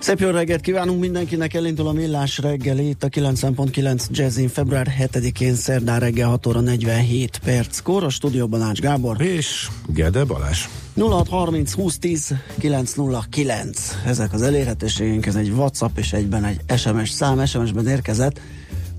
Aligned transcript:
Szép 0.00 0.20
jó 0.20 0.30
reggelt 0.30 0.60
kívánunk 0.60 1.00
mindenkinek, 1.00 1.54
elindul 1.54 1.86
a 1.86 1.92
Millás 1.92 2.38
reggeli, 2.38 2.88
itt 2.88 3.02
a 3.02 3.08
90.9 3.08 4.06
Jazzin 4.10 4.48
február 4.48 4.94
7-én 4.98 5.54
szerdán 5.54 6.00
reggel 6.00 6.28
6 6.28 6.46
óra 6.46 6.60
47 6.60 7.40
perc. 7.44 7.88
a 7.88 8.08
stúdióban 8.08 8.62
Ács 8.62 8.80
Gábor. 8.80 9.20
És 9.20 9.68
Gede 9.86 10.24
Balázs. 10.24 10.64
0630 10.96 11.74
2010 11.74 12.34
909. 12.58 13.96
Ezek 14.06 14.32
az 14.32 14.42
elérhetőségünk, 14.42 15.26
ez 15.26 15.36
egy 15.36 15.50
WhatsApp 15.50 15.98
és 15.98 16.12
egyben 16.12 16.44
egy 16.44 16.78
SMS 16.78 17.10
szám. 17.10 17.46
SMS-ben 17.46 17.86
érkezett, 17.86 18.40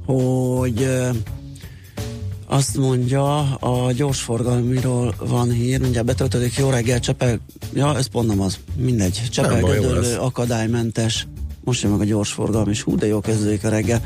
hogy 0.05 0.87
azt 2.51 2.77
mondja, 2.77 3.55
a 3.55 3.91
gyorsforgalmiról 3.91 5.15
van 5.17 5.51
hír, 5.51 5.79
mindjárt 5.79 6.05
betöltődik, 6.05 6.57
jó 6.57 6.69
reggel, 6.69 6.99
Csepel, 6.99 7.39
ja, 7.73 7.97
ez 7.97 8.07
pont 8.07 8.27
nem 8.27 8.41
az, 8.41 8.57
mindegy, 8.75 9.21
Csepel 9.29 9.63
akadálymentes, 10.19 11.27
most 11.63 11.81
jön 11.81 11.91
meg 11.91 12.01
a 12.01 12.03
gyorsforgalom, 12.03 12.69
és 12.69 12.81
hú, 12.81 12.95
de 12.95 13.07
jó 13.07 13.19
kezdődik 13.19 13.63
a 13.63 13.69
reggel. 13.69 14.01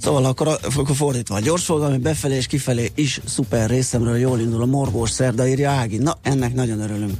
Szóval 0.00 0.24
akkor, 0.24 0.58
akkor 0.76 0.96
fordítva, 0.96 1.34
a 1.34 1.40
gyorsforgalmi 1.40 1.98
befelé 1.98 2.36
és 2.36 2.46
kifelé 2.46 2.90
is 2.94 3.20
szuper 3.24 3.70
részemről 3.70 4.16
jól 4.16 4.40
indul 4.40 4.62
a 4.62 4.66
morgós 4.66 5.10
szerda, 5.10 5.46
írja 5.46 5.70
Ági. 5.70 5.96
Na, 5.96 6.18
ennek 6.22 6.54
nagyon 6.54 6.80
örülünk. 6.80 7.14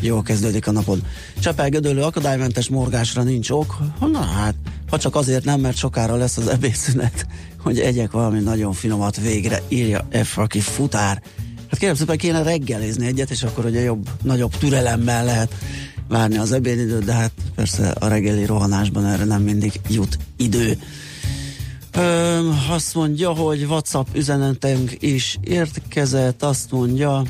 Jól 0.00 0.22
kezdődik 0.22 0.66
a 0.66 0.72
napod. 0.72 0.98
Csepel 1.40 1.68
gödölő 1.68 2.02
akadálymentes 2.02 2.68
morgásra 2.68 3.22
nincs 3.22 3.50
ok. 3.50 3.76
Na 4.00 4.20
hát, 4.20 4.54
ha 4.90 4.98
csak 4.98 5.14
azért 5.14 5.44
nem, 5.44 5.60
mert 5.60 5.76
sokára 5.76 6.16
lesz 6.16 6.36
az 6.36 6.48
ebédszünet, 6.48 7.26
hogy 7.66 7.80
egyek 7.80 8.10
valami 8.10 8.40
nagyon 8.40 8.72
finomat 8.72 9.20
végre, 9.20 9.62
írja 9.68 10.08
F, 10.24 10.38
aki 10.38 10.60
futár. 10.60 11.22
Hát 11.70 11.78
kérem 11.78 11.94
szépen 11.94 12.16
kéne 12.16 12.42
reggelizni 12.42 13.06
egyet, 13.06 13.30
és 13.30 13.42
akkor 13.42 13.64
ugye 13.64 13.80
jobb, 13.80 14.08
nagyobb 14.22 14.56
türelemmel 14.56 15.24
lehet 15.24 15.54
várni 16.08 16.36
az 16.36 16.52
ebédidőt, 16.52 17.04
de 17.04 17.12
hát 17.12 17.30
persze 17.54 17.88
a 17.88 18.08
reggeli 18.08 18.44
rohanásban 18.44 19.06
erre 19.06 19.24
nem 19.24 19.42
mindig 19.42 19.80
jut 19.88 20.18
idő. 20.36 20.78
Ö, 21.92 22.38
azt 22.68 22.94
mondja, 22.94 23.32
hogy 23.32 23.64
WhatsApp 23.64 24.06
üzenetünk 24.14 24.96
is 25.00 25.38
érkezett, 25.42 26.42
azt 26.42 26.70
mondja, 26.70 27.22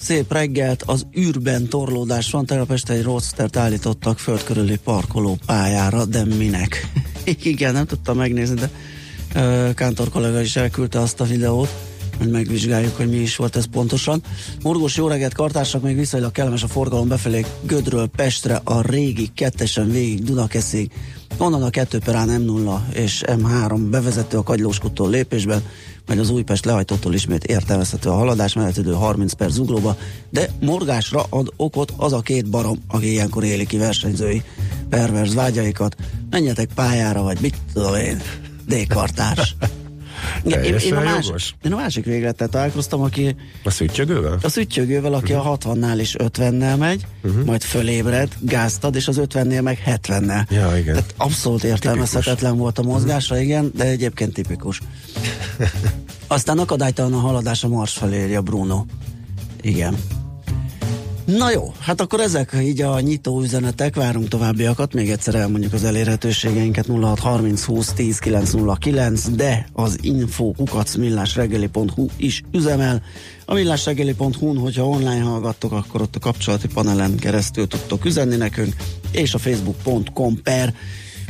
Szép 0.00 0.32
reggelt, 0.32 0.82
az 0.82 1.06
űrben 1.18 1.68
torlódás 1.68 2.30
van, 2.30 2.46
tegnap 2.46 2.72
este 2.72 2.92
egy 2.92 3.02
roadstert 3.02 3.56
állítottak 3.56 4.18
föld 4.18 4.44
körüli 4.44 4.76
parkoló 4.76 5.38
pályára, 5.46 6.04
de 6.04 6.24
minek? 6.24 6.90
Igen, 7.42 7.72
nem 7.72 7.86
tudtam 7.86 8.16
megnézni, 8.16 8.54
de 8.54 8.70
uh, 9.34 9.74
Kántor 9.74 10.08
kollega 10.08 10.40
is 10.40 10.56
elküldte 10.56 11.00
azt 11.00 11.20
a 11.20 11.24
videót, 11.24 11.68
hogy 12.18 12.30
megvizsgáljuk, 12.30 12.96
hogy 12.96 13.08
mi 13.08 13.16
is 13.16 13.36
volt 13.36 13.56
ez 13.56 13.64
pontosan. 13.64 14.22
Morgós 14.62 14.96
jó 14.96 15.08
reggelt, 15.08 15.34
kartársak, 15.34 15.82
még 15.82 15.96
viszonylag 15.96 16.32
kellemes 16.32 16.62
a 16.62 16.68
forgalom 16.68 17.08
befelé 17.08 17.44
Gödről 17.62 18.06
Pestre, 18.06 18.60
a 18.64 18.80
régi 18.80 19.30
kettesen 19.34 19.90
végig 19.90 20.24
Dunakeszig, 20.24 20.90
onnan 21.36 21.62
a 21.62 21.70
2 21.70 21.98
perán 21.98 22.44
M0 22.46 22.78
és 22.92 23.22
M3 23.26 23.86
bevezető 23.90 24.36
a 24.36 24.42
Kagylóskutól 24.42 25.10
lépésben, 25.10 25.62
majd 26.08 26.20
az 26.20 26.30
Újpest 26.30 26.64
lehajtótól 26.64 27.14
ismét 27.14 27.44
értelmezhető 27.44 28.08
a 28.08 28.14
haladás 28.14 28.52
menetidő 28.52 28.92
30 28.92 29.32
perc 29.32 29.52
zuglóba, 29.52 29.96
de 30.30 30.50
morgásra 30.60 31.26
ad 31.28 31.52
okot 31.56 31.92
az 31.96 32.12
a 32.12 32.20
két 32.20 32.50
barom, 32.50 32.78
aki 32.88 33.10
ilyenkor 33.10 33.44
éli 33.44 33.66
ki 33.66 33.76
versenyzői 33.76 34.42
perverz 34.88 35.34
vágyaikat. 35.34 35.96
Menjetek 36.30 36.70
pályára, 36.74 37.22
vagy 37.22 37.38
mit 37.40 37.56
tudom 37.72 37.94
én, 37.94 38.22
D-kartárs. 40.44 40.84
én, 40.84 40.92
én, 40.92 40.94
a 40.94 41.00
másik, 41.00 41.34
én 41.62 41.72
a 41.72 41.76
másik 41.76 42.04
végletet 42.04 42.50
találkoztam, 42.50 43.00
aki... 43.00 43.36
A 43.64 43.70
szüttyögővel? 43.70 44.38
A 44.42 44.48
szüttyögővel, 44.48 45.12
aki 45.12 45.32
uh-huh. 45.32 45.50
a 45.50 45.56
60-nál 45.56 45.96
is 46.00 46.16
50-nel 46.18 46.78
megy, 46.78 47.06
uh-huh. 47.22 47.44
majd 47.44 47.62
fölébred, 47.62 48.32
gáztad, 48.40 48.94
és 48.94 49.08
az 49.08 49.20
50-nél 49.24 49.62
meg 49.62 49.82
70-nel. 49.86 50.50
Ja, 50.50 50.76
igen. 50.76 50.94
Tehát 50.94 51.14
abszolút 51.16 51.64
értelmezhetetlen 51.64 52.56
volt 52.56 52.78
a 52.78 52.82
mozgásra, 52.82 53.34
uh-huh. 53.34 53.50
igen, 53.50 53.70
de 53.74 53.84
egyébként 53.84 54.32
tipikus. 54.32 54.80
Aztán 56.26 56.58
akadálytalan 56.58 57.12
a 57.12 57.18
haladás 57.18 57.64
a 57.64 57.68
Mars 57.68 57.92
felé, 57.92 58.34
a 58.34 58.42
Bruno. 58.42 58.84
Igen. 59.60 59.96
Na 61.36 61.50
jó, 61.50 61.72
hát 61.80 62.00
akkor 62.00 62.20
ezek 62.20 62.56
így 62.60 62.80
a 62.80 63.00
nyitó 63.00 63.42
üzenetek, 63.42 63.94
várunk 63.94 64.28
továbbiakat, 64.28 64.94
még 64.94 65.10
egyszer 65.10 65.34
elmondjuk 65.34 65.72
az 65.72 65.84
elérhetőségeinket 65.84 66.86
0630 66.86 67.64
20 67.64 67.92
10 67.92 68.18
909, 68.18 69.28
de 69.28 69.68
az 69.72 69.98
info 70.00 70.52
kukac 70.52 70.94
millásreggeli.hu 70.94 72.06
is 72.16 72.42
üzemel. 72.52 73.02
A 73.46 73.54
millásreggeli.hu-n, 73.54 74.56
hogyha 74.56 74.88
online 74.88 75.20
hallgattok, 75.20 75.72
akkor 75.72 76.00
ott 76.00 76.16
a 76.16 76.18
kapcsolati 76.18 76.68
panelen 76.68 77.16
keresztül 77.16 77.66
tudtok 77.66 78.04
üzenni 78.04 78.36
nekünk, 78.36 78.74
és 79.12 79.34
a 79.34 79.38
facebook.com 79.38 80.42
per 80.42 80.74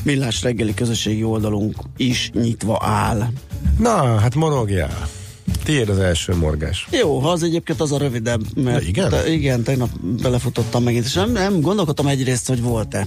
millás 0.03 0.43
reggeli 0.43 0.75
közösségi 0.75 1.25
oldalunk 1.25 1.77
is 1.97 2.31
nyitva 2.35 2.79
áll. 2.83 3.27
Na, 3.79 4.19
hát 4.19 4.35
morogjál. 4.35 5.09
Tiéd 5.69 5.89
az 5.89 5.99
első 5.99 6.35
morgás. 6.35 6.87
Jó, 6.91 7.19
ha 7.19 7.31
az 7.31 7.43
egyébként 7.43 7.81
az 7.81 7.93
a 7.93 7.99
rövidebb, 7.99 8.41
mert 8.55 8.81
De 8.81 8.89
igen? 8.89 9.09
Te, 9.09 9.33
igen, 9.33 9.63
tegnap 9.63 9.89
belefutottam 10.23 10.83
megint, 10.83 11.05
és 11.05 11.13
nem, 11.13 11.33
nem 11.33 11.61
gondolkodtam 11.61 12.07
egyrészt, 12.07 12.49
hogy 12.49 12.63
volt-e. 12.63 13.07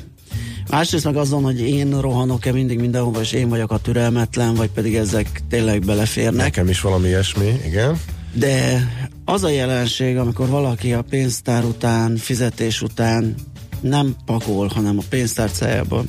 Másrészt 0.69 1.05
meg 1.05 1.15
azon, 1.15 1.43
hogy 1.43 1.59
én 1.59 2.01
rohanok-e 2.01 2.51
mindig 2.51 2.79
mindenhova, 2.79 3.21
és 3.21 3.31
én 3.31 3.49
vagyok 3.49 3.71
a 3.71 3.77
türelmetlen, 3.77 4.53
vagy 4.53 4.69
pedig 4.69 4.95
ezek 4.95 5.41
tényleg 5.49 5.85
beleférnek. 5.85 6.43
Nekem 6.43 6.69
is 6.69 6.81
valami 6.81 7.07
ilyesmi, 7.07 7.59
igen. 7.65 7.99
De 8.33 8.87
az 9.25 9.43
a 9.43 9.49
jelenség, 9.49 10.17
amikor 10.17 10.47
valaki 10.47 10.93
a 10.93 11.01
pénztár 11.01 11.63
után, 11.63 12.17
fizetés 12.17 12.81
után 12.81 13.35
nem 13.79 14.15
pakol, 14.25 14.67
hanem 14.67 14.97
a 14.97 15.03
pénztárcájába 15.09 16.03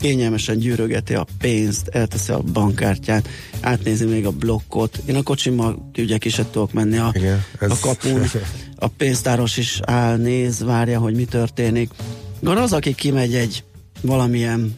kényelmesen 0.00 0.58
gyűrögeti 0.58 1.14
a 1.14 1.26
pénzt, 1.38 1.88
elteszi 1.88 2.32
a 2.32 2.38
bankkártyát, 2.38 3.28
átnézi 3.60 4.04
még 4.04 4.26
a 4.26 4.30
blokkot. 4.30 5.02
Én 5.04 5.16
a 5.16 5.22
kocsimmal 5.22 5.90
ügyek 5.96 6.24
is 6.24 6.34
tudok 6.50 6.72
menni 6.72 6.96
a, 6.96 7.10
Igen, 7.14 7.44
ez... 7.60 7.70
a 7.70 7.76
kapun. 7.80 8.22
A 8.76 8.88
pénztáros 8.88 9.56
is 9.56 9.80
áll, 9.84 10.16
néz, 10.16 10.64
várja, 10.64 10.98
hogy 10.98 11.14
mi 11.14 11.24
történik. 11.24 11.90
Van 12.40 12.56
az, 12.56 12.72
aki 12.72 12.94
kimegy 12.94 13.34
egy 13.34 13.64
valamilyen 14.00 14.76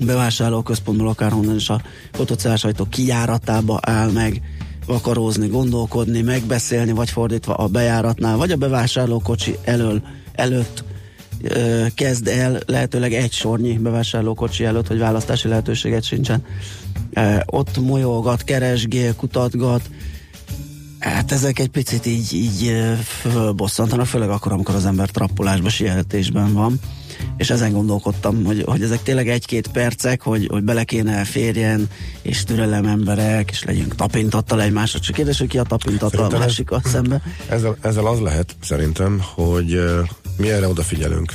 bevásárlóközpontból, 0.00 1.08
akárhonnan 1.08 1.56
is 1.56 1.68
a 1.68 1.82
fotocellás 2.12 2.64
ajtó 2.64 2.84
kijáratába 2.84 3.78
áll 3.82 4.10
meg, 4.10 4.42
vakarózni, 4.86 5.46
gondolkodni, 5.48 6.22
megbeszélni, 6.22 6.92
vagy 6.92 7.10
fordítva 7.10 7.54
a 7.54 7.66
bejáratnál, 7.66 8.36
vagy 8.36 8.50
a 8.50 8.56
bevásárlókocsi 8.56 9.56
elől, 9.64 10.02
előtt 10.32 10.84
kezd 11.94 12.28
el 12.28 12.60
lehetőleg 12.66 13.12
egy 13.12 13.32
sornyi 13.32 13.78
bevásárlókocsi 13.78 14.64
előtt, 14.64 14.86
hogy 14.86 14.98
választási 14.98 15.48
lehetőséget 15.48 16.04
sincsen. 16.04 16.44
Ott 17.46 17.78
molyolgat, 17.78 18.44
keresgél, 18.44 19.14
kutatgat. 19.14 19.90
Hát 21.06 21.32
ezek 21.32 21.58
egy 21.58 21.68
picit 21.68 22.06
így, 22.06 22.32
így 22.32 22.66
ö, 22.68 22.92
fölbosszantanak, 23.02 24.06
főleg 24.06 24.30
akkor, 24.30 24.52
amikor 24.52 24.74
az 24.74 24.86
ember 24.86 25.10
trappolásban, 25.10 25.70
sietésben 25.70 26.52
van. 26.52 26.80
És 27.36 27.50
ezen 27.50 27.72
gondolkodtam, 27.72 28.44
hogy, 28.44 28.62
hogy 28.66 28.82
ezek 28.82 29.02
tényleg 29.02 29.28
egy-két 29.28 29.68
percek, 29.68 30.22
hogy, 30.22 30.46
hogy 30.50 30.62
bele 30.62 30.84
kéne 30.84 31.24
férjen, 31.24 31.88
és 32.22 32.44
türelem 32.44 32.86
emberek, 32.86 33.50
és 33.50 33.64
legyünk 33.64 33.94
tapintattal 33.94 34.62
egymásra. 34.62 34.98
Csak 34.98 35.14
kérdés, 35.14 35.38
hogy 35.38 35.48
ki 35.48 35.58
a 35.58 35.62
tapintattal 35.62 36.34
a 36.34 36.38
másikkal 36.38 36.80
szembe. 36.84 37.22
Ezzel, 37.48 37.76
ezzel 37.80 38.06
az 38.06 38.20
lehet, 38.20 38.56
szerintem, 38.62 39.20
hogy 39.34 39.80
mi 40.36 40.50
erre 40.50 40.68
odafigyelünk, 40.68 41.34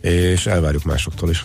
és 0.00 0.46
elvárjuk 0.46 0.84
másoktól 0.84 1.30
is. 1.30 1.44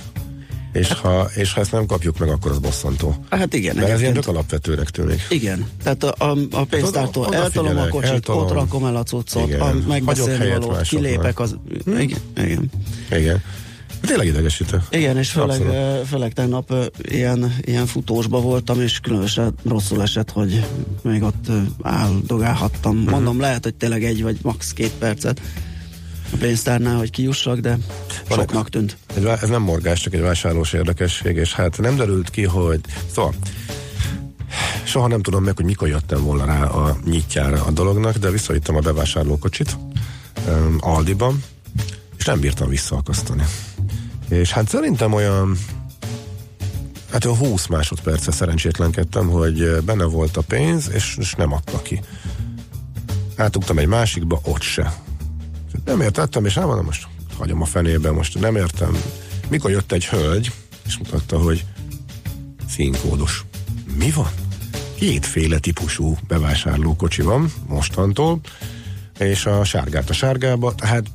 És 0.76 0.94
ha, 0.94 1.30
és 1.36 1.54
ha 1.54 1.62
ezt 1.62 1.72
nem 1.72 1.86
kapjuk 1.86 2.18
meg, 2.18 2.30
akkor 2.30 2.52
az 2.52 2.60
bosszantó. 2.60 3.16
Hát 3.30 3.54
igen, 3.54 3.76
Mert 3.76 3.90
ez 3.90 4.02
ilyen 4.02 4.14
tök 4.14 4.28
alapvetőnek 4.28 4.90
tűnik. 4.90 5.26
Igen, 5.30 5.68
tehát 5.84 6.04
a, 6.04 6.14
a, 6.32 6.38
a 6.52 6.64
pénztártól 6.64 7.26
Oda- 7.26 7.36
eltolom 7.36 7.78
a 7.78 7.88
kocsit, 7.88 8.10
eltolom. 8.10 8.42
ott 8.44 8.52
rakom 8.52 8.86
el 8.86 8.96
a 8.96 9.04
cuccot, 9.04 9.48
Igen. 9.48 9.60
a 9.60 9.64
Hagyok 9.64 9.88
megbeszélni 9.88 10.50
valót, 10.50 10.82
kilépek 10.82 11.40
az... 11.40 11.56
Igen, 11.86 12.20
igen. 12.38 12.72
Igen. 13.12 13.42
Tényleg 14.02 14.28
idegesítő. 14.28 14.82
Igen, 14.90 15.18
és 15.18 15.30
főleg, 15.30 15.62
Abszolút. 15.62 16.08
főleg 16.08 16.34
tegnap 16.34 16.74
ilyen, 17.02 17.56
ilyen 17.62 17.86
futósba 17.86 18.42
voltam, 18.42 18.82
és 18.82 19.00
különösen 19.00 19.54
rosszul 19.70 20.02
esett, 20.02 20.32
hogy 20.32 20.66
még 21.02 21.24
ott 21.24 21.46
áldogálhattam. 21.82 22.98
Mhm. 22.98 23.10
Mondom, 23.10 23.40
lehet, 23.40 23.64
hogy 23.64 23.76
tényleg 23.76 24.04
egy 24.04 24.22
vagy 24.24 24.38
max. 24.42 24.74
két 24.74 24.92
percet 24.92 25.42
a 26.32 26.36
pénztárnál, 26.40 26.98
hogy 26.98 27.10
kijussak, 27.10 27.60
de 27.60 27.78
Van- 28.28 28.40
soknak 28.40 28.70
tűnt. 28.70 28.98
Egy, 29.16 29.26
ez 29.26 29.50
nem 29.50 29.62
morgás, 29.62 30.02
csak 30.02 30.14
egy 30.14 30.22
vásárlós 30.22 30.74
érdekesség, 30.74 31.36
és 31.36 31.54
hát 31.54 31.78
nem 31.78 31.96
derült 31.96 32.30
ki, 32.30 32.44
hogy 32.44 32.80
szóval 33.12 33.34
soha 34.84 35.08
nem 35.08 35.22
tudom 35.22 35.44
meg, 35.44 35.56
hogy 35.56 35.66
mikor 35.66 35.88
jöttem 35.88 36.24
volna 36.24 36.46
rá 36.46 36.64
a 36.64 36.98
nyitjára 37.06 37.64
a 37.66 37.72
dolognak, 37.72 38.18
de 38.18 38.30
visszavittem 38.30 38.76
a 38.76 38.80
bevásárlókocsit 38.80 39.78
um, 40.48 40.78
Aldiban, 40.80 41.44
és 42.18 42.26
nem 42.26 42.40
bírtam 42.40 42.70
visszaakasztani. 42.70 43.44
És 44.30 44.52
hát 44.52 44.70
szerintem 44.70 45.14
olyan 45.14 45.58
hát 47.12 47.26
olyan 47.26 47.38
20 47.38 47.68
másodperce 47.68 48.32
szerencsétlenkedtem, 48.32 49.28
hogy 49.28 49.82
benne 49.86 50.04
volt 50.04 50.38
a 50.38 50.42
pénz, 50.42 50.90
és, 50.94 51.18
és 51.20 51.34
nem 51.34 51.54
adta 51.54 51.82
ki. 51.82 52.02
Átugtam 53.36 53.78
egy 53.78 53.88
másikba, 53.88 54.40
ott 54.44 54.62
se. 54.62 55.05
Nem 55.86 56.02
értettem, 56.02 56.46
és 56.46 56.54
nem 56.54 56.66
mondom, 56.66 56.86
most 56.86 57.08
hagyom 57.38 57.62
a 57.62 57.66
fenébe, 57.66 58.12
most 58.12 58.40
nem 58.40 58.56
értem. 58.56 58.98
Mikor 59.50 59.72
jött 59.72 59.92
egy 59.92 60.06
hölgy, 60.06 60.52
és 60.86 60.98
mutatta, 60.98 61.38
hogy 61.38 61.66
színkódos. 62.70 63.46
Mi 63.98 64.12
van? 64.12 64.30
Kétféle 64.96 65.60
típusú 65.60 66.18
bevásárlókocsi 66.28 67.22
van 67.22 67.54
mostantól, 67.68 68.40
és 69.20 69.46
a 69.46 69.64
sárgát 69.64 70.10
a 70.10 70.14
sárgába, 70.14 70.76
tehát 70.76 71.06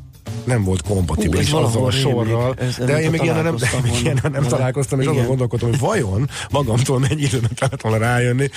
nem 0.50 0.64
volt 0.64 0.82
kompatibilis 0.82 1.50
azzal 1.50 1.84
a 1.84 1.90
sorral. 1.90 2.54
Ez- 2.58 2.76
de 2.76 3.02
én 3.02 3.10
még 3.10 3.22
ilyen 3.22 3.34
nem, 3.34 3.56
találkoztam 3.56 3.80
még 4.04 4.20
nem 4.32 4.42
találkoztam, 4.42 4.98
és 5.00 5.04
azon 5.04 5.16
Igen. 5.16 5.28
gondolkodtam, 5.28 5.68
hogy 5.68 5.78
vajon 5.78 6.28
magamtól 6.50 6.98
mennyi 6.98 7.22
időmet 7.22 7.54
kellett 7.54 7.80
volna 7.80 7.98
rájönni. 7.98 8.48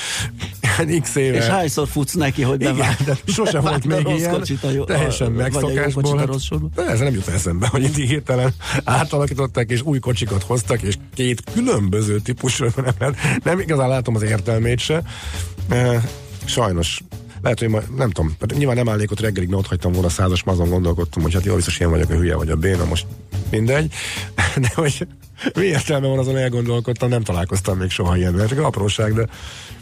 Hát 0.62 1.01
X 1.01 1.16
éve. 1.16 1.38
És 1.38 1.45
hányszor 1.45 1.88
futsz 1.88 2.13
neki, 2.13 2.42
hogy 2.42 2.62
Igen, 2.62 2.75
bevág? 2.75 2.98
de 3.06 3.18
sose 3.25 3.60
volt 3.60 3.86
még 3.86 4.18
ilyen. 4.18 4.31
kocsit 4.31 4.63
a 4.63 4.69
jó, 4.69 4.84
teljesen 4.84 5.31
megszokásból. 5.31 6.18
hát-. 6.18 6.74
De 6.75 6.81
ez 6.86 7.00
nem 7.00 7.13
jut 7.13 7.28
eszembe, 7.28 7.68
hogy 7.68 7.84
itt 7.84 7.96
hirtelen 7.96 8.54
átalakították, 8.84 9.69
és 9.69 9.81
új 9.81 10.00
kocsikat 10.00 10.44
hoztak, 10.44 10.81
és 10.81 10.96
két 11.13 11.44
különböző 11.54 12.19
típusról 12.19 12.74
nem, 13.00 13.16
nem 13.44 13.60
igazán 13.60 13.89
látom 13.89 14.16
az 14.16 14.22
értelmét 14.22 14.80
se. 14.80 15.01
E, 15.69 16.01
sajnos 16.46 17.01
lehet, 17.44 17.60
hogy 17.60 17.69
ma, 17.69 17.80
nem 17.95 18.10
tudom, 18.10 18.36
nyilván 18.56 18.75
nem 18.75 18.90
állnék 18.90 19.12
ott 19.12 19.19
reggelig, 19.19 19.50
mert 19.50 19.62
ott 19.62 19.68
hagytam 19.68 19.92
volna 19.92 20.10
százas, 20.10 20.42
azon 20.45 20.69
gondolkodtam, 20.69 21.24
hogy 21.24 21.34
hát 21.34 21.45
jó, 21.45 21.56
biztos 21.56 21.80
ilyen 21.80 21.92
vagyok, 21.92 22.10
a 22.10 22.16
hülye 22.16 22.36
vagy 22.36 22.50
a 22.50 22.56
béna, 22.56 22.86
most 22.86 23.06
mindegy. 23.51 23.94
De 24.56 24.72
hogy 24.75 25.07
mi 25.56 25.66
értelme 25.66 26.07
van, 26.07 26.19
azon 26.19 26.38
elgondolkodtam, 26.38 27.10
nem 27.10 27.24
találkoztam 27.24 27.78
még 27.78 27.90
soha 27.90 28.18
ilyen, 28.18 28.45
csak 28.48 28.60
apróság, 28.60 29.13
de 29.13 29.28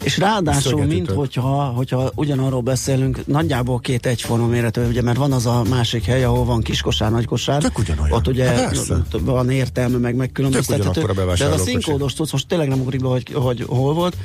És 0.02 0.18
ráadásul, 0.18 0.84
mint 0.84 1.10
hogyha, 1.10 1.64
hogyha 1.64 2.10
ugyanarról 2.14 2.60
beszélünk, 2.60 3.26
nagyjából 3.26 3.78
két 3.78 4.06
egyforma 4.06 4.46
méretű, 4.46 4.82
ugye, 4.82 5.02
mert 5.02 5.18
van 5.18 5.32
az 5.32 5.46
a 5.46 5.62
másik 5.68 6.04
hely, 6.04 6.24
ahol 6.24 6.44
van 6.44 6.62
kiskosár, 6.62 7.10
nagykosár. 7.10 7.62
Tök 7.62 7.78
ugyanolyan. 7.78 8.16
Ott 8.16 8.28
ugye 8.28 8.44
Hát 8.44 8.76
van 9.20 9.50
értelme, 9.50 9.96
meg 9.96 10.14
megkülönböztethető. 10.14 11.06
De 11.38 11.44
ez 11.44 11.52
a 11.52 11.58
színkódos 11.58 12.12
tudsz, 12.12 12.32
most 12.32 12.46
tényleg 12.46 12.68
nem 12.68 12.80
ugrik 12.80 13.00
be, 13.00 13.08
hogy, 13.08 13.32
hogy 13.32 13.64
hol 13.68 13.94
volt, 13.94 14.16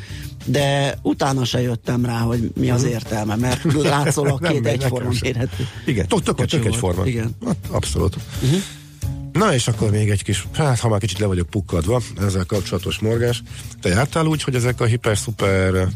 de 0.46 0.98
utána 1.02 1.46
se 1.46 1.62
jöttem 1.62 2.06
rá, 2.06 2.20
hogy 2.20 2.52
mi 2.56 2.70
az 2.70 2.84
értelme, 2.84 3.36
mert 3.36 3.74
látszólag 3.74 4.42
két 4.50 4.68
egyforma 4.68 5.10
méretű. 5.22 5.64
Igen, 5.86 6.08
tök, 6.08 6.24
tök, 6.24 6.46
tök 6.46 6.66
egyforma. 6.66 7.06
Igen. 7.06 7.36
Hát, 7.46 7.58
abszolút. 7.72 8.16
Uh-huh. 8.44 8.60
Na 9.38 9.54
és 9.54 9.68
akkor 9.68 9.92
még 9.92 10.10
egy 10.10 10.24
kis, 10.24 10.48
hát 10.54 10.80
ha 10.80 10.90
már 10.90 11.00
kicsit 11.00 11.20
le 11.20 11.26
vagyok 11.26 11.50
pukkadva, 11.50 12.02
ezzel 12.22 12.46
kapcsolatos 12.46 13.00
morgás. 13.00 13.44
Te 13.82 13.90
jártál 13.90 14.26
úgy, 14.26 14.44
hogy 14.44 14.56
ezek 14.56 14.82
a 14.82 14.86
hiper-szuper 14.86 15.88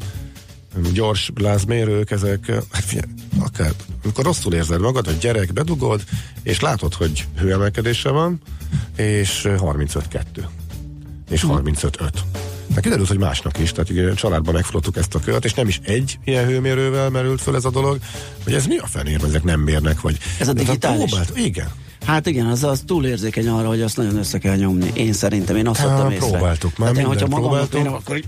gyors 0.93 1.31
lázmérők, 1.35 2.11
ezek, 2.11 2.45
hát 2.71 2.83
figyelj, 2.83 3.11
akár, 3.39 3.71
amikor 4.03 4.23
rosszul 4.25 4.53
érzed 4.53 4.79
magad, 4.81 5.05
hogy 5.05 5.17
gyerek, 5.17 5.53
bedugod, 5.53 6.03
és 6.43 6.59
látod, 6.59 6.93
hogy 6.93 7.27
hőemelkedése 7.37 8.09
van, 8.09 8.41
és 8.95 9.41
35-2, 9.47 10.23
és 11.29 11.45
35-5. 11.47 12.09
De 12.73 12.81
kiderült, 12.81 13.07
hogy 13.07 13.17
másnak 13.17 13.59
is, 13.59 13.71
tehát 13.71 13.89
ugye 13.89 14.13
családban 14.13 14.53
megfogtuk 14.53 14.97
ezt 14.97 15.15
a 15.15 15.19
kört, 15.19 15.45
és 15.45 15.53
nem 15.53 15.67
is 15.67 15.79
egy 15.83 16.19
ilyen 16.25 16.45
hőmérővel 16.45 17.09
merült 17.09 17.41
föl 17.41 17.55
ez 17.55 17.65
a 17.65 17.69
dolog, 17.71 17.99
hogy 18.43 18.53
ez 18.53 18.65
mi 18.65 18.77
a 18.77 18.87
fenér, 18.87 19.23
ezek 19.23 19.43
nem 19.43 19.59
mérnek, 19.59 20.01
vagy... 20.01 20.17
Ez 20.39 20.47
a 20.47 20.53
digitális? 20.53 21.09
próbált- 21.09 21.37
Igen. 21.37 21.71
Hát 22.05 22.27
igen, 22.27 22.45
az, 22.45 22.63
az 22.63 22.83
túl 22.85 23.05
érzékeny 23.05 23.47
arra, 23.47 23.67
hogy 23.67 23.81
azt 23.81 23.97
nagyon 23.97 24.17
össze 24.17 24.37
kell 24.37 24.55
nyomni. 24.55 24.91
Én 24.93 25.13
szerintem, 25.13 25.55
én 25.55 25.67
azt 25.67 25.79
Hát, 25.79 25.89
vettem 25.89 26.11
észre. 26.11 26.27
próbáltuk 26.29 26.77
már, 26.77 26.87
hát 26.87 26.97
én, 26.97 27.05
hogyha 27.05 27.27
magamnak 27.27 27.73
mérem, 27.73 27.93
akkor 27.93 28.17
így, 28.17 28.25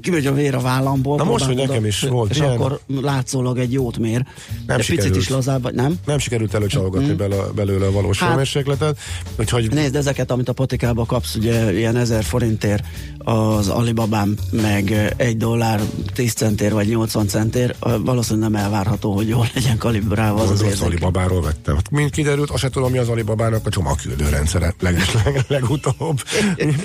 kimegy 0.00 0.26
a 0.26 0.32
vér 0.32 0.54
a 0.54 0.60
vállamból. 0.60 1.16
Na 1.16 1.24
most, 1.24 1.44
hogy 1.44 1.56
nekem 1.56 1.84
is 1.84 2.00
volt 2.00 2.30
És 2.30 2.36
ilyen. 2.36 2.50
akkor 2.50 2.80
látszólag 3.02 3.58
egy 3.58 3.72
jót 3.72 3.98
mér. 3.98 4.24
de 4.66 4.76
picit 4.76 4.94
sikerült. 4.94 5.16
is 5.16 5.28
lazább, 5.28 5.62
vagy 5.62 5.74
nem? 5.74 5.94
Nem 6.06 6.18
sikerült 6.18 6.54
előcsalogatni 6.54 7.12
bele, 7.12 7.36
belőle 7.54 7.86
a 7.86 7.90
valós 7.92 8.18
Hát- 8.18 8.30
hőmérsékletet, 8.30 8.98
úgyhogy 9.38 9.70
Nézd, 9.70 9.96
ezeket, 9.96 10.30
amit 10.30 10.48
a 10.48 10.52
patikába 10.52 11.04
kapsz, 11.04 11.34
ugye 11.34 11.72
ilyen 11.78 11.96
1000 11.96 12.24
forintért 12.24 12.84
az 13.18 13.68
Alibabán, 13.68 14.38
meg 14.50 15.12
egy 15.16 15.36
dollár 15.36 15.80
10 16.14 16.32
centér 16.32 16.72
vagy 16.72 16.88
80 16.88 17.26
centér, 17.26 17.74
valószínűleg 18.04 18.50
nem 18.50 18.62
elvárható, 18.62 19.12
hogy 19.14 19.28
jól 19.28 19.46
legyen 19.54 19.78
kalibrálva 19.78 20.40
az 20.42 20.50
az 20.50 20.60
az, 20.62 20.72
az. 20.72 20.80
Alibabáról 20.80 21.42
vettem. 21.42 21.74
Hát 21.74 21.90
Mint 21.90 22.10
kiderült, 22.10 22.50
azt 22.50 22.62
se 22.62 22.68
tudom, 22.68 22.90
mi 22.90 22.98
az 22.98 23.08
Alibabának 23.10 23.66
a 23.66 23.70
csomagküldő 23.70 24.28
rendszere 24.28 24.74
leg, 24.80 24.98
leg, 25.24 25.44
legutóbb. 25.48 26.22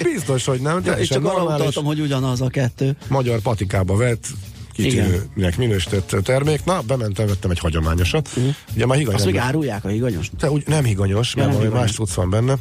Biztos, 0.03 0.45
hogy 0.45 0.59
nem. 0.59 0.81
Ja, 0.85 0.93
és 0.93 1.07
csak 1.07 1.25
arra 1.25 1.43
utaltam, 1.43 1.85
hogy 1.85 1.99
ugyanaz 1.99 2.41
a 2.41 2.47
kettő. 2.47 2.95
magyar 3.07 3.39
patikába 3.39 3.95
vett 3.95 4.27
kitűnőnek 4.73 5.57
minősített 5.57 6.15
termék. 6.23 6.63
Na, 6.63 6.81
bementem, 6.81 7.27
vettem 7.27 7.51
egy 7.51 7.59
hagyományosat. 7.59 8.29
Ugye 8.75 8.85
már 8.85 8.97
higany. 8.97 9.15
Azt 9.15 9.25
még 9.25 9.37
árulják 9.37 9.85
a 9.85 9.87
higanyos. 9.87 10.31
te, 10.37 10.51
úgy, 10.51 10.63
nem 10.67 10.83
higanyos, 10.83 11.33
Ja, 11.35 11.43
mert 11.43 11.57
valami 11.57 11.73
más 11.73 11.91
tudsz 11.91 12.13
van 12.13 12.29
benne. 12.29 12.57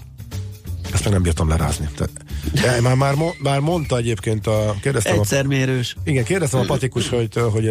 Ezt 0.93 1.05
meg 1.05 1.13
nem 1.13 1.23
bírtam 1.23 1.49
lerázni. 1.49 1.89
Tehát, 1.97 2.11
de 2.53 2.81
már, 2.81 2.95
már, 2.95 3.15
már 3.39 3.61
mondta 3.61 3.97
egyébként 3.97 4.47
a... 4.47 4.75
Kérdeztem 4.81 5.19
a 5.19 5.21
Egyszer 5.21 5.47
mérős. 5.47 5.97
Igen, 6.05 6.25
kérdeztem 6.25 6.61
a 6.61 6.65
patikus, 6.65 7.09
hogy, 7.09 7.29
hogy 7.53 7.71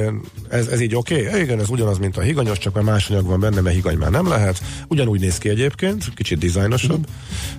ez, 0.50 0.68
ez 0.68 0.82
így 0.82 0.96
oké? 0.96 1.28
Okay? 1.28 1.42
Igen, 1.42 1.60
ez 1.60 1.70
ugyanaz, 1.70 1.98
mint 1.98 2.18
a 2.18 2.22
higanyos, 2.22 2.58
csak 2.58 2.74
már 2.74 2.84
más 2.84 3.10
anyag 3.10 3.26
van 3.26 3.40
benne, 3.40 3.62
mert 3.62 3.76
higany 3.76 3.98
már 3.98 4.12
nem 4.12 4.28
lehet. 4.28 4.62
Ugyanúgy 4.88 5.20
néz 5.20 5.38
ki 5.38 5.50
egyébként, 5.50 6.14
kicsit 6.16 6.38
dizájnosabb, 6.38 7.08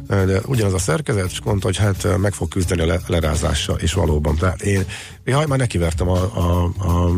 de 0.08 0.40
ugyanaz 0.46 0.72
a 0.72 0.78
szerkezet, 0.78 1.30
és 1.30 1.40
mondta, 1.44 1.66
hogy 1.66 1.76
hát 1.76 2.18
meg 2.18 2.32
fog 2.32 2.48
küzdeni 2.48 2.80
a 2.80 2.86
le, 2.86 3.00
lerázással, 3.06 3.78
és 3.78 3.92
valóban. 3.92 4.36
Tehát 4.36 4.62
én, 4.62 4.84
én 5.24 5.36
már 5.48 5.58
nekivertem 5.58 6.08
a, 6.08 6.20
a, 6.36 6.64
a 6.64 7.12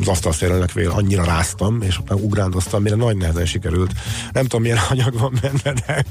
az 0.00 0.08
asztalszélelnek 0.08 0.72
véle, 0.72 0.92
annyira 0.92 1.24
ráztam, 1.24 1.82
és 1.82 1.98
utána 1.98 2.20
ugrándoztam, 2.20 2.82
mire 2.82 2.94
nagy 2.94 3.16
nehezen 3.16 3.46
sikerült. 3.46 3.92
Nem 4.32 4.42
tudom, 4.42 4.62
milyen 4.62 4.78
anyag 4.90 5.18
van 5.18 5.38
benne, 5.40 5.80
de 5.86 6.04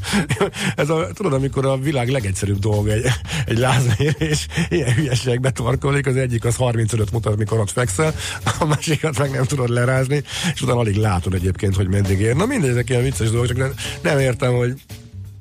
ez 0.76 0.90
a, 0.90 1.08
tudod, 1.14 1.34
amikor 1.34 1.66
a 1.66 1.78
világ 1.78 2.10
legegyszerűbb 2.10 2.60
dolga 2.60 2.92
egy, 2.92 3.06
egy 3.46 3.58
lázmérés, 3.58 4.48
ilyen 4.70 4.94
hülyeség 4.94 5.40
betorkolik, 5.40 6.08
az 6.08 6.16
egyik 6.16 6.46
az 6.46 6.56
35 6.56 7.12
mutat, 7.12 7.38
mikor 7.38 7.60
ott 7.60 7.72
fekszel, 7.72 8.16
a 8.60 8.66
másikat 8.66 9.18
meg 9.18 9.32
nem 9.32 9.44
tudod 9.44 9.70
lerázni, 9.70 10.24
és 10.54 10.62
utána 10.62 10.80
alig 10.80 10.96
látod 10.96 11.34
egyébként, 11.34 11.76
hogy 11.76 11.88
meddig 11.88 12.20
ér. 12.20 12.36
Na 12.36 12.46
mindegy, 12.46 12.70
ezek 12.70 12.90
ilyen 12.90 13.04
vicces 13.04 13.30
dolgok, 13.30 13.48
csak 13.48 13.58
nem, 13.58 13.74
nem 14.02 14.20
értem, 14.20 14.54
hogy 14.54 14.74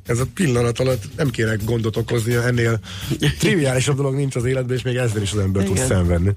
ez 0.06 0.18
a 0.18 0.26
pillanat 0.34 0.78
alatt 0.80 1.02
nem 1.16 1.30
kérek 1.30 1.64
gondot 1.64 1.96
okozni, 1.96 2.34
ennél 2.34 2.80
triviálisabb 3.38 3.96
dolog 3.96 4.14
nincs 4.14 4.36
az 4.36 4.44
életben, 4.44 4.76
és 4.76 4.82
még 4.82 4.96
ezzel 4.96 5.22
is 5.22 5.32
az 5.32 5.38
ember 5.38 5.64
tud 5.64 5.74
Igen. 5.74 5.86
szenvedni. 5.86 6.34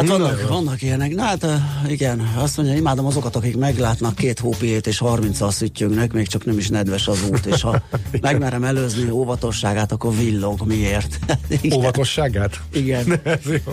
Hát 0.00 0.08
Na, 0.08 0.18
vannak, 0.18 0.48
vannak 0.48 0.82
ilyenek. 0.82 1.14
Na 1.14 1.22
hát 1.22 1.42
ö, 1.42 1.54
igen, 1.88 2.32
azt 2.36 2.56
mondja, 2.56 2.74
imádom 2.74 3.06
azokat, 3.06 3.36
akik 3.36 3.56
meglátnak 3.56 4.14
két 4.14 4.38
hópiét 4.38 4.86
és 4.86 4.98
30 4.98 5.52
szüttyögnek, 5.52 6.12
még 6.12 6.26
csak 6.26 6.44
nem 6.44 6.58
is 6.58 6.68
nedves 6.68 7.08
az 7.08 7.18
út, 7.30 7.46
és 7.46 7.60
ha 7.60 7.82
megmerem 8.20 8.64
előzni 8.64 9.10
óvatosságát, 9.10 9.92
akkor 9.92 10.16
villog. 10.16 10.66
Miért? 10.66 11.18
Igen. 11.60 11.78
Óvatosságát? 11.78 12.60
Igen. 12.72 13.20
Ez 13.24 13.38
jó. 13.44 13.72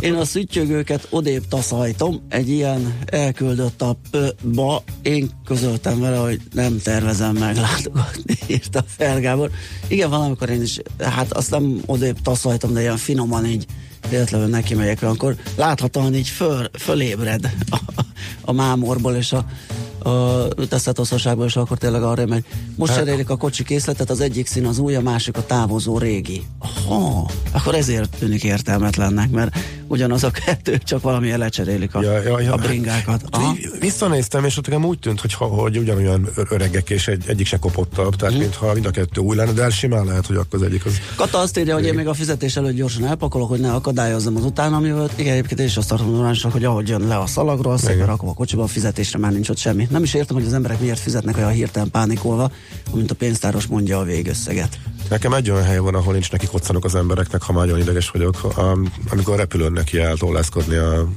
Én 0.00 0.14
a 0.14 0.24
szüttyögőket 0.24 1.06
odébb 1.10 1.48
taszajtom, 1.48 2.22
egy 2.28 2.48
ilyen 2.48 2.98
elküldött 3.04 3.82
a 3.82 3.96
ba, 4.42 4.82
én 5.02 5.30
közöltem 5.44 6.00
vele, 6.00 6.16
hogy 6.16 6.40
nem 6.52 6.80
tervezem 6.82 7.36
meglátogatni, 7.36 8.38
írta 8.46 8.84
fel 8.86 9.20
Gábor. 9.20 9.50
Igen, 9.88 10.10
valamikor 10.10 10.50
én 10.50 10.62
is, 10.62 10.78
hát 10.98 11.32
azt 11.32 11.50
nem 11.50 11.82
odébb 11.86 12.22
taszajtom, 12.22 12.72
de 12.72 12.80
ilyen 12.80 12.96
finoman 12.96 13.46
így 13.46 13.66
véletlenül 14.08 14.48
neki 14.48 14.74
megyek, 14.74 15.02
akkor 15.02 15.36
láthatóan 15.56 16.14
így 16.14 16.28
föl, 16.28 16.70
fölébred 16.78 17.50
a, 17.70 17.78
a 18.40 18.52
mámorból 18.52 19.14
és 19.14 19.32
a, 19.32 19.44
a 20.04 20.48
teszetoszosságból, 20.68 21.46
és 21.46 21.56
akkor 21.56 21.78
tényleg 21.78 22.02
arra 22.02 22.26
megy. 22.26 22.44
Most 22.76 22.94
cserélik 22.94 23.30
a 23.30 23.36
kocsi 23.36 23.64
készletet, 23.64 24.10
az 24.10 24.20
egyik 24.20 24.46
szín 24.46 24.66
az 24.66 24.78
új, 24.78 24.94
a 24.94 25.00
másik 25.00 25.36
a 25.36 25.46
távozó 25.46 25.98
régi. 25.98 26.42
Ha, 26.88 27.30
akkor 27.52 27.74
ezért 27.74 28.16
tűnik 28.18 28.44
értelmetlennek, 28.44 29.30
mert 29.30 29.56
ugyanaz 29.86 30.24
a 30.24 30.30
kettő, 30.30 30.78
csak 30.78 31.02
valami 31.02 31.36
lecserélik 31.36 31.94
a, 31.94 32.02
Ja, 32.02 32.22
ja, 32.22 32.40
ja. 32.40 32.52
a 32.52 32.56
bringákat. 32.56 33.22
Aha. 33.30 33.54
Így 33.56 33.70
Visszanéztem, 33.80 34.44
és 34.44 34.56
ott 34.56 34.66
nekem 34.66 34.84
úgy 34.84 34.98
tűnt, 34.98 35.20
hogy, 35.20 35.34
ha- 35.34 35.46
hogy 35.46 35.78
ugyanolyan 35.78 36.28
ö- 36.34 36.50
öregek, 36.50 36.90
és 36.90 37.08
egy, 37.08 37.24
egyik 37.26 37.46
se 37.46 37.58
kopottabb, 37.58 38.16
tehát 38.16 38.38
mintha 38.38 38.72
mind 38.72 38.86
a 38.86 38.90
kettő 38.90 39.20
új 39.20 39.36
lenne, 39.36 39.52
de 39.52 39.62
el 39.62 39.70
simán 39.70 40.04
lehet, 40.04 40.26
hogy 40.26 40.36
akkor 40.36 40.58
az 40.58 40.62
egyik 40.62 40.84
az... 40.84 40.92
Kata 41.16 41.38
azt 41.38 41.58
írja, 41.58 41.74
hogy 41.74 41.84
én 41.84 41.94
még 41.94 42.06
a 42.06 42.14
fizetés 42.14 42.56
előtt 42.56 42.74
gyorsan 42.74 43.06
elpakolok, 43.06 43.48
hogy 43.48 43.60
ne 43.60 43.72
akadályozzam 43.72 44.36
az 44.36 44.44
utánam 44.44 44.84
jövőt. 44.84 45.12
Igen, 45.16 45.32
egyébként 45.32 45.60
én 45.60 45.66
is 45.66 45.76
azt 45.76 45.88
tartom 45.88 46.32
hogy 46.50 46.64
ahogy 46.64 46.88
jön 46.88 47.06
le 47.06 47.18
a 47.18 47.26
szalagról, 47.26 47.78
szépen 47.78 48.06
rakom 48.06 48.28
a 48.28 48.34
kocsiba, 48.34 48.62
a 48.62 48.66
fizetésre 48.66 49.18
már 49.18 49.32
nincs 49.32 49.48
ott 49.48 49.56
semmi. 49.56 49.88
Nem 49.94 50.02
is 50.02 50.14
értem, 50.14 50.36
hogy 50.36 50.46
az 50.46 50.52
emberek 50.52 50.80
miért 50.80 50.98
fizetnek 50.98 51.36
olyan 51.36 51.50
hirtelen 51.50 51.90
pánikolva, 51.90 52.50
amint 52.92 53.10
a 53.10 53.14
pénztáros 53.14 53.66
mondja 53.66 53.98
a 53.98 54.02
végösszeget. 54.04 54.78
Nekem 55.08 55.32
egy 55.32 55.50
olyan 55.50 55.64
hely 55.64 55.78
van, 55.78 55.94
ahol 55.94 56.12
nincs 56.12 56.30
neki 56.30 56.46
koccanok 56.46 56.84
az 56.84 56.94
embereknek, 56.94 57.42
ha 57.42 57.52
már 57.52 57.64
nagyon 57.64 57.80
ideges 57.80 58.10
vagyok, 58.10 58.44
am- 58.56 58.92
amikor 59.10 59.34
a 59.34 59.36
repülőn 59.36 59.72
neki 59.72 59.98
el 59.98 60.16
tollászkodni 60.16 60.76
a 60.76 61.08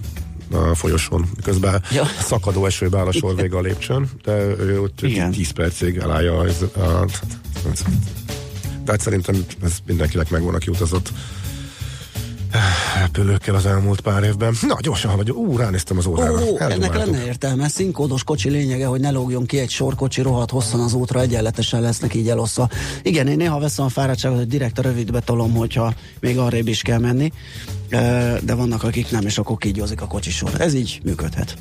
a 0.52 0.76
folyosón, 0.76 1.30
miközben 1.36 1.84
Ja. 1.92 2.04
szakadó 2.20 2.66
esőbe 2.66 2.98
áll 2.98 3.08
a 3.08 3.12
sor 3.12 3.36
vége 3.36 3.58
a 3.58 3.62
lépcsőn, 3.62 4.10
de 4.24 4.32
ő 4.60 4.82
ott 4.82 5.02
Igen. 5.02 5.32
10 5.32 5.52
percig 5.52 5.98
elállja 5.98 6.38
a, 6.40 6.46
a, 6.80 7.06
de 8.86 8.92
hát 8.92 9.02
szerintem 9.02 9.46
ez 9.64 9.72
mindenkinek 9.86 10.30
megvan, 10.30 10.56
aki 10.56 10.70
utazott 10.70 11.12
repülőkkel 13.02 13.56
az 13.56 13.66
elmúlt 13.66 14.02
pár 14.02 14.24
évben. 14.24 14.56
Na, 14.62 14.78
gyorsan 14.82 15.12
haladjon. 15.12 15.38
Ú, 15.38 15.58
ránéztem 15.58 15.98
az 15.98 16.06
órára. 16.06 16.44
ó, 16.44 16.58
ennek 16.60 16.96
lenne 16.96 17.26
értelme. 17.26 17.68
Színkódos 17.68 18.24
kocsi 18.24 18.50
lényege, 18.50 18.86
hogy 18.86 19.00
ne 19.00 19.12
lógjon 19.12 19.46
ki 19.46 19.60
egy 19.60 19.70
sorkocsi 19.70 20.22
rohadt 20.22 20.52
hosszan 20.52 20.80
az 20.80 20.94
útra, 20.94 21.22
egyenletesen 21.22 21.82
lesznek 21.82 22.14
így 22.14 22.30
eloszva. 22.30 22.70
Igen, 23.02 23.28
én 23.28 23.38
néha 23.38 23.60
veszem 23.60 23.86
a 23.86 23.90
fáradtságot, 23.90 24.38
hogy 24.38 24.48
direkt 24.48 24.80
a 24.80 24.82
rövidbe 24.82 25.20
tolom, 25.20 25.56
hogyha 25.56 25.94
még 26.20 26.38
arrébb 26.38 26.68
is 26.68 26.82
kell 26.82 27.00
menni, 27.00 27.32
de 28.42 28.54
vannak, 28.56 28.84
akik 28.84 29.12
nem, 29.12 29.26
és 29.26 29.38
akkor 29.38 29.58
kígyózik 29.58 30.02
a 30.02 30.08
kocsisor. 30.08 30.52
Ez 30.62 30.74
így 30.74 31.00
működhet. 31.04 31.58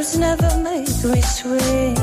Words 0.00 0.16
never 0.16 0.56
make 0.60 0.88
me 1.04 1.20
sweet. 1.20 1.98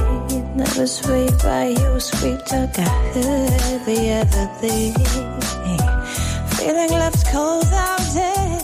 Never 0.56 0.86
sweet 0.86 1.34
by 1.42 1.70
your 1.70 2.00
sweet 2.00 2.46
talk 2.46 2.78
I 2.78 2.90
heard 3.16 3.86
the 3.86 4.00
other 4.22 4.48
day. 4.62 4.94
Feeling 6.58 6.92
left 6.92 7.26
cold 7.32 7.66
out 7.66 8.06
there. 8.14 8.60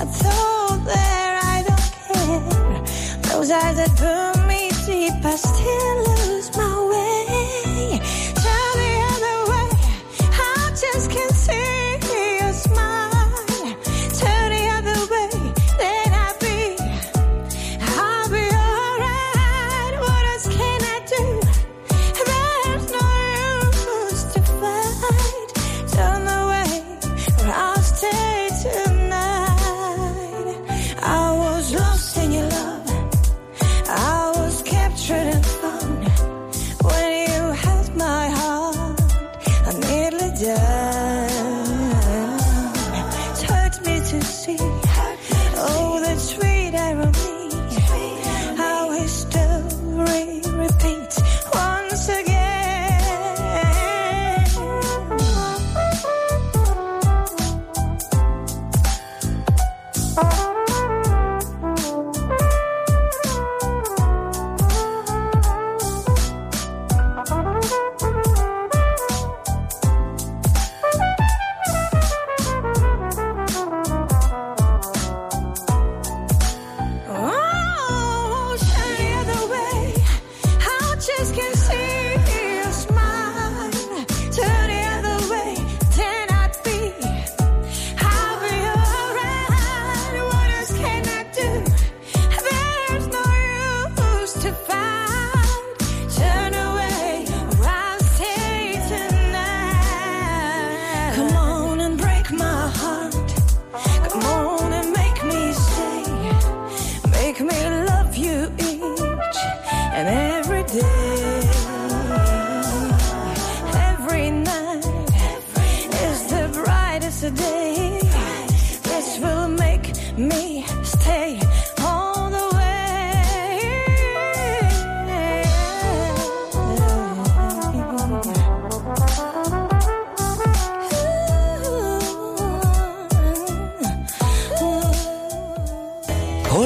I 0.00 0.04
thought 0.20 0.80
there 0.84 1.38
I 1.54 1.64
don't 1.66 1.92
care. 2.04 3.32
Those 3.32 3.50
eyes 3.50 3.76
that 3.78 3.96
burn 3.98 4.23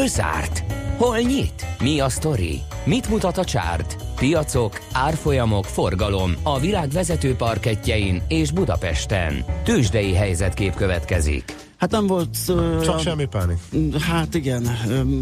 Hol 0.08 0.24
zárt? 0.24 0.64
Hol 0.96 1.18
nyit? 1.18 1.66
Mi 1.80 2.00
a 2.00 2.08
sztori? 2.08 2.60
Mit 2.84 3.08
mutat 3.08 3.38
a 3.38 3.44
csárt? 3.44 3.96
Piacok, 4.16 4.80
árfolyamok, 4.92 5.64
forgalom 5.64 6.34
a 6.42 6.58
világ 6.58 6.88
vezető 6.88 7.34
parketjein 7.34 8.22
és 8.28 8.50
Budapesten. 8.50 9.44
Tősdei 9.64 10.14
helyzetkép 10.14 10.74
következik. 10.74 11.57
Hát 11.78 11.90
nem 11.90 12.06
volt... 12.06 12.36
Csak 12.84 12.94
a- 12.94 12.98
semmi 12.98 13.24
pánik. 13.24 13.58
Hát 14.00 14.34
igen, 14.34 14.68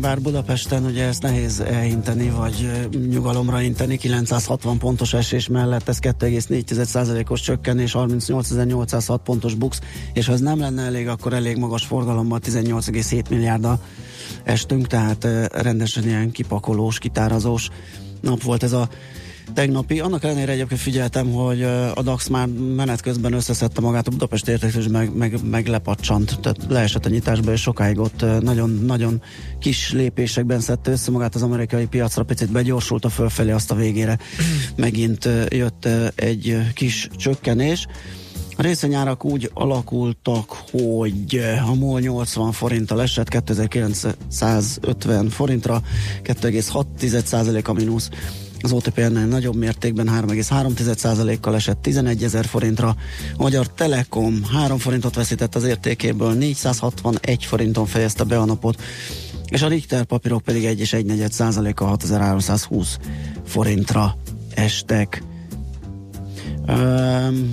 bár 0.00 0.20
Budapesten 0.20 0.84
ugye 0.84 1.04
ezt 1.04 1.22
nehéz 1.22 1.60
elhinteni, 1.60 2.30
vagy 2.30 2.70
nyugalomra 3.10 3.60
inteni, 3.60 3.96
960 3.96 4.78
pontos 4.78 5.12
esés 5.12 5.48
mellett 5.48 5.88
ez 5.88 5.98
2,4%-os 6.00 7.40
csökkenés, 7.40 7.92
38.806 7.94 9.18
pontos 9.24 9.54
bux, 9.54 9.80
és 10.12 10.26
ha 10.26 10.32
ez 10.32 10.40
nem 10.40 10.58
lenne 10.58 10.82
elég, 10.82 11.08
akkor 11.08 11.32
elég 11.32 11.56
magas 11.56 11.84
forgalommal 11.84 12.40
18,7 12.44 13.28
milliárddal 13.30 13.80
estünk, 14.44 14.86
tehát 14.86 15.28
rendesen 15.52 16.04
ilyen 16.04 16.30
kipakolós, 16.30 16.98
kitárazós 16.98 17.68
nap 18.20 18.42
volt 18.42 18.62
ez 18.62 18.72
a 18.72 18.88
tegnapi. 19.54 20.00
Annak 20.00 20.24
ellenére 20.24 20.52
egyébként 20.52 20.80
figyeltem, 20.80 21.32
hogy 21.32 21.60
ö, 21.60 21.90
a 21.94 22.02
DAX 22.02 22.28
már 22.28 22.46
menet 22.76 23.00
közben 23.00 23.32
összeszedte 23.32 23.80
magát 23.80 24.06
a 24.06 24.10
Budapest 24.10 24.48
értékelés, 24.48 24.88
meg, 24.88 25.16
meg, 25.16 25.38
meg 25.44 25.66
lepacsant, 25.66 26.40
tehát 26.40 26.58
leesett 26.68 27.06
a 27.06 27.08
nyitásba, 27.08 27.52
és 27.52 27.60
sokáig 27.60 27.98
ott 27.98 28.24
nagyon-nagyon 28.40 29.22
kis 29.58 29.92
lépésekben 29.92 30.60
szedte 30.60 30.90
össze 30.90 31.10
magát 31.10 31.34
az 31.34 31.42
amerikai 31.42 31.86
piacra, 31.86 32.24
picit 32.24 32.52
begyorsult 32.52 33.04
a 33.04 33.08
fölfelé, 33.08 33.50
azt 33.50 33.70
a 33.70 33.74
végére 33.74 34.18
megint 34.76 35.24
ö, 35.24 35.44
jött 35.48 35.88
egy 36.14 36.58
kis 36.74 37.08
csökkenés. 37.16 37.86
A 38.58 38.62
részvényárak 38.62 39.24
úgy 39.24 39.50
alakultak, 39.54 40.56
hogy 40.70 41.36
eh, 41.36 41.70
a 41.70 41.74
MOL 41.74 42.00
80 42.00 42.52
forinttal 42.52 43.02
esett 43.02 43.28
2950 43.28 45.28
forintra, 45.28 45.82
2,6% 46.22 47.64
a 47.64 47.72
mínusz. 47.72 48.08
Az 48.60 48.72
OTP 48.72 48.98
ennél 48.98 49.26
nagyobb 49.26 49.56
mértékben 49.56 50.08
3,3%-kal 50.08 51.54
esett 51.54 51.82
11 51.82 52.24
ezer 52.24 52.44
forintra. 52.44 52.88
A 53.36 53.42
Magyar 53.42 53.68
Telekom 53.68 54.44
3 54.44 54.78
forintot 54.78 55.14
veszített 55.14 55.54
az 55.54 55.64
értékéből, 55.64 56.32
461 56.32 57.44
forinton 57.44 57.86
fejezte 57.86 58.24
be 58.24 58.38
a 58.38 58.44
napot, 58.44 58.82
és 59.48 59.62
a 59.62 59.68
Richter 59.68 60.04
papírok 60.04 60.42
pedig 60.42 60.64
1 60.64 60.80
és 60.80 60.92
1 60.92 61.06
negyed 61.06 61.32
százaléka 61.32 61.86
6320 61.86 62.98
forintra 63.46 64.16
estek. 64.54 65.22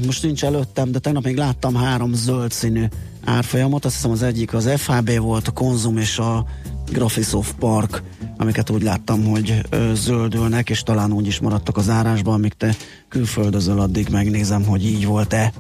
Most 0.06 0.24
nincs 0.24 0.44
előttem, 0.44 0.92
de 0.92 1.00
tegnap 1.00 1.24
még 1.24 1.38
láttam 1.38 1.76
három 1.76 2.14
zöld 2.14 2.52
színű 2.52 2.86
árfolyamot. 3.26 3.86
Azt 3.86 3.96
hiszem 3.96 4.12
az 4.12 4.22
egyik 4.22 4.54
az 4.54 4.70
FHB 4.76 5.18
volt, 5.18 5.48
a 5.48 5.52
Konzum 5.52 5.98
és 5.98 6.18
a 6.18 6.46
Graphisoft 6.92 7.56
Park, 7.56 8.04
amiket 8.38 8.70
úgy 8.70 8.84
láttam, 8.84 9.24
hogy 9.24 9.62
zöldülnek, 9.94 10.70
és 10.70 10.84
talán 10.84 11.12
úgy 11.12 11.28
is 11.28 11.40
maradtak 11.40 11.78
az 11.78 11.90
árásban, 11.90 12.34
amíg 12.34 12.54
te 12.54 12.76
külföldözöl, 13.08 13.80
addig 13.80 14.08
megnézem, 14.10 14.64
hogy 14.64 14.86
így 14.86 15.06
volt-e. 15.06 15.54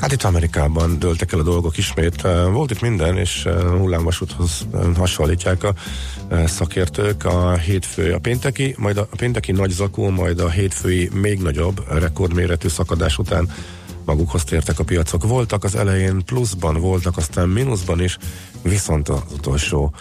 Hát 0.00 0.12
itt 0.12 0.22
Amerikában 0.22 0.98
dőltek 0.98 1.32
el 1.32 1.38
a 1.38 1.42
dolgok 1.42 1.76
ismét. 1.76 2.22
Volt 2.52 2.70
itt 2.70 2.80
minden, 2.80 3.16
és 3.16 3.48
hullámvasúthoz 3.78 4.66
hasonlítják 4.96 5.64
a 5.64 5.74
szakértők. 6.46 7.24
A 7.24 7.56
hétfő, 7.56 8.12
a 8.12 8.18
pénteki, 8.18 8.74
majd 8.78 8.96
a 8.96 9.08
pénteki 9.16 9.52
nagy 9.52 9.70
zakó, 9.70 10.08
majd 10.08 10.40
a 10.40 10.50
hétfői 10.50 11.10
még 11.12 11.38
nagyobb 11.38 11.84
rekordméretű 11.88 12.68
szakadás 12.68 13.18
után 13.18 13.48
magukhoz 14.04 14.44
tértek 14.44 14.78
a 14.78 14.84
piacok. 14.84 15.26
Voltak 15.26 15.64
az 15.64 15.74
elején 15.74 16.24
pluszban, 16.24 16.80
voltak 16.80 17.16
aztán 17.16 17.48
mínuszban 17.48 18.02
is, 18.02 18.18
viszont 18.62 19.08
az 19.08 19.20
utolsó 19.32 19.94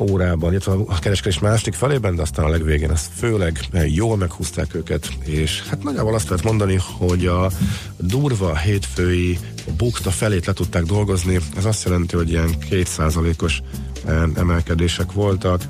órában, 0.00 0.50
illetve 0.50 0.72
a 0.72 0.98
kereskedés 0.98 1.38
második 1.38 1.74
felében, 1.74 2.14
de 2.16 2.22
aztán 2.22 2.44
a 2.44 2.48
legvégén 2.48 2.90
ezt 2.90 3.10
főleg 3.16 3.60
eh, 3.72 3.94
jól 3.94 4.16
meghúzták 4.16 4.74
őket, 4.74 5.08
és 5.24 5.62
hát 5.62 5.82
nagyjából 5.82 6.14
azt 6.14 6.28
lehet 6.28 6.44
mondani, 6.44 6.78
hogy 6.98 7.26
a 7.26 7.50
durva 7.96 8.56
hétfői 8.56 9.38
bukta 9.76 10.10
felét 10.10 10.46
le 10.46 10.52
tudták 10.52 10.82
dolgozni, 10.82 11.38
ez 11.56 11.64
azt 11.64 11.84
jelenti, 11.84 12.16
hogy 12.16 12.30
ilyen 12.30 12.58
kétszázalékos 12.58 13.60
eh, 14.04 14.22
emelkedések 14.34 15.12
voltak, 15.12 15.62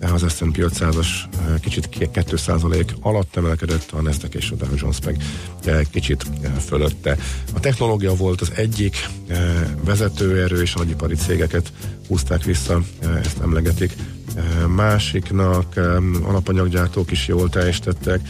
az 0.00 0.32
S&P 0.32 0.56
500-as 0.56 1.06
eh, 1.06 1.54
kicsit 1.60 1.88
2% 1.98 2.84
alatt 3.00 3.36
emelkedett, 3.36 3.90
a 3.90 4.00
Nasdaq 4.00 4.36
és 4.36 4.50
a 4.50 4.54
Dow 4.54 4.74
Jones 4.76 4.98
meg 5.04 5.22
eh, 5.64 5.80
kicsit 5.90 6.24
eh, 6.42 6.50
fölötte. 6.52 7.16
A 7.54 7.60
technológia 7.60 8.14
volt 8.14 8.40
az 8.40 8.52
egyik 8.54 9.08
eh, 9.26 9.60
vezetőerő, 9.84 10.60
és 10.60 10.74
a 10.74 10.78
nagyipari 10.78 11.14
cégeket 11.14 11.72
húzták 12.10 12.44
vissza, 12.44 12.80
eh, 13.02 13.16
ezt 13.16 13.38
emlegetik. 13.40 13.94
Eh, 14.34 14.66
Másiknak 14.66 15.76
eh, 15.76 15.84
alapanyaggyártók 16.28 17.10
is 17.10 17.26
jól 17.28 17.48
teljesítettek. 17.48 18.20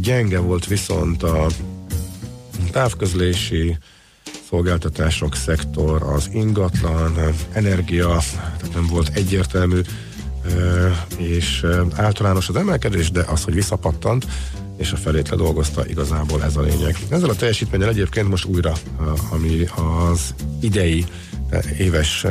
Gyenge 0.00 0.38
volt 0.38 0.66
viszont 0.66 1.22
a 1.22 1.46
távközlési 2.70 3.78
szolgáltatások 4.48 5.34
szektor, 5.34 6.02
az 6.02 6.28
ingatlan, 6.32 7.14
energia, 7.52 8.18
tehát 8.32 8.74
nem 8.74 8.86
volt 8.86 9.08
egyértelmű, 9.14 9.80
és 11.16 11.66
általános 11.94 12.48
az 12.48 12.56
emelkedés, 12.56 13.10
de 13.10 13.24
az, 13.28 13.44
hogy 13.44 13.54
visszapattant, 13.54 14.26
és 14.76 14.92
a 14.92 14.96
felét 14.96 15.28
ledolgozta, 15.28 15.86
igazából 15.86 16.42
ez 16.42 16.56
a 16.56 16.60
lényeg. 16.60 16.96
Ezzel 17.08 17.30
a 17.30 17.34
teljesítménnyel 17.34 17.88
egyébként 17.88 18.28
most 18.28 18.44
újra, 18.44 18.72
ami 19.30 19.66
az 20.10 20.34
idei 20.60 21.06
éves 21.78 22.26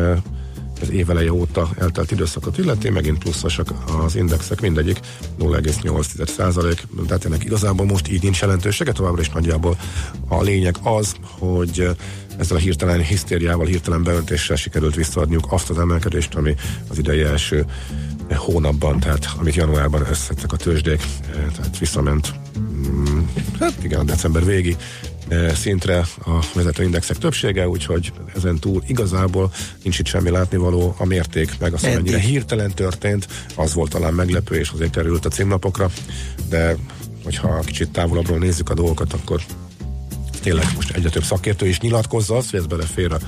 az 0.82 0.90
éveleje 0.92 1.34
óta 1.34 1.70
eltelt 1.78 2.12
időszakot 2.12 2.58
illeti, 2.58 2.90
megint 2.90 3.18
pluszosak 3.18 3.74
az 4.06 4.16
indexek, 4.16 4.62
mindegyik 4.62 5.00
0,8 5.40 6.28
százalék, 6.28 6.88
tehát 7.08 7.26
ennek 7.26 7.44
igazából 7.44 7.86
most 7.86 8.12
így 8.12 8.24
nincs 8.24 8.42
jelentősége, 8.42 8.92
továbbra 8.92 9.22
is 9.22 9.30
nagyjából 9.30 9.78
a 10.28 10.42
lényeg 10.42 10.76
az, 10.84 11.16
hogy 11.22 11.90
ezzel 12.38 12.58
a 12.58 12.60
hirtelen 12.60 13.02
hisztériával, 13.02 13.66
hirtelen 13.66 14.04
beöntéssel 14.04 14.56
sikerült 14.56 14.96
visszaadniuk 14.96 15.48
azt 15.50 15.70
az 15.70 15.80
emelkedést, 15.80 16.36
ami 16.36 16.56
az 16.90 16.98
idei 16.98 17.22
első 17.22 17.66
hónapban, 18.36 19.00
tehát 19.00 19.30
amit 19.40 19.56
januárban 19.56 20.06
összettek 20.10 20.52
a 20.52 20.58
tőzsdék, 20.58 21.02
eh, 21.02 21.46
tehát 21.56 21.78
visszament, 21.80 22.34
mm, 22.60 23.20
hát 23.60 23.74
igen, 23.84 24.06
december 24.06 24.46
végi 24.46 24.76
szintre 25.56 25.98
a 26.26 26.46
vezető 26.54 26.84
indexek 26.84 27.18
többsége, 27.18 27.68
úgyhogy 27.68 28.12
ezen 28.36 28.60
túl 28.60 28.84
igazából 28.88 29.52
nincs 29.84 30.00
itt 30.00 30.06
semmi 30.06 30.30
látnivaló, 30.30 30.96
a 30.98 31.06
mérték 31.06 31.60
meg 31.60 31.74
az, 31.74 31.86
hogy 31.86 32.14
hirtelen 32.14 32.72
történt, 32.72 33.28
az 33.56 33.74
volt 33.74 33.92
talán 33.92 34.14
meglepő, 34.14 34.56
és 34.56 34.70
azért 34.70 34.92
került 34.92 35.26
a 35.26 35.30
címlapokra, 35.30 35.90
de 36.50 36.76
hogyha 37.24 37.60
kicsit 37.60 37.90
távolabbról 37.90 38.38
nézzük 38.38 38.70
a 38.70 38.74
dolgokat, 38.74 39.14
akkor 39.14 39.42
tényleg 40.42 40.66
most 40.76 40.92
egyre 40.92 41.10
több 41.10 41.24
szakértő 41.24 41.68
is 41.68 41.80
nyilatkozza 41.80 42.38
azt, 42.38 42.50
hogy 42.50 42.60
ez 42.60 42.66
belefér 42.66 43.12
a 43.12 43.20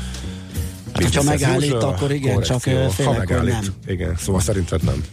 Hát, 0.93 1.15
as 1.15 1.23
megállít, 1.23 1.73
akkor 1.73 2.11
igen, 2.11 2.41
csak, 2.41 2.63
ha 2.63 2.89
félek, 2.89 2.95
hogy 2.95 3.17
megállít, 3.17 3.51
nem. 3.51 3.73
igen, 3.87 4.15
szóval 4.17 4.41
szerinted 4.41 4.83
nem. 4.83 5.03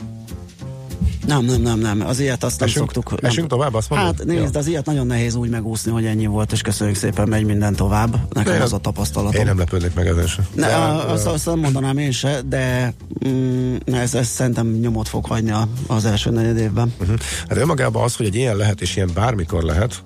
Nem, 1.28 1.44
nem, 1.44 1.60
nem, 1.60 1.78
nem. 1.78 2.06
Az 2.06 2.20
ilyet 2.20 2.44
azt 2.44 2.58
nem 2.58 2.68
Esünk- 2.68 2.92
szoktuk. 2.92 3.20
Nem. 3.20 3.30
esünk 3.30 3.48
tovább, 3.48 3.74
azt 3.74 3.88
mondod? 3.90 4.16
Hát 4.16 4.24
nézd, 4.26 4.52
Jó. 4.54 4.60
az 4.60 4.66
ilyet 4.66 4.84
nagyon 4.86 5.06
nehéz 5.06 5.34
úgy 5.34 5.50
megúszni, 5.50 5.90
hogy 5.92 6.04
ennyi 6.04 6.26
volt, 6.26 6.52
és 6.52 6.60
köszönjük 6.60 6.96
szépen, 6.96 7.28
megy 7.28 7.44
minden 7.44 7.74
tovább. 7.74 8.16
Nekem 8.32 8.52
De 8.58 8.62
az 8.62 8.72
a 8.72 8.78
tapasztalatom. 8.78 9.40
Én 9.40 9.46
nem 9.46 9.58
lepődnék 9.58 9.94
meg 9.94 10.06
ezen 10.06 10.26
sem. 10.26 10.46
Ne, 10.54 10.66
De, 10.66 10.74
a, 10.74 11.12
azt, 11.12 11.26
azt 11.26 11.46
nem 11.46 11.58
mondanám 11.58 11.98
én 11.98 12.10
se, 12.10 12.40
de 12.48 12.94
mm, 13.28 13.74
ez, 13.86 14.14
ez 14.14 14.26
szerintem 14.26 14.66
nyomot 14.66 15.08
fog 15.08 15.26
hagyni 15.26 15.52
az 15.86 16.04
első 16.04 16.30
negyed 16.30 16.56
évben. 16.56 16.94
Uh-huh. 17.00 17.16
Hát 17.48 17.58
önmagában 17.58 18.02
az, 18.02 18.16
hogy 18.16 18.26
egy 18.26 18.34
ilyen 18.34 18.56
lehet, 18.56 18.80
és 18.80 18.96
ilyen 18.96 19.10
bármikor 19.14 19.62
lehet, 19.62 20.02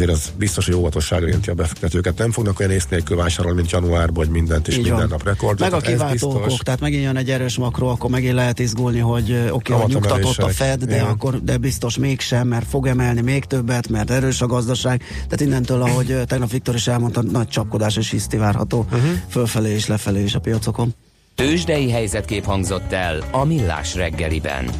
azért 0.00 0.18
az 0.18 0.32
biztos, 0.38 0.64
hogy 0.64 0.74
óvatosságra 0.74 1.28
inti 1.28 1.50
a 1.50 1.54
befektetőket. 1.54 2.18
Nem 2.18 2.32
fognak 2.32 2.60
olyan 2.60 2.72
ész 2.72 2.86
nélkül 2.86 3.16
vásárolni, 3.16 3.56
mint 3.56 3.70
januárban, 3.70 4.24
hogy 4.24 4.32
mindent 4.34 4.68
és 4.68 4.76
Így 4.76 4.82
minden 4.82 4.98
van. 4.98 5.08
nap 5.08 5.24
rekord. 5.24 5.60
Meg 5.60 5.72
a 5.72 5.80
kiváltó 5.80 6.30
okok, 6.30 6.62
tehát 6.62 6.80
megint 6.80 7.02
jön 7.02 7.16
egy 7.16 7.30
erős 7.30 7.56
makro, 7.56 7.86
akkor 7.86 8.10
megint 8.10 8.34
lehet 8.34 8.58
izgulni, 8.58 8.98
hogy 8.98 9.48
oké, 9.50 9.72
hogy 9.72 9.92
nyugtatott 9.92 10.36
a 10.36 10.48
Fed, 10.48 10.84
de, 10.84 10.94
igen. 10.94 11.06
akkor, 11.06 11.42
de 11.42 11.56
biztos 11.56 11.96
mégsem, 11.96 12.48
mert 12.48 12.66
fog 12.68 12.86
emelni 12.86 13.20
még 13.20 13.44
többet, 13.44 13.88
mert 13.88 14.10
erős 14.10 14.40
a 14.40 14.46
gazdaság. 14.46 15.02
Tehát 15.12 15.40
innentől, 15.40 15.82
ahogy 15.82 16.22
tegnap 16.26 16.50
Viktor 16.50 16.74
is 16.74 16.86
elmondta, 16.86 17.22
nagy 17.22 17.48
csapkodás 17.48 17.96
és 17.96 18.10
hiszti 18.10 18.36
várható 18.36 18.86
uh-huh. 18.90 19.10
fölfelé 19.28 19.70
és 19.70 19.86
lefelé 19.86 20.22
is 20.22 20.34
a 20.34 20.40
piacokon. 20.40 20.94
Tőzsdei 21.34 21.90
helyzetkép 21.90 22.44
hangzott 22.44 22.92
el 22.92 23.24
a 23.30 23.44
Millás 23.44 23.94
reggeliben. 23.94 24.70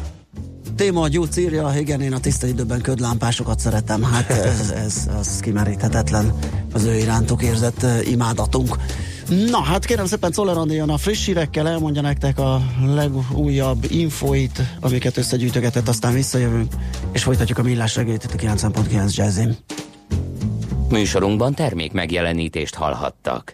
Téma 0.75 1.01
a 1.01 1.07
gyógycírja, 1.07 1.73
igen, 1.77 2.01
én 2.01 2.13
a 2.13 2.19
tiszta 2.19 2.47
időben 2.47 2.81
ködlámpásokat 2.81 3.59
szeretem, 3.59 4.03
hát 4.03 4.29
ez, 4.51 4.69
ez 4.69 5.09
az 5.19 5.39
kimeríthetetlen 5.39 6.33
az 6.73 6.83
ő 6.83 6.95
irántuk 6.97 7.43
érzett 7.43 7.83
uh, 7.83 8.11
imádatunk. 8.11 8.75
Na, 9.49 9.61
hát 9.61 9.85
kérem 9.85 10.05
szépen 10.05 10.31
Czoller 10.31 10.67
jön 10.67 10.89
a 10.89 10.97
friss 10.97 11.25
hírekkel, 11.25 11.67
elmondja 11.67 12.01
nektek 12.01 12.39
a 12.39 12.61
legújabb 12.85 13.85
infoit, 13.89 14.61
amiket 14.79 15.17
összegyűjtögetett, 15.17 15.87
aztán 15.87 16.13
visszajövünk, 16.13 16.73
és 17.11 17.23
folytatjuk 17.23 17.57
a 17.57 17.63
millás 17.63 17.95
reggelit 17.95 18.23
itt 18.23 18.33
a 18.33 18.55
90.9 18.55 19.15
Jazzin. 19.15 19.57
Műsorunkban 20.89 21.53
termék 21.53 21.91
megjelenítést 21.91 22.75
hallhattak. 22.75 23.53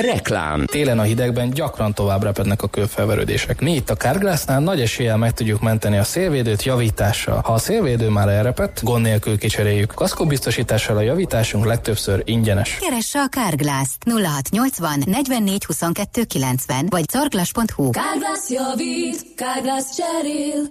Reklám. 0.00 0.66
Télen 0.66 0.98
a 0.98 1.02
hidegben 1.02 1.50
gyakran 1.50 1.94
tovább 1.94 2.22
repednek 2.22 2.62
a 2.62 2.68
kőfelverődések. 2.68 3.60
Mi 3.60 3.74
itt 3.74 3.90
a 3.90 3.96
Carglassnál 3.96 4.60
nagy 4.60 4.80
eséllyel 4.80 5.16
meg 5.16 5.32
tudjuk 5.32 5.60
menteni 5.60 5.98
a 5.98 6.04
szélvédőt 6.04 6.62
javítással. 6.62 7.40
Ha 7.44 7.52
a 7.52 7.58
szélvédő 7.58 8.08
már 8.08 8.28
elrepett, 8.28 8.80
gond 8.82 9.02
nélkül 9.02 9.38
kicseréljük. 9.38 9.94
Kaszkóbiztosítással 9.94 10.96
a 10.96 11.00
javításunk 11.00 11.64
legtöbbször 11.64 12.22
ingyenes. 12.24 12.76
Keresse 12.80 13.20
a 13.20 13.28
Carglass 13.28 13.88
0680 14.06 15.02
44 15.06 15.64
22 15.64 16.22
90 16.22 16.86
vagy 16.90 17.04
carglass.hu. 17.04 17.90
Carglass 17.90 18.48
javít, 18.48 19.24
Carglass 19.36 19.84
cserél. 19.96 20.68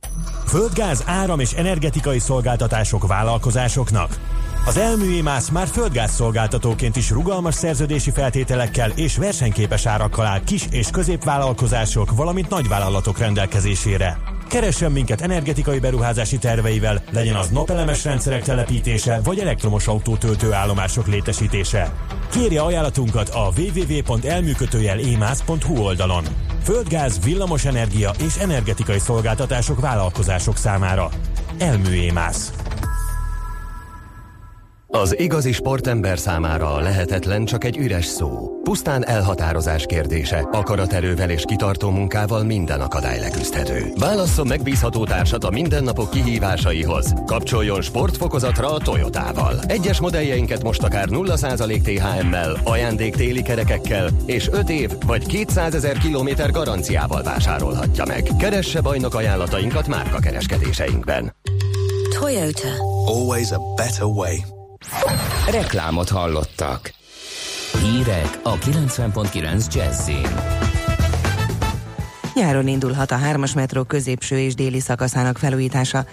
Földgáz, 0.48 1.04
áram 1.06 1.40
és 1.40 1.52
energetikai 1.52 2.20
szolgáltatások 2.20 3.08
vállalkozásoknak. 3.08 4.18
Az 4.66 4.78
Elműémász 4.78 5.50
már 5.50 5.68
földgáz 5.68 6.12
szolgáltatóként 6.12 6.96
is 6.96 7.10
rugalmas 7.10 7.56
szerződési 7.56 8.12
feltételekkel 8.12 8.92
és 8.96 9.18
versenyképes 9.18 9.86
árakkal 9.86 10.26
áll 10.26 10.44
kis- 10.44 10.68
és 10.72 10.88
középvállalkozások, 10.92 12.16
valamint 12.16 12.50
nagyvállalatok 12.50 13.18
rendelkezésére. 13.18 14.18
Keressen 14.50 14.92
minket 14.92 15.22
energetikai 15.22 15.80
beruházási 15.80 16.38
terveivel, 16.38 17.02
legyen 17.12 17.36
az 17.36 17.50
napelemes 17.50 18.04
rendszerek 18.04 18.44
telepítése 18.44 19.20
vagy 19.24 19.40
elektromos 19.40 19.88
autótöltő 19.88 20.54
állomások 20.54 21.08
létesítése. 21.08 21.94
Kérje 22.32 22.62
ajánlatunkat 22.62 23.30
a 23.30 23.52
www.elműkötőjelémász.hu 23.58 25.78
oldalon. 25.78 26.24
Földgáz, 26.64 27.20
villamos 27.24 27.66
energia 27.66 28.12
és 28.26 28.36
energetikai 28.36 29.00
szolgáltatások 29.00 29.80
vállalkozások 29.80 30.58
számára. 30.58 31.10
Elműémász. 31.58 32.52
Az 34.92 35.20
igazi 35.20 35.52
sportember 35.52 36.20
számára 36.20 36.74
a 36.74 36.80
lehetetlen 36.80 37.46
csak 37.46 37.64
egy 37.64 37.78
üres 37.78 38.06
szó. 38.06 38.60
Pusztán 38.64 39.06
elhatározás 39.06 39.86
kérdése. 39.86 40.48
Akaraterővel 40.52 41.30
és 41.30 41.44
kitartó 41.48 41.90
munkával 41.90 42.44
minden 42.44 42.82
akadály 42.82 43.20
leküzdhető. 43.20 43.92
Válasszon 44.00 44.48
megbízható 44.48 45.06
társat 45.06 45.44
a 45.44 45.50
mindennapok 45.50 46.10
kihívásaihoz. 46.10 47.14
Kapcsoljon 47.26 47.82
sportfokozatra 47.82 48.74
a 48.74 48.80
Toyotával. 48.80 49.60
Egyes 49.68 50.00
modelljeinket 50.00 50.64
most 50.64 50.84
akár 50.84 51.08
0% 51.10 51.82
THM-mel, 51.82 52.58
ajándék 52.64 53.16
téli 53.16 53.42
kerekekkel 53.42 54.10
és 54.26 54.50
5 54.52 54.70
év 54.70 54.92
vagy 55.06 55.26
200 55.26 55.74
ezer 55.76 55.98
kilométer 55.98 56.52
garanciával 56.52 57.24
vásárolhatja 57.24 58.06
meg. 58.06 58.30
Keresse 58.38 58.82
bajnok 58.82 59.16
ajánlatainkat 59.16 59.88
márka 59.88 60.20
kereskedéseinkben. 60.20 61.36
Toyota. 62.20 62.70
Always 63.06 63.52
a 63.52 63.60
better 63.76 64.06
way. 64.06 64.59
Reklámot 65.52 66.10
hallottak. 66.10 66.94
Hírek 67.82 68.40
a 68.44 68.58
90.9 68.58 69.74
Jazzin. 69.74 70.28
Nyáron 72.34 72.68
indulhat 72.68 73.12
a 73.12 73.16
hármas 73.16 73.54
metró 73.54 73.84
középső 73.84 74.40
és 74.40 74.56
déli 74.56 74.80
szakaszának 74.80 75.38
felújítása. 75.38 76.06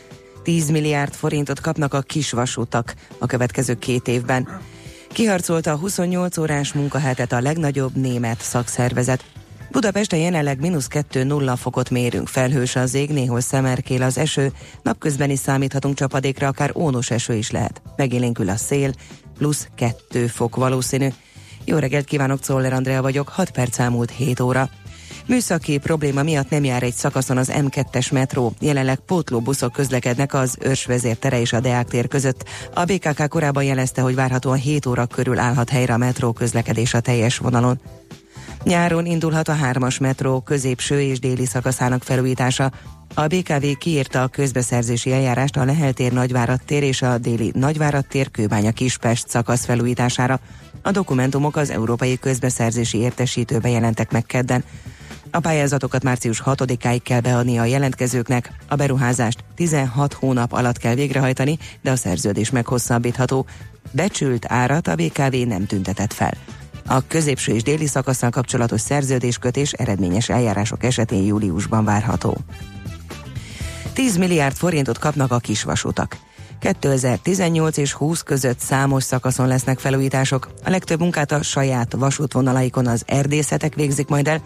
10 0.42 0.70
milliárd 0.70 1.12
forintot 1.12 1.60
kapnak 1.60 1.94
a 1.94 2.00
kisvasutak 2.00 2.94
a 3.18 3.26
következő 3.26 3.74
két 3.74 4.08
évben. 4.08 4.60
Kiharcolta 5.08 5.70
a 5.70 5.76
28 5.76 6.38
órás 6.38 6.72
munkahetet 6.72 7.32
a 7.32 7.40
legnagyobb 7.40 7.96
német 7.96 8.40
szakszervezet. 8.40 9.24
Budapesten 9.76 10.18
jelenleg 10.18 10.60
mínusz 10.60 10.88
2-0 10.90 11.54
fokot 11.56 11.90
mérünk, 11.90 12.28
felhős 12.28 12.76
az 12.76 12.94
ég, 12.94 13.10
néhol 13.10 13.40
szemerkél 13.40 14.02
az 14.02 14.18
eső, 14.18 14.52
napközben 14.82 15.30
is 15.30 15.38
számíthatunk 15.38 15.96
csapadékra, 15.96 16.48
akár 16.48 16.72
ónos 16.74 17.10
eső 17.10 17.34
is 17.34 17.50
lehet. 17.50 17.82
Megélénkül 17.96 18.48
a 18.48 18.56
szél, 18.56 18.92
plusz 19.38 19.68
2 19.74 20.26
fok 20.26 20.56
valószínű. 20.56 21.08
Jó 21.64 21.76
reggelt 21.76 22.04
kívánok, 22.04 22.40
Czoller 22.40 22.72
Andrea 22.72 23.02
vagyok, 23.02 23.28
6 23.28 23.50
perc 23.50 23.78
elmúlt 23.78 24.10
7 24.10 24.40
óra. 24.40 24.68
Műszaki 25.26 25.78
probléma 25.78 26.22
miatt 26.22 26.50
nem 26.50 26.64
jár 26.64 26.82
egy 26.82 26.94
szakaszon 26.94 27.36
az 27.36 27.52
M2-es 27.54 28.12
metró. 28.12 28.52
Jelenleg 28.60 28.98
pótlóbuszok 28.98 29.72
közlekednek 29.72 30.34
az 30.34 30.56
Őrsvezér 30.60 31.16
tere 31.16 31.40
és 31.40 31.52
a 31.52 31.60
Deák 31.60 31.88
tér 31.88 32.08
között. 32.08 32.48
A 32.74 32.84
BKK 32.84 33.28
korábban 33.28 33.64
jelezte, 33.64 34.00
hogy 34.00 34.14
várhatóan 34.14 34.58
7 34.58 34.86
óra 34.86 35.06
körül 35.06 35.38
állhat 35.38 35.70
helyre 35.70 35.92
a 35.92 35.96
metró 35.96 36.32
közlekedés 36.32 36.94
a 36.94 37.00
teljes 37.00 37.38
vonalon. 37.38 37.80
Nyáron 38.66 39.06
indulhat 39.06 39.48
a 39.48 39.54
hármas 39.54 39.98
metró 39.98 40.40
középső 40.40 41.00
és 41.00 41.18
déli 41.18 41.46
szakaszának 41.46 42.02
felújítása. 42.02 42.72
A 43.14 43.26
BKV 43.26 43.64
kiírta 43.78 44.22
a 44.22 44.28
közbeszerzési 44.28 45.12
eljárást 45.12 45.56
a 45.56 45.64
Lehel 45.64 45.92
tér 45.92 46.12
Nagyvárad 46.12 46.60
és 46.66 47.02
a 47.02 47.18
déli 47.18 47.52
Nagyvárad 47.54 48.06
tér 48.06 48.30
Kőbánya 48.30 48.72
Kispest 48.72 49.28
szakasz 49.28 49.64
felújítására. 49.64 50.40
A 50.82 50.90
dokumentumok 50.90 51.56
az 51.56 51.70
Európai 51.70 52.18
Közbeszerzési 52.18 52.98
Értesítőbe 52.98 53.68
jelentek 53.68 54.12
meg 54.12 54.26
kedden. 54.26 54.64
A 55.30 55.40
pályázatokat 55.40 56.02
március 56.02 56.42
6-áig 56.44 57.00
kell 57.02 57.20
beadni 57.20 57.58
a 57.58 57.64
jelentkezőknek, 57.64 58.52
a 58.68 58.74
beruházást 58.74 59.44
16 59.54 60.12
hónap 60.12 60.52
alatt 60.52 60.78
kell 60.78 60.94
végrehajtani, 60.94 61.58
de 61.82 61.90
a 61.90 61.96
szerződés 61.96 62.50
meghosszabbítható. 62.50 63.46
Becsült 63.90 64.44
árat 64.48 64.86
a 64.86 64.94
BKV 64.94 65.34
nem 65.46 65.66
tüntetett 65.66 66.12
fel. 66.12 66.34
A 66.86 67.06
középső 67.06 67.52
és 67.52 67.62
déli 67.62 67.86
szakaszsal 67.86 68.30
kapcsolatos 68.30 68.80
szerződéskötés 68.80 69.72
eredményes 69.72 70.28
eljárások 70.28 70.84
esetén 70.84 71.24
júliusban 71.24 71.84
várható. 71.84 72.36
10 73.92 74.16
milliárd 74.16 74.56
forintot 74.56 74.98
kapnak 74.98 75.32
a 75.32 75.38
kisvasutak. 75.38 76.16
2018 76.60 77.76
és 77.76 77.92
20 77.92 78.22
között 78.22 78.58
számos 78.58 79.04
szakaszon 79.04 79.46
lesznek 79.46 79.78
felújítások. 79.78 80.48
A 80.64 80.70
legtöbb 80.70 81.00
munkát 81.00 81.32
a 81.32 81.42
saját 81.42 81.92
vasútvonalaikon 81.92 82.86
az 82.86 83.02
erdészetek 83.06 83.74
végzik 83.74 84.08
majd 84.08 84.28
el. 84.28 84.42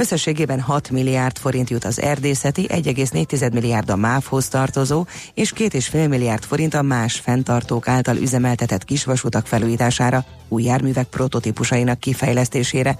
Összességében 0.00 0.60
6 0.60 0.90
milliárd 0.90 1.38
forint 1.38 1.70
jut 1.70 1.84
az 1.84 2.00
erdészeti, 2.00 2.66
1,4 2.68 3.52
milliárd 3.52 3.90
a 3.90 3.96
MÁV-hoz 3.96 4.48
tartozó, 4.48 5.06
és 5.34 5.52
2,5 5.56 6.08
milliárd 6.08 6.44
forint 6.44 6.74
a 6.74 6.82
más 6.82 7.14
fenntartók 7.14 7.88
által 7.88 8.16
üzemeltetett 8.16 8.84
kisvasutak 8.84 9.46
felújítására, 9.46 10.24
új 10.48 10.62
járművek 10.62 11.06
prototípusainak 11.06 12.00
kifejlesztésére. 12.00 12.98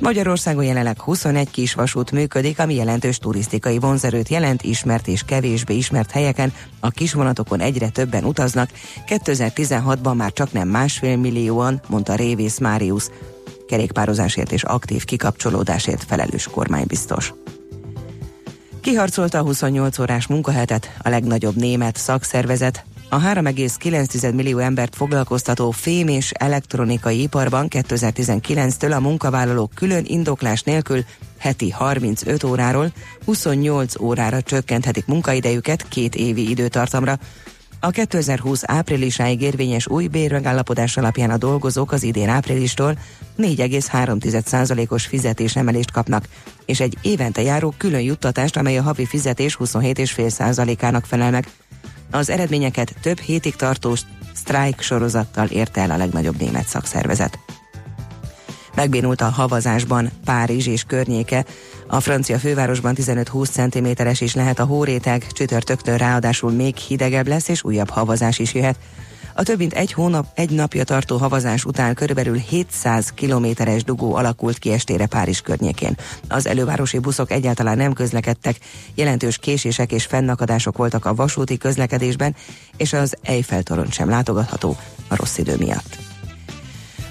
Magyarországon 0.00 0.64
jelenleg 0.64 1.00
21 1.00 1.50
kisvasút 1.50 2.10
működik, 2.10 2.58
ami 2.58 2.74
jelentős 2.74 3.18
turisztikai 3.18 3.78
vonzerőt 3.78 4.28
jelent, 4.28 4.62
ismert 4.62 5.08
és 5.08 5.22
kevésbé 5.22 5.74
ismert 5.74 6.10
helyeken. 6.10 6.52
A 6.80 6.90
kisvonatokon 6.90 7.60
egyre 7.60 7.88
többen 7.88 8.24
utaznak, 8.24 8.70
2016-ban 9.06 10.16
már 10.16 10.32
csak 10.32 10.52
nem 10.52 10.68
másfél 10.68 11.16
millióan, 11.16 11.80
mondta 11.88 12.14
Révész 12.14 12.58
Máriusz, 12.58 13.10
kerékpározásért 13.70 14.52
és 14.52 14.62
aktív 14.62 15.04
kikapcsolódásért 15.04 16.04
felelős 16.04 16.46
kormánybiztos. 16.46 17.34
Kiharcolta 18.80 19.38
a 19.38 19.42
28 19.42 19.98
órás 19.98 20.26
munkahetet 20.26 20.96
a 20.98 21.08
legnagyobb 21.08 21.56
német 21.56 21.96
szakszervezet, 21.96 22.84
a 23.08 23.20
3,9 23.20 24.34
millió 24.34 24.58
embert 24.58 24.96
foglalkoztató 24.96 25.70
fém 25.70 26.08
és 26.08 26.30
elektronikai 26.30 27.22
iparban 27.22 27.66
2019-től 27.70 28.96
a 28.96 29.00
munkavállalók 29.00 29.74
külön 29.74 30.04
indoklás 30.06 30.62
nélkül 30.62 31.04
heti 31.38 31.70
35 31.70 32.44
óráról 32.44 32.92
28 33.24 34.00
órára 34.00 34.42
csökkenthetik 34.42 35.06
munkaidejüket 35.06 35.88
két 35.88 36.14
évi 36.14 36.50
időtartamra. 36.50 37.18
A 37.82 37.90
2020 37.90 38.62
áprilisáig 38.66 39.42
érvényes 39.42 39.88
új 39.88 40.06
bérmegállapodás 40.06 40.96
alapján 40.96 41.30
a 41.30 41.36
dolgozók 41.36 41.92
az 41.92 42.02
idén 42.02 42.28
áprilistól 42.28 42.98
4,3%-os 43.38 45.06
fizetésemelést 45.06 45.90
kapnak, 45.90 46.24
és 46.66 46.80
egy 46.80 46.98
évente 47.02 47.42
járó 47.42 47.74
külön 47.76 48.00
juttatást, 48.00 48.56
amely 48.56 48.78
a 48.78 48.82
havi 48.82 49.06
fizetés 49.06 49.56
27,5%-ának 49.60 51.04
felel 51.04 51.30
meg. 51.30 51.48
Az 52.10 52.30
eredményeket 52.30 52.94
több 53.02 53.18
hétig 53.18 53.56
tartó 53.56 53.96
sztrájk 54.34 54.80
sorozattal 54.80 55.46
érte 55.46 55.80
el 55.80 55.90
a 55.90 55.96
legnagyobb 55.96 56.40
német 56.40 56.68
szakszervezet. 56.68 57.38
Megbénult 58.74 59.20
a 59.20 59.30
havazásban 59.30 60.10
Párizs 60.24 60.66
és 60.66 60.84
környéke. 60.84 61.44
A 61.86 62.00
francia 62.00 62.38
fővárosban 62.38 62.94
15-20 62.98 63.96
cm-es 63.96 64.20
is 64.20 64.34
lehet 64.34 64.58
a 64.58 64.64
hóréteg, 64.64 65.26
csütörtöktől 65.32 65.96
ráadásul 65.96 66.50
még 66.50 66.76
hidegebb 66.76 67.28
lesz, 67.28 67.48
és 67.48 67.64
újabb 67.64 67.90
havazás 67.90 68.38
is 68.38 68.54
jöhet. 68.54 68.76
A 69.34 69.42
több 69.42 69.58
mint 69.58 69.72
egy 69.72 69.92
hónap, 69.92 70.26
egy 70.34 70.50
napja 70.50 70.84
tartó 70.84 71.16
havazás 71.16 71.64
után 71.64 71.94
körülbelül 71.94 72.36
700 72.36 73.12
kilométeres 73.14 73.84
dugó 73.84 74.14
alakult 74.14 74.58
ki 74.58 74.72
estére 74.72 75.06
Párizs 75.06 75.40
környékén. 75.40 75.96
Az 76.28 76.46
elővárosi 76.46 76.98
buszok 76.98 77.30
egyáltalán 77.30 77.76
nem 77.76 77.92
közlekedtek, 77.92 78.56
jelentős 78.94 79.38
késések 79.38 79.92
és 79.92 80.04
fennakadások 80.04 80.76
voltak 80.76 81.04
a 81.04 81.14
vasúti 81.14 81.56
közlekedésben, 81.56 82.36
és 82.76 82.92
az 82.92 83.16
Eiffel-torony 83.22 83.90
sem 83.90 84.08
látogatható 84.08 84.76
a 85.08 85.16
rossz 85.16 85.38
idő 85.38 85.56
miatt. 85.56 86.09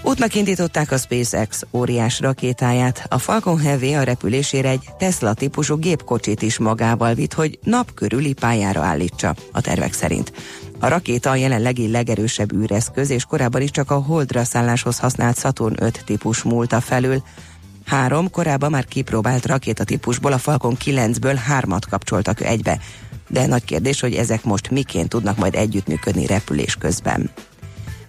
Útnak 0.01 0.35
indították 0.35 0.91
a 0.91 0.97
SpaceX 0.97 1.63
óriás 1.71 2.19
rakétáját. 2.19 3.05
A 3.09 3.17
Falcon 3.17 3.59
Heavy 3.59 3.93
a 3.93 4.03
repülésére 4.03 4.69
egy 4.69 4.89
Tesla 4.97 5.33
típusú 5.33 5.75
gépkocsit 5.75 6.41
is 6.41 6.57
magával 6.57 7.13
vitt, 7.13 7.33
hogy 7.33 7.59
nap 7.63 7.93
körüli 7.93 8.33
pályára 8.33 8.81
állítsa 8.81 9.35
a 9.51 9.61
tervek 9.61 9.93
szerint. 9.93 10.31
A 10.79 10.87
rakéta 10.87 11.29
a 11.29 11.35
jelenlegi 11.35 11.91
legerősebb 11.91 12.53
űreszköz, 12.53 13.09
és 13.09 13.23
korábban 13.23 13.61
is 13.61 13.71
csak 13.71 13.91
a 13.91 13.95
Holdra 13.95 14.43
szálláshoz 14.43 14.99
használt 14.99 15.39
Saturn 15.39 15.83
5 15.83 16.03
típus 16.05 16.41
múlta 16.41 16.81
felül. 16.81 17.23
Három 17.85 18.29
korábban 18.29 18.71
már 18.71 18.85
kipróbált 18.85 19.45
rakétatípusból 19.45 20.31
a 20.31 20.37
Falcon 20.37 20.77
9-ből 20.85 21.39
hármat 21.45 21.85
kapcsoltak 21.85 22.41
egybe. 22.41 22.79
De 23.27 23.45
nagy 23.45 23.63
kérdés, 23.63 23.99
hogy 23.99 24.13
ezek 24.13 24.43
most 24.43 24.69
miként 24.69 25.09
tudnak 25.09 25.37
majd 25.37 25.55
együttműködni 25.55 26.25
repülés 26.25 26.75
közben. 26.75 27.29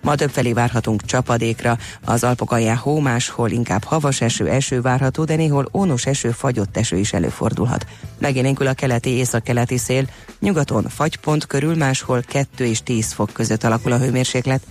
Ma 0.03 0.15
többfelé 0.15 0.53
várhatunk 0.53 1.05
csapadékra, 1.05 1.79
az 2.05 2.25
Alpok 2.25 2.53
alján 2.53 2.77
hó, 2.77 2.99
máshol 2.99 3.51
inkább 3.51 3.85
havas 3.85 4.21
eső, 4.21 4.49
eső 4.49 4.81
várható, 4.81 5.25
de 5.25 5.37
néhol 5.37 5.69
ónos 5.73 6.07
eső, 6.07 6.31
fagyott 6.31 6.77
eső 6.77 6.97
is 6.97 7.13
előfordulhat. 7.13 7.87
Megélénkül 8.19 8.67
a 8.67 8.73
keleti 8.73 9.11
észak-keleti 9.11 9.79
szél, 9.79 10.05
nyugaton 10.39 10.89
fagypont 10.89 11.47
körül, 11.47 11.77
máshol 11.77 12.23
2 12.27 12.67
és 12.67 12.83
10 12.83 13.13
fok 13.13 13.31
között 13.33 13.65
alakul 13.65 13.93
a 13.93 13.99
hőmérséklet. 13.99 14.63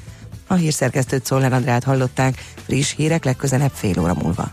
A 0.47 0.53
hírszerkesztőt 0.53 1.25
Szoller 1.25 1.53
Andrát 1.53 1.83
hallották, 1.83 2.43
friss 2.65 2.93
hírek 2.95 3.25
legközelebb 3.25 3.71
fél 3.73 3.99
óra 3.99 4.13
múlva. 4.13 4.51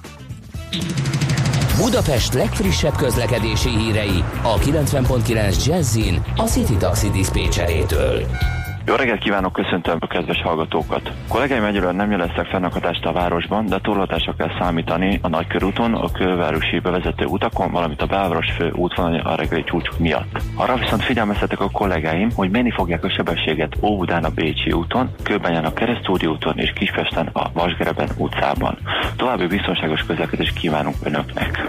Budapest 1.76 2.32
legfrissebb 2.32 2.96
közlekedési 2.96 3.68
hírei 3.68 4.24
a 4.42 4.58
90.9 4.58 5.64
Jazzin 5.66 6.22
a 6.36 6.42
City 6.42 6.76
Taxi 6.76 7.10
Dispécsejétől. 7.10 8.26
Jó 8.88 8.94
reggelt 8.94 9.20
kívánok, 9.20 9.52
köszöntöm 9.52 9.96
a 10.00 10.06
kedves 10.06 10.42
hallgatókat. 10.42 11.12
Kollégáim 11.28 11.64
egyelőre 11.64 11.92
nem 11.92 12.10
jeleztek 12.10 12.46
fennakadást 12.46 13.04
a 13.04 13.12
városban, 13.12 13.66
de 13.66 13.78
torlatásra 13.78 14.34
kell 14.38 14.50
számítani 14.58 15.18
a 15.22 15.28
nagykörúton, 15.28 15.94
a 15.94 16.12
külvárosi 16.12 16.78
bevezető 16.78 17.24
utakon, 17.24 17.70
valamint 17.70 18.02
a 18.02 18.06
belváros 18.06 18.50
fő 18.50 18.70
útvonalon 18.70 19.20
a 19.20 19.34
reggeli 19.34 19.64
csúcsok 19.64 19.98
miatt. 19.98 20.40
Arra 20.54 20.76
viszont 20.76 21.04
figyelmeztetek 21.04 21.60
a 21.60 21.70
kollégáim, 21.70 22.30
hogy 22.34 22.50
menni 22.50 22.70
fogják 22.70 23.04
a 23.04 23.10
sebességet 23.10 23.76
Óbudán 23.82 24.24
a 24.24 24.30
Bécsi 24.30 24.72
úton, 24.72 25.10
Kőbányán 25.22 25.64
a 25.64 25.72
Keresztúri 25.72 26.26
úton 26.26 26.58
és 26.58 26.72
Kispesten 26.72 27.26
a 27.32 27.50
Vasgereben 27.52 28.08
utcában. 28.16 28.78
További 29.16 29.46
biztonságos 29.46 30.00
közlekedést 30.00 30.58
kívánunk 30.58 30.96
Önöknek. 31.02 31.68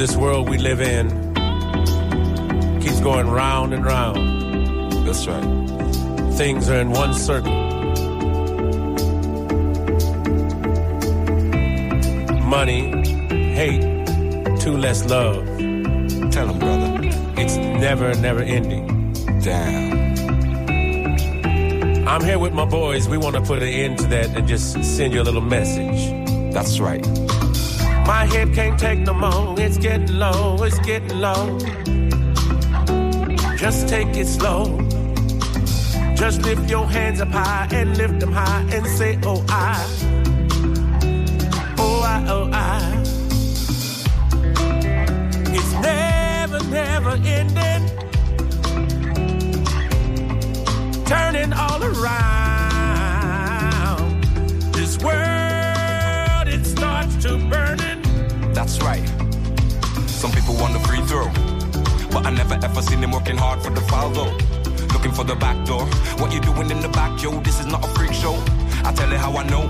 This 0.00 0.16
world 0.16 0.48
we 0.48 0.56
live 0.56 0.80
in 0.80 1.10
keeps 2.80 3.00
going 3.00 3.28
round 3.28 3.74
and 3.74 3.84
round. 3.84 5.06
That's 5.06 5.26
right. 5.26 5.44
Things 6.38 6.70
are 6.70 6.80
in 6.80 6.90
one 6.90 7.12
circle. 7.12 7.52
Money, 12.48 12.80
hate, 13.28 13.82
two 14.60 14.78
less 14.78 15.04
love. 15.04 15.44
Tell 16.32 16.46
them, 16.46 16.58
brother. 16.58 17.00
It's 17.36 17.58
never, 17.58 18.14
never 18.14 18.40
ending. 18.40 19.12
Damn. 19.42 20.16
I'm 22.08 22.24
here 22.24 22.38
with 22.38 22.54
my 22.54 22.64
boys. 22.64 23.06
We 23.06 23.18
want 23.18 23.36
to 23.36 23.42
put 23.42 23.62
an 23.62 23.68
end 23.68 23.98
to 23.98 24.06
that 24.06 24.34
and 24.34 24.48
just 24.48 24.82
send 24.82 25.12
you 25.12 25.20
a 25.20 25.24
little 25.24 25.42
message. 25.42 26.54
That's 26.54 26.80
right. 26.80 27.06
My 28.06 28.26
head 28.26 28.54
can't 28.54 28.78
take 28.78 29.00
no 29.00 29.14
more. 29.14 29.58
It's 29.60 29.78
getting 29.78 30.18
low, 30.18 30.62
it's 30.62 30.78
getting 30.80 31.18
low. 31.18 31.58
Just 33.56 33.88
take 33.88 34.16
it 34.16 34.26
slow. 34.26 34.78
Just 36.20 36.42
lift 36.42 36.68
your 36.68 36.86
hands 36.86 37.20
up 37.20 37.28
high 37.28 37.68
and 37.72 37.96
lift 37.96 38.20
them 38.20 38.32
high 38.32 38.60
and 38.72 38.86
say, 38.86 39.18
Oh, 39.24 39.44
I. 39.48 39.86
Oh, 41.78 42.02
I, 42.02 42.24
oh, 42.28 42.50
I. 42.52 43.02
It's 45.56 45.72
never, 45.80 46.62
never 46.70 47.16
ending. 47.24 47.88
Turning 51.06 51.52
all 51.54 51.82
around. 51.82 52.20
This 54.74 54.98
world, 54.98 56.48
it 56.48 56.64
starts 56.66 57.16
to 57.24 57.38
burning. 57.48 57.89
That's 58.60 58.78
right. 58.82 59.08
Some 60.06 60.32
people 60.32 60.52
want 60.56 60.74
the 60.74 60.80
free 60.80 61.00
throw. 61.08 61.24
But 62.12 62.26
I 62.26 62.30
never 62.30 62.60
ever 62.62 62.82
seen 62.82 63.00
them 63.00 63.12
working 63.12 63.38
hard 63.38 63.62
for 63.62 63.70
the 63.70 63.80
foul 63.80 64.10
though. 64.10 64.36
Looking 64.92 65.12
for 65.12 65.24
the 65.24 65.34
back 65.34 65.64
door. 65.64 65.86
What 66.20 66.30
you 66.30 66.40
doing 66.40 66.70
in 66.70 66.80
the 66.82 66.90
back, 66.90 67.22
yo? 67.22 67.40
This 67.40 67.58
is 67.58 67.64
not 67.64 67.82
a 67.82 67.88
freak 67.96 68.12
show. 68.12 68.36
I 68.84 68.92
tell 68.92 69.08
you 69.08 69.16
how 69.16 69.34
I 69.34 69.44
know. 69.48 69.62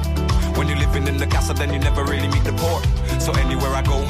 When 0.59 0.67
you're 0.67 0.77
living 0.77 1.07
in 1.07 1.19
the 1.19 1.29
castle, 1.29 1.55
then 1.55 1.73
you 1.73 1.79
never 1.79 2.03
really 2.03 2.27
meet 2.27 2.43
the 2.43 2.53
poor. 2.55 2.83
So 3.21 3.31
anywhere 3.35 3.71
I 3.71 3.83
go, 3.83 4.03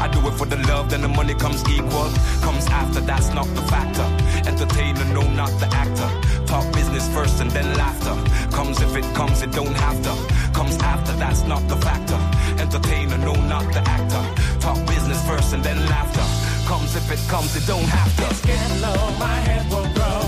I 0.00 0.08
do 0.08 0.26
it 0.26 0.32
for 0.32 0.46
the 0.46 0.56
love, 0.66 0.88
then 0.88 1.02
the 1.02 1.08
money 1.08 1.34
comes 1.34 1.60
equal. 1.68 2.08
Comes 2.40 2.66
after, 2.68 3.00
that's 3.02 3.34
not 3.34 3.44
the 3.54 3.60
factor. 3.68 4.08
Entertainer, 4.48 5.04
no, 5.12 5.28
not 5.28 5.52
the 5.60 5.68
actor. 5.76 6.08
Talk 6.46 6.72
business 6.72 7.08
first 7.12 7.40
and 7.40 7.50
then 7.50 7.74
laughter. 7.76 8.14
Comes 8.54 8.80
if 8.80 8.94
it 8.96 9.04
comes, 9.14 9.42
it 9.42 9.52
don't 9.52 9.76
have 9.76 10.00
to. 10.02 10.14
Comes 10.52 10.76
after, 10.78 11.12
that's 11.12 11.42
not 11.42 11.66
the 11.68 11.76
factor. 11.76 12.18
Entertainer, 12.62 13.18
no, 13.18 13.34
not 13.34 13.72
the 13.72 13.82
actor. 13.96 14.22
Talk 14.60 14.78
business 14.86 15.20
first 15.26 15.52
and 15.54 15.62
then 15.64 15.78
laughter. 15.86 16.26
Comes 16.68 16.94
if 16.94 17.10
it 17.10 17.20
comes, 17.28 17.54
it 17.56 17.66
don't 17.66 17.90
have 17.98 18.16
to. 18.16 18.26
It's 18.30 18.44
getting 18.44 18.80
low, 18.80 19.10
my 19.18 19.36
head 19.48 19.64
will 19.70 19.88
grow. 19.96 20.20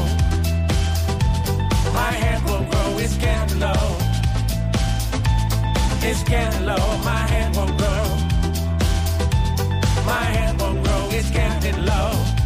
My 1.92 2.12
head 2.22 2.42
will 2.44 2.64
grow, 2.70 2.98
it's 2.98 3.16
getting 3.16 3.60
low. 3.60 3.96
It's 6.02 6.22
getting 6.24 6.64
low, 6.64 6.98
my 7.04 7.22
head 7.32 7.56
will 7.56 7.74
grow. 7.80 8.04
My 10.04 10.24
head 10.34 10.60
will 10.60 10.82
grow, 10.82 11.08
it's 11.10 11.30
getting 11.30 11.84
low. 11.84 12.37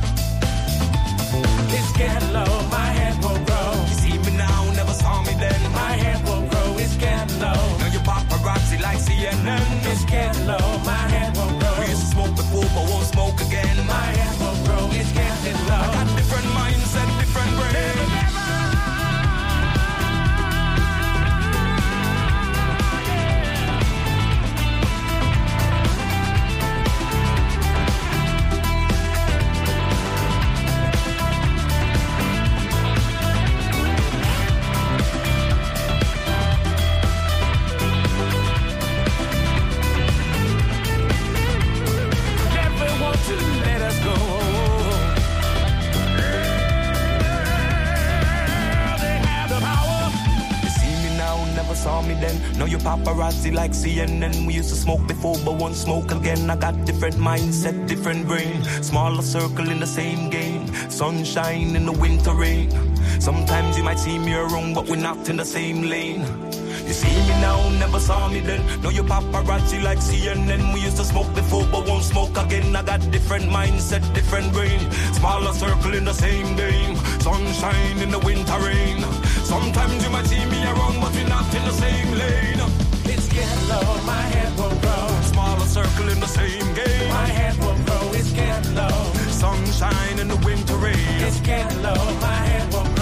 It's 1.75 1.93
getting 1.93 2.33
low, 2.33 2.53
my 2.71 2.89
head 2.99 3.17
will 3.23 3.41
grow. 3.49 3.71
You 3.89 3.95
see 4.03 4.19
me 4.19 4.37
now, 4.37 4.71
never 4.77 4.93
saw 4.93 5.23
me 5.23 5.33
then. 5.45 5.61
My 5.73 5.93
head 6.03 6.21
will 6.27 6.45
grow, 6.51 6.77
it's 6.79 6.97
getting 6.97 7.41
low. 7.41 7.63
Now 7.81 7.89
you 7.95 8.01
paparazzi 8.01 8.81
like 8.81 8.99
CNN. 8.99 9.65
It's 9.91 10.05
getting 10.05 10.47
low, 10.47 10.67
my 10.85 11.05
head 11.15 11.37
will 11.37 11.55
grow. 11.59 11.75
We 11.81 11.87
used 11.89 12.03
to 12.03 12.09
smoke 12.15 12.35
before, 12.37 12.69
but 12.75 12.85
won't 12.91 13.07
smoke 13.07 13.41
again. 13.41 13.77
My 13.87 14.09
head 14.19 14.35
will 14.41 14.59
grow, 14.67 14.85
it's 14.93 15.13
getting 15.13 15.32
saw 51.83 52.01
me 52.01 52.15
then. 52.15 52.37
Now 52.59 52.67
you 52.67 52.79
paparazzi 52.79 53.53
like 53.53 53.73
CNN. 53.73 54.47
We 54.47 54.55
used 54.55 54.71
to 54.71 54.77
smoke 54.77 55.05
before, 55.09 55.37
but 55.45 55.55
won't 55.57 55.75
smoke 55.75 56.13
again. 56.13 56.49
I 56.49 56.57
got 56.57 56.85
different 56.85 57.17
mindset, 57.17 57.89
different 57.89 58.29
brain. 58.29 58.63
Smaller 58.83 59.23
circle 59.23 59.69
in 59.69 59.81
the 59.81 59.87
same 59.87 60.31
game. 60.31 60.63
Sunshine 60.89 61.75
in 61.75 61.85
the 61.87 61.93
winter 61.93 62.35
rain. 62.35 62.71
Sometimes 63.21 63.77
you 63.77 63.83
might 63.83 63.99
see 63.99 64.17
me 64.19 64.33
around, 64.35 64.75
but 64.75 64.89
we're 64.89 65.05
not 65.11 65.29
in 65.29 65.37
the 65.37 65.45
same 65.45 65.83
lane. 65.83 66.23
You 66.87 66.95
see 66.95 67.17
me 67.29 67.35
now, 67.41 67.59
never 67.79 67.99
saw 67.99 68.29
me 68.29 68.41
then. 68.41 68.63
Now 68.83 68.91
you 68.91 69.03
paparazzi 69.03 69.83
like 69.83 69.99
CNN. 69.99 70.73
We 70.75 70.81
used 70.81 70.99
to 70.99 71.05
smoke 71.05 71.35
before, 71.35 71.65
but 71.73 71.89
won't 71.89 72.05
smoke 72.05 72.37
again. 72.37 72.77
I 72.77 72.83
got 72.83 73.01
different 73.11 73.47
mindset, 73.47 74.05
different 74.15 74.53
brain. 74.53 74.81
Smaller 75.19 75.53
circle 75.53 75.95
in 75.95 76.05
the 76.05 76.15
same 76.15 76.55
game. 76.57 76.97
Sunshine 77.21 77.99
in 77.99 78.11
the 78.11 78.21
winter 78.21 78.59
rain. 78.69 78.99
Sometimes 79.53 80.03
you 80.03 80.09
might 80.09 80.27
see 80.27 80.45
me 80.47 80.65
around, 80.65 80.99
but 81.03 81.13
we're 81.15 81.29
not 81.29 81.45
in 81.55 81.63
the 81.67 81.73
same 81.73 82.11
lane. 82.13 82.61
It's 83.05 83.29
getting 83.29 83.69
low, 83.69 83.85
my 84.07 84.23
head 84.35 84.51
will 84.57 84.77
grow. 84.81 85.07
Smaller 85.33 85.67
circle 85.67 86.09
in 86.09 86.19
the 86.21 86.27
same 86.27 86.69
game. 86.73 87.09
My 87.11 87.29
head 87.39 87.59
will 87.59 87.77
grow, 87.85 88.05
it's 88.15 88.33
getting 88.33 88.75
low. 88.75 89.13
Sunshine 89.29 90.19
in 90.19 90.29
the 90.29 90.37
winter 90.37 90.77
rain. 90.77 90.97
It's 91.29 91.41
getting 91.41 91.83
low, 91.83 92.03
my 92.29 92.39
head 92.49 92.73
will 92.73 92.89
grow. 92.95 93.02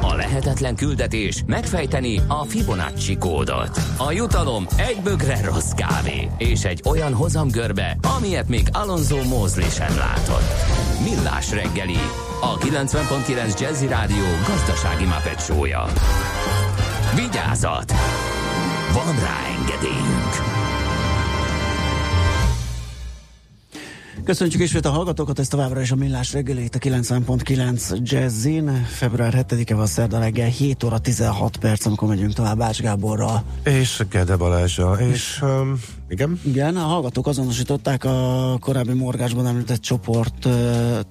A 0.00 0.14
lehetetlen 0.14 0.76
küldetés 0.76 1.42
megfejteni 1.46 2.20
a 2.28 2.44
Fibonacci 2.44 3.16
kódot. 3.16 3.80
A 3.96 4.12
jutalom 4.12 4.66
egy 4.76 5.00
bögre 5.04 5.44
rossz 5.44 5.70
kávé 5.70 6.30
és 6.38 6.64
egy 6.64 6.82
olyan 6.84 7.12
hozamgörbe, 7.12 7.96
amilyet 8.16 8.48
még 8.48 8.68
Alonso 8.72 9.24
Mózli 9.24 9.68
sem 9.68 9.96
látott. 9.96 10.52
Millás 11.04 11.50
reggeli, 11.50 11.98
a 12.40 12.58
90.9 12.58 13.60
Jazzy 13.60 13.86
Rádió 13.86 14.24
gazdasági 14.46 15.04
mapetsója. 15.04 15.84
Vigyázat! 17.14 17.92
Van 18.92 19.14
rá 19.14 19.36
engedélyünk! 19.58 20.59
Köszönjük 24.30 24.60
ismét 24.60 24.84
a 24.84 24.90
hallgatókat, 24.90 25.38
ezt 25.38 25.50
továbbra 25.50 25.80
is 25.80 25.90
a 25.90 25.96
Millás 25.96 26.32
reggelét, 26.32 26.74
a 26.74 26.78
90.9 26.78 28.02
Jazzin. 28.02 28.86
Február 28.86 29.46
7-e 29.48 29.74
van 29.74 29.86
szerda 29.86 30.18
reggel, 30.18 30.48
7 30.48 30.84
óra 30.84 30.98
16 30.98 31.56
perc, 31.56 31.86
amikor 31.86 32.08
megyünk 32.08 32.32
tovább 32.32 32.60
Ács 32.60 32.80
Gáborral. 32.80 33.44
És 33.64 34.02
Gede 34.10 34.36
Balázsa, 34.36 34.96
és 35.12 35.38
um, 35.42 35.80
igen? 36.10 36.40
Igen, 36.44 36.76
a 36.76 36.80
hallgatók 36.80 37.26
azonosították 37.26 38.04
a 38.04 38.56
korábbi 38.60 38.92
morgásban 38.92 39.46
említett 39.46 39.80
csoport 39.80 40.48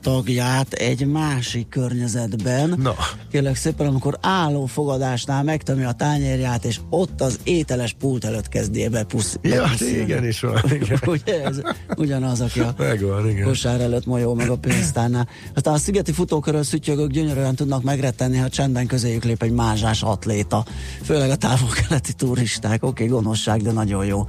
tagját 0.02 0.74
egy 0.74 1.06
másik 1.08 1.70
környezetben. 1.70 2.74
Na. 2.78 2.96
Kérlek 3.32 3.56
szépen, 3.56 3.88
amikor 3.88 4.18
álló 4.22 4.66
fogadásnál 4.66 5.44
megtömi 5.44 5.84
a 5.84 5.92
tányérját, 5.92 6.66
és 6.66 6.80
ott 6.90 7.22
az 7.22 7.40
ételes 7.44 7.94
pult 7.94 8.26
előtt 8.26 8.50
kezdi 8.50 8.88
be 8.88 9.04
pusz. 9.04 9.38
Ja, 9.42 9.66
igen 9.80 10.26
is 10.26 10.40
van. 10.40 10.62
Igen. 10.82 11.00
Ugye 11.06 11.44
ez 11.44 11.62
ugyanaz, 11.98 12.42
aki 12.42 12.60
a 12.60 12.74
Megvan, 12.78 13.30
igen. 13.30 13.44
kosár 13.44 13.82
előtt 13.82 14.06
molyol 14.06 14.36
meg 14.36 14.50
a 14.50 14.58
pénztárnál. 14.58 15.28
Aztán 15.56 15.74
a 15.74 15.78
szigeti 15.78 16.12
futókörön 16.12 16.64
szütyögök 16.64 17.12
gyönyörűen 17.12 17.56
tudnak 17.56 17.84
megrettenni, 17.84 18.38
ha 18.38 18.50
csendben 18.50 18.88
közéjük 18.88 19.24
lép 19.24 19.44
egy 19.44 19.52
mázsás 19.52 20.02
atléta. 20.02 20.66
Főleg 21.04 21.30
a 21.30 21.36
távol-keleti 21.36 22.14
turisták. 22.14 22.84
Oké, 22.84 23.04
okay, 23.04 23.16
gonoszság, 23.16 23.62
de 23.62 23.72
nagyon 23.72 24.06
jó. 24.06 24.28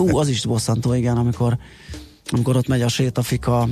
Hú, 0.00 0.16
az 0.16 0.28
is 0.28 0.46
bosszantó, 0.46 0.94
igen, 0.94 1.16
amikor, 1.16 1.58
amikor 2.30 2.56
ott 2.56 2.68
megy 2.68 2.82
a 2.82 2.88
sétafika, 2.88 3.68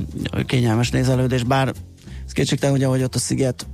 kényelmes 0.46 0.90
nézelődés, 0.90 1.42
bár 1.42 1.72
ez 2.26 2.32
kétségtelen, 2.32 2.74
hogy 2.74 2.84
ahogy 2.84 3.02
ott 3.02 3.14
a 3.14 3.18
sziget, 3.18 3.66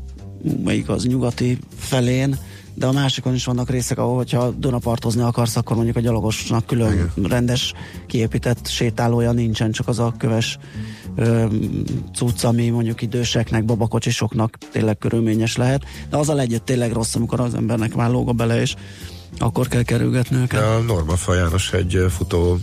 melyik 0.64 0.88
az 0.88 1.04
nyugati 1.04 1.58
felén, 1.76 2.38
de 2.74 2.86
a 2.86 2.92
másikon 2.92 3.34
is 3.34 3.44
vannak 3.44 3.70
részek, 3.70 3.98
ahol, 3.98 4.16
hogyha 4.16 4.50
Dunapartozni 4.50 5.22
akarsz, 5.22 5.56
akkor 5.56 5.76
mondjuk 5.76 5.96
a 5.96 6.00
gyalogosnak 6.00 6.66
külön 6.66 6.92
Igen. 6.92 7.28
rendes 7.28 7.72
kiépített 8.06 8.66
sétálója 8.66 9.32
nincsen, 9.32 9.70
csak 9.70 9.88
az 9.88 9.98
a 9.98 10.14
köves 10.18 10.58
ö, 11.16 11.46
cucc, 12.14 12.44
ami 12.44 12.68
mondjuk 12.68 13.02
időseknek, 13.02 13.64
babakocsisoknak 13.64 14.58
tényleg 14.72 14.98
körülményes 14.98 15.56
lehet, 15.56 15.84
de 16.10 16.16
az 16.16 16.28
a 16.28 16.38
együtt 16.38 16.64
tényleg 16.64 16.92
rossz, 16.92 17.14
amikor 17.14 17.40
az 17.40 17.54
embernek 17.54 17.94
már 17.94 18.10
lóga 18.10 18.32
bele, 18.32 18.60
és 18.60 18.74
akkor 19.38 19.68
kell 19.68 19.82
kerülgetni 19.82 20.36
őket. 20.36 20.62
A 20.62 20.78
Norma 20.78 21.16
Fajános 21.16 21.72
egy 21.72 22.06
futó 22.08 22.58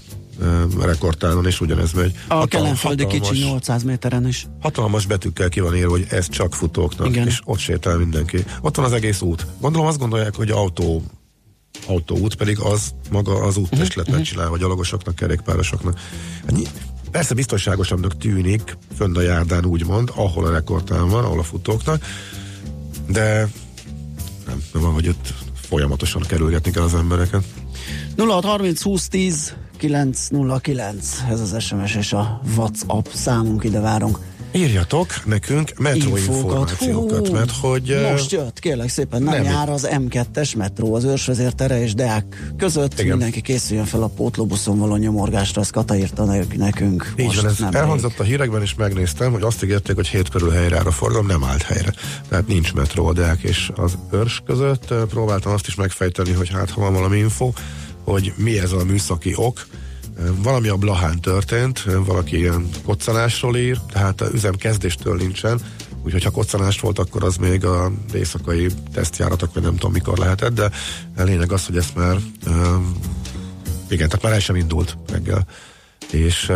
rekordtánon, 0.79 1.45
és 1.45 1.61
ugyanez 1.61 1.91
megy. 1.91 2.15
A 2.27 2.47
Kelenföldi 2.47 3.07
kicsi 3.07 3.37
800 3.37 3.83
méteren 3.83 4.27
is. 4.27 4.47
Hatalmas 4.59 5.05
betűkkel 5.05 5.49
ki 5.49 5.59
van 5.59 5.75
írva, 5.75 5.91
hogy 5.91 6.05
ez 6.09 6.29
csak 6.29 6.55
futóknak, 6.55 7.07
Igen. 7.07 7.27
és 7.27 7.39
ott 7.43 7.59
sétál 7.59 7.97
mindenki. 7.97 8.43
Ott 8.61 8.75
van 8.75 8.85
az 8.85 8.91
egész 8.91 9.21
út. 9.21 9.45
Gondolom 9.59 9.87
azt 9.87 9.97
gondolják, 9.97 10.35
hogy 10.35 10.49
autó 10.49 11.03
autóút, 11.87 12.35
pedig 12.35 12.59
az 12.59 12.93
maga 13.11 13.43
az 13.43 13.57
úttestlet 13.57 14.05
uh-huh. 14.05 14.15
megcsinálva 14.15 14.53
a 14.53 14.57
gyalogosoknak, 14.57 15.15
kerékpárosoknak. 15.15 15.99
Persze 17.11 17.33
biztonságosabbnak 17.33 18.17
tűnik, 18.17 18.77
fönn 18.95 19.15
a 19.15 19.21
járdán 19.21 19.65
úgymond, 19.65 20.11
ahol 20.15 20.45
a 20.45 20.51
rekordtán 20.51 21.09
van, 21.09 21.23
ahol 21.23 21.39
a 21.39 21.43
futóknak, 21.43 22.05
de 23.07 23.49
nem, 24.47 24.63
nem 24.73 24.81
van, 24.81 24.93
hogy 24.93 25.07
ott 25.07 25.33
folyamatosan 25.71 26.21
kerülgetni 26.27 26.71
kell 26.71 26.83
az 26.83 26.95
embereket. 26.95 27.43
0630 28.17 28.81
20 28.81 29.07
10 29.07 29.53
909, 29.77 31.23
ez 31.29 31.39
az 31.39 31.63
SMS 31.63 31.95
és 31.95 32.13
a 32.13 32.41
WhatsApp 32.55 33.05
számunk, 33.13 33.63
ide 33.63 33.79
várunk. 33.79 34.17
Írjatok 34.53 35.25
nekünk 35.25 35.71
metroinformációkat, 35.77 37.31
mert 37.31 37.51
hogy... 37.51 38.07
Most 38.11 38.31
jött, 38.31 38.59
kérlek 38.59 38.89
szépen, 38.89 39.23
nem, 39.23 39.33
nem 39.33 39.43
jár 39.43 39.69
az 39.69 39.87
M2-es 39.91 40.57
metró, 40.57 40.93
az 40.93 41.03
őrsvezértere 41.03 41.81
és 41.81 41.93
Deák 41.93 42.53
között. 42.57 42.93
Igen. 42.93 43.07
Mindenki 43.07 43.41
készüljön 43.41 43.85
fel 43.85 44.03
a 44.03 44.07
pótlóbuszon 44.07 44.79
való 44.79 44.95
nyomorgásra, 44.95 45.61
ezt 45.61 45.71
Kata 45.71 45.95
írta 45.95 46.25
nekünk. 46.55 47.13
Így 47.17 47.35
van, 47.35 47.45
ez 47.45 47.57
nem 47.57 47.73
elhangzott 47.73 48.19
a 48.19 48.23
hírekben, 48.23 48.61
és 48.61 48.75
megnéztem, 48.75 49.31
hogy 49.31 49.41
azt 49.41 49.63
ígérték, 49.63 49.95
hogy 49.95 50.07
hét 50.07 50.29
körül 50.29 50.51
helyre 50.51 50.77
áll 50.77 50.85
a 50.85 50.91
forgalom, 50.91 51.27
nem 51.27 51.43
állt 51.43 51.61
helyre. 51.61 51.93
Tehát 52.29 52.47
nincs 52.47 52.73
metró 52.73 53.05
a 53.05 53.13
Deák 53.13 53.41
és 53.41 53.71
az 53.75 53.97
őrs 54.11 54.41
között. 54.45 54.93
Próbáltam 55.09 55.53
azt 55.53 55.67
is 55.67 55.75
megfejteni, 55.75 56.31
hogy 56.31 56.49
hát 56.49 56.69
ha 56.69 56.81
van 56.81 56.93
valami 56.93 57.17
info, 57.17 57.51
hogy 58.03 58.33
mi 58.35 58.59
ez 58.59 58.71
a 58.71 58.83
műszaki 58.83 59.33
ok. 59.35 59.65
Valami 60.35 60.67
a 60.67 60.75
Blahán 60.75 61.19
történt, 61.19 61.83
valaki 62.05 62.37
ilyen 62.37 62.69
koccanásról 62.85 63.57
ír, 63.57 63.77
tehát 63.91 64.23
üzem 64.33 64.55
kezdéstől 64.55 65.15
nincsen, 65.15 65.59
úgyhogy 66.03 66.23
ha 66.23 66.31
koccanás 66.31 66.79
volt, 66.79 66.99
akkor 66.99 67.23
az 67.23 67.35
még 67.35 67.65
a 67.65 67.91
éjszakai 68.13 68.67
tesztjáratok, 68.93 69.53
vagy 69.53 69.63
nem 69.63 69.75
tudom 69.75 69.91
mikor 69.91 70.17
lehetett, 70.17 70.53
de 70.53 70.71
a 71.17 71.23
lényeg 71.23 71.51
az, 71.51 71.65
hogy 71.65 71.77
ezt 71.77 71.95
már 71.95 72.17
igen, 73.89 74.07
tehát 74.07 74.23
már 74.23 74.33
el 74.33 74.39
sem 74.39 74.55
indult 74.55 74.97
reggel 75.11 75.47
és 76.13 76.49
uh, 76.49 76.55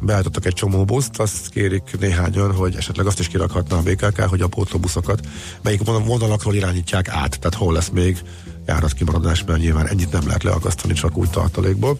beállítottak 0.00 0.46
egy 0.46 0.54
csomó 0.54 0.84
buszt, 0.84 1.18
azt 1.18 1.48
kérik 1.48 1.98
néhányan, 2.00 2.54
hogy 2.54 2.74
esetleg 2.76 3.06
azt 3.06 3.18
is 3.18 3.28
kirakhatna 3.28 3.76
a 3.76 3.82
BKK, 3.82 4.20
hogy 4.20 4.40
a 4.40 4.48
pótlóbuszokat 4.48 5.20
melyik 5.62 5.82
vonalakról 5.84 6.54
irányítják 6.54 7.08
át, 7.08 7.38
tehát 7.38 7.54
hol 7.54 7.72
lesz 7.72 7.88
még 7.88 8.18
járatkimaradás, 8.66 9.44
mert 9.44 9.60
nyilván 9.60 9.88
ennyit 9.88 10.12
nem 10.12 10.26
lehet 10.26 10.42
leakasztani 10.42 10.92
csak 10.92 11.16
úgy 11.16 11.30
tartalékból. 11.30 11.98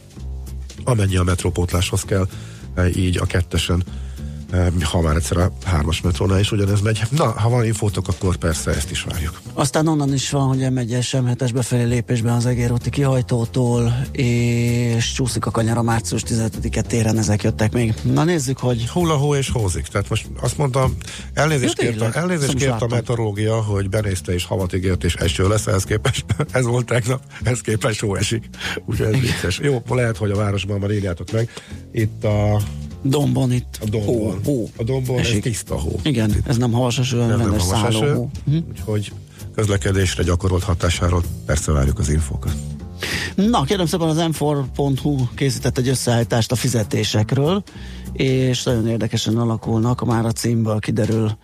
Amennyi 0.84 1.16
a 1.16 1.22
metrópótláshoz 1.22 2.02
kell, 2.02 2.26
így 2.96 3.18
a 3.18 3.26
kettesen 3.26 3.84
ha 4.82 5.00
már 5.00 5.16
egyszer 5.16 5.36
a 5.36 5.52
hármas 5.64 6.00
metrónál 6.00 6.40
is 6.40 6.52
ugyanez 6.52 6.80
megy. 6.80 7.02
Na, 7.10 7.30
ha 7.30 7.48
van 7.48 7.64
infótok, 7.64 8.08
akkor 8.08 8.36
persze 8.36 8.70
ezt 8.70 8.90
is 8.90 9.02
várjuk. 9.02 9.40
Aztán 9.52 9.86
onnan 9.86 10.12
is 10.12 10.30
van, 10.30 10.46
hogy 10.46 10.58
M1-es 10.60 11.06
sem 11.06 11.36
befelé 11.54 11.82
lépésben 11.82 12.34
az 12.34 12.46
egérúti 12.46 12.90
kihajtótól, 12.90 14.06
és 14.12 15.12
csúszik 15.12 15.46
a 15.46 15.50
kanyar 15.50 15.76
a 15.76 15.82
március 15.82 16.22
15-e 16.26 16.82
téren, 16.82 17.18
ezek 17.18 17.42
jöttek 17.42 17.72
még. 17.72 17.94
Na 18.02 18.24
nézzük, 18.24 18.58
hogy... 18.58 18.88
Hula 18.88 19.16
hó 19.16 19.34
és 19.34 19.50
hózik. 19.50 19.86
Tehát 19.86 20.08
most 20.08 20.26
azt 20.40 20.56
mondtam, 20.56 20.96
elnézést 21.34 21.78
kért 21.78 22.00
a, 22.00 22.10
elnézést 22.12 22.54
kért 22.54 22.82
a 22.82 22.86
meteorológia, 22.86 23.62
hogy 23.62 23.88
benézte 23.88 24.32
és 24.32 24.44
havat 24.44 24.74
ígért, 24.74 25.04
és 25.04 25.14
eső 25.14 25.48
lesz, 25.48 25.66
ehhez 25.66 25.84
képest, 25.84 26.24
ez 26.52 26.64
volt 26.64 26.86
tegnap, 26.86 27.22
ehhez 27.42 27.60
képest 27.60 28.00
hó 28.00 28.14
esik. 28.14 28.48
Úgyhogy 28.84 29.14
ez 29.14 29.20
vicces. 29.20 29.58
Jó, 29.62 29.82
lehet, 29.88 30.16
hogy 30.16 30.30
a 30.30 30.36
városban 30.36 30.78
már 30.78 30.90
írjátok 30.90 31.30
meg. 31.30 31.50
Itt 31.92 32.24
a 32.24 32.60
Dombon 33.02 33.52
itt. 33.52 33.78
A 33.80 33.88
dombon. 33.88 34.14
Hó, 34.14 34.52
hó. 34.52 34.70
A 34.76 34.82
dombon 34.82 35.18
Esik. 35.18 35.36
ez 35.36 35.42
tiszta 35.42 35.74
hó. 35.74 36.00
Igen, 36.02 36.34
ez 36.46 36.56
nem 36.56 36.72
havas 36.72 36.98
eső, 36.98 37.20
hanem 37.20 37.38
rendes 37.38 37.62
szálló 37.62 38.14
hó. 38.14 38.30
Hm? 38.44 38.56
Úgyhogy 38.70 39.12
közlekedésre 39.54 40.22
gyakorolt 40.22 40.62
hatásáról 40.62 41.22
persze 41.46 41.72
várjuk 41.72 41.98
az 41.98 42.08
infókat. 42.08 42.52
Na, 43.34 43.62
kérem 43.62 43.86
szépen 43.86 44.08
az 44.08 44.16
m4.hu 44.18 45.16
készített 45.34 45.78
egy 45.78 45.88
összeállítást 45.88 46.52
a 46.52 46.54
fizetésekről, 46.54 47.62
és 48.12 48.62
nagyon 48.62 48.88
érdekesen 48.88 49.36
alakulnak, 49.36 50.06
már 50.06 50.24
a 50.24 50.32
címből 50.32 50.78
kiderül 50.78 51.38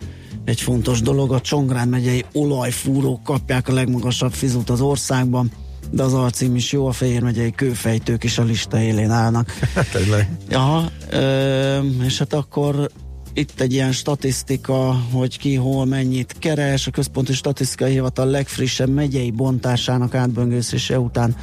egy 0.45 0.61
fontos 0.61 1.01
dolog, 1.01 1.33
a 1.33 1.40
Csongrád 1.40 1.88
megyei 1.88 2.25
olajfúrók 2.33 3.23
kapják 3.23 3.68
a 3.68 3.72
legmagasabb 3.72 4.33
fizut 4.33 4.70
az 4.70 4.81
országban 4.81 5.51
de 5.91 6.03
az 6.03 6.14
alcím 6.14 6.57
is 6.57 6.72
jó, 6.72 6.87
a 6.87 6.93
Fehér 6.93 7.22
megyei 7.22 7.51
kőfejtők 7.51 8.24
is 8.24 8.39
a 8.39 8.43
lista 8.43 8.80
élén 8.80 9.11
állnak. 9.11 9.53
Tényleg. 9.93 10.30
ja, 10.49 10.91
ö, 11.11 11.78
és 12.05 12.18
hát 12.18 12.32
akkor 12.32 12.91
itt 13.34 13.61
egy 13.61 13.72
ilyen 13.72 13.93
statisztika, 13.93 14.97
hogy 15.12 15.39
ki 15.39 15.55
hol 15.55 15.84
mennyit 15.84 16.34
keres, 16.39 16.87
a 16.87 16.91
Központi 16.91 17.32
Statisztikai 17.32 17.93
Hivatal 17.93 18.26
legfrissebb 18.26 18.89
megyei 18.89 19.30
bontásának 19.30 20.14
átböngészése 20.14 20.99
után 20.99 21.37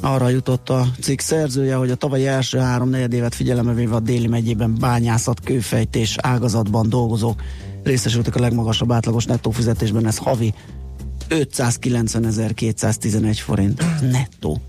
arra 0.00 0.28
jutott 0.28 0.68
a 0.68 0.86
cikk 1.00 1.20
szerzője, 1.20 1.74
hogy 1.74 1.90
a 1.90 1.94
tavalyi 1.94 2.26
első 2.26 2.58
három 2.58 2.88
negyed 2.88 3.12
évet 3.12 3.34
figyelembe 3.34 3.72
véve 3.72 3.94
a 3.94 4.00
déli 4.00 4.26
megyében 4.26 4.76
bányászat, 4.80 5.40
kőfejtés 5.40 6.16
ágazatban 6.20 6.88
dolgozók 6.88 7.42
részesültek 7.82 8.34
a 8.34 8.40
legmagasabb 8.40 8.92
átlagos 8.92 9.24
nettó 9.24 9.50
fizetésben, 9.50 10.06
ez 10.06 10.16
havi 10.16 10.54
590.211 11.32 13.38
forint 13.38 13.84
nettó. 14.10 14.60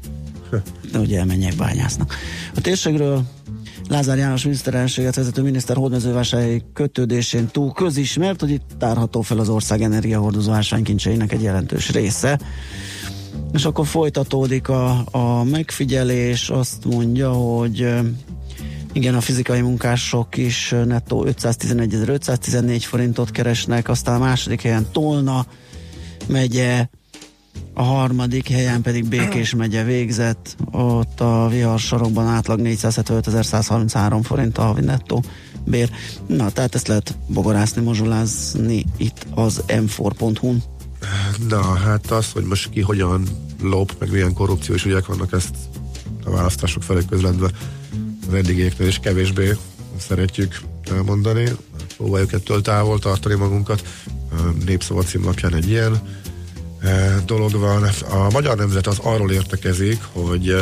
De 0.92 1.00
ugye 1.00 1.20
elmenjek 1.20 1.56
bányásznak. 1.56 2.16
A 2.56 2.62
térségről 2.62 3.24
Lázár 3.90 4.18
János 4.18 4.44
miniszterelnökséget 4.44 5.16
vezető 5.16 5.42
miniszter 5.42 5.76
hódmezővásárhelyi 5.76 6.64
kötődésén 6.74 7.48
túl 7.48 7.72
közismert, 7.72 8.40
hogy 8.40 8.50
itt 8.50 8.70
tárható 8.78 9.22
fel 9.22 9.40
az 9.40 9.50
ország 9.50 9.82
energiahordozó 9.82 10.52
ásványkincseinek 10.52 11.32
egy 11.32 11.42
jelentős 11.42 11.92
része. 11.92 12.40
És 13.54 13.66
akkor 13.66 13.88
folytatódik 13.88 14.68
a, 14.68 15.06
a 15.12 15.44
megfigyelés, 15.44 16.50
azt 16.50 16.86
mondja, 16.86 17.32
hogy 17.32 17.94
igen, 18.94 19.16
a 19.16 19.22
fizikai 19.22 19.62
munkások 19.62 20.38
is 20.38 20.76
nettó 20.86 21.26
511.514 21.28 22.82
forintot 22.86 23.32
keresnek, 23.32 23.90
aztán 23.90 24.16
a 24.16 24.26
második 24.26 24.62
helyen 24.62 24.86
Tolna 24.92 25.46
megye, 26.28 26.88
a 27.74 27.82
harmadik 27.82 28.50
helyen 28.50 28.82
pedig 28.82 29.08
Békés 29.08 29.54
megye 29.64 29.84
végzett, 29.84 30.56
ott 30.72 31.20
a 31.20 31.48
vihar 31.52 31.80
sarokban 31.80 32.28
átlag 32.28 32.60
475.133 32.64 34.20
forint 34.24 34.58
a 34.58 34.76
nettó 34.82 35.24
bér. 35.66 35.90
Na, 36.28 36.50
tehát 36.50 36.76
ezt 36.76 36.88
lehet 36.88 37.18
bogarászni, 37.28 37.82
mozsulázni 37.82 38.86
itt 38.98 39.26
az 39.36 39.64
m4.hu-n. 39.68 40.64
Na, 41.50 41.62
hát 41.62 42.12
az, 42.12 42.32
hogy 42.32 42.44
most 42.44 42.70
ki 42.70 42.82
hogyan 42.82 43.28
lop, 43.62 43.96
meg 44.00 44.12
milyen 44.12 44.34
korrupciós 44.34 44.86
ügyek 44.86 45.06
vannak, 45.06 45.34
ezt 45.34 45.56
a 46.26 46.30
választások 46.30 46.84
felé 46.84 47.02
közlendve 47.10 47.50
az 48.28 48.34
eddigieknél 48.34 48.88
is 48.88 49.00
kevésbé 49.00 49.58
szeretjük 49.98 50.62
elmondani. 50.92 51.50
Próbáljuk 51.98 52.34
ettől 52.34 52.62
távol 52.62 53.00
tartani 53.00 53.36
magunkat. 53.36 53.84
Népszava 54.66 55.04
címlapján 55.04 55.56
egy 55.56 55.70
ilyen 55.70 56.02
dolog 57.26 57.52
van. 57.52 57.84
A 58.10 58.30
magyar 58.32 58.58
nemzet 58.58 58.88
az 58.88 59.00
arról 59.00 59.32
értekezik, 59.32 60.02
hogy 60.12 60.56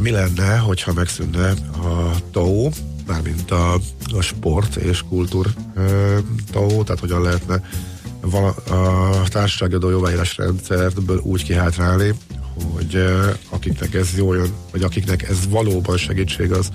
mi 0.00 0.10
lenne, 0.10 0.56
hogyha 0.56 0.92
megszűnne 0.92 1.50
a 1.82 2.14
TAO, 2.30 2.70
mármint 3.06 3.50
a, 3.50 3.74
a 4.16 4.20
sport 4.20 4.76
és 4.76 5.02
kultúr 5.08 5.46
TAO, 6.50 6.82
tehát 6.82 7.00
hogyan 7.00 7.22
lehetne 7.22 7.62
a 8.70 9.28
társasági 9.28 9.74
adó 9.74 9.90
jóváírás 9.90 10.36
rendszerből 10.36 11.18
úgy 11.18 11.44
kihátrálni, 11.44 12.14
hogy 12.72 13.04
akiknek 13.48 13.94
ez 13.94 14.08
jól 14.16 14.36
jön, 14.36 14.52
vagy 14.70 14.82
akiknek 14.82 15.28
ez 15.28 15.48
valóban 15.48 15.96
segítség, 15.96 16.52
az 16.52 16.68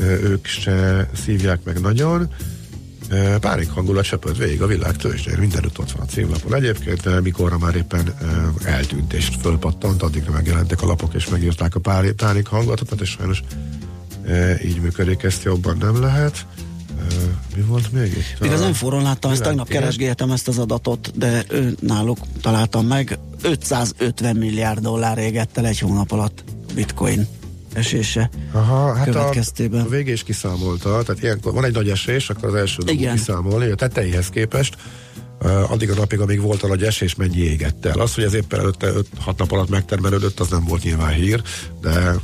ők 0.00 0.46
se 0.46 1.10
szívják 1.24 1.64
meg 1.64 1.80
nagyon. 1.80 2.28
Pánik 3.40 3.70
hangulat 3.70 4.04
söpöd 4.04 4.38
végig 4.38 4.62
a 4.62 4.66
világ 4.66 4.96
tőzsdén, 4.96 5.38
mindenütt 5.38 5.78
ott 5.78 5.90
van 5.90 6.02
a 6.02 6.10
címlapon. 6.10 6.54
Egyébként, 6.54 7.20
mikorra 7.22 7.58
már 7.58 7.74
éppen 7.74 8.14
eltűnt 8.64 9.12
és 9.12 9.30
fölpattant, 9.40 10.02
addigra 10.02 10.32
megjelentek 10.32 10.82
a 10.82 10.86
lapok 10.86 11.14
és 11.14 11.28
megírták 11.28 11.74
a 11.74 11.80
pánik 11.80 12.46
hangulatot, 12.46 13.00
és 13.00 13.08
sajnos 13.08 13.42
így 14.64 14.80
működik, 14.80 15.22
ezt 15.22 15.42
jobban 15.42 15.76
nem 15.76 16.00
lehet. 16.00 16.46
Mi 17.56 17.62
volt 17.62 17.92
még 17.92 18.06
itt? 18.06 18.40
Még 18.40 18.52
az 18.52 18.60
Enforon 18.60 19.02
láttam, 19.02 19.30
ezt 19.30 19.42
tegnap 19.42 19.68
keresgéltem 19.68 20.30
ezt 20.30 20.48
az 20.48 20.58
adatot, 20.58 21.12
de 21.14 21.44
ő 21.48 21.76
náluk 21.80 22.18
találtam 22.40 22.86
meg. 22.86 23.18
550 23.42 24.36
milliárd 24.36 24.80
dollár 24.80 25.18
égett 25.18 25.58
el 25.58 25.66
egy 25.66 25.78
hónap 25.78 26.12
alatt 26.12 26.44
bitcoin 26.74 27.26
esése 27.76 28.30
Aha, 28.52 28.94
hát 28.94 29.04
következtében. 29.04 29.80
A, 29.80 29.84
a 29.84 29.88
végés 29.88 30.22
kiszámolta, 30.22 31.02
tehát 31.02 31.22
ilyenkor 31.22 31.52
van 31.52 31.64
egy 31.64 31.74
nagy 31.74 31.88
esés, 31.88 32.30
akkor 32.30 32.48
az 32.48 32.54
első 32.54 32.82
dolog 32.82 33.12
kiszámolni, 33.12 33.70
a 33.70 33.74
tetejéhez 33.74 34.28
képest 34.28 34.76
uh, 35.42 35.70
addig 35.72 35.90
a 35.90 35.94
napig, 35.94 36.20
amíg 36.20 36.40
volt 36.40 36.62
a 36.62 36.66
nagy 36.66 36.82
esés, 36.82 37.14
mennyi 37.14 37.40
égett 37.40 37.86
el. 37.86 37.98
Az, 37.98 38.14
hogy 38.14 38.24
ez 38.24 38.34
éppen 38.34 38.58
előtte 38.58 38.90
5-6 39.26 39.36
nap 39.36 39.52
alatt 39.52 39.68
megtermelődött, 39.68 40.40
az 40.40 40.48
nem 40.48 40.64
volt 40.64 40.82
nyilván 40.82 41.12
hír, 41.12 41.42
de 41.80 42.14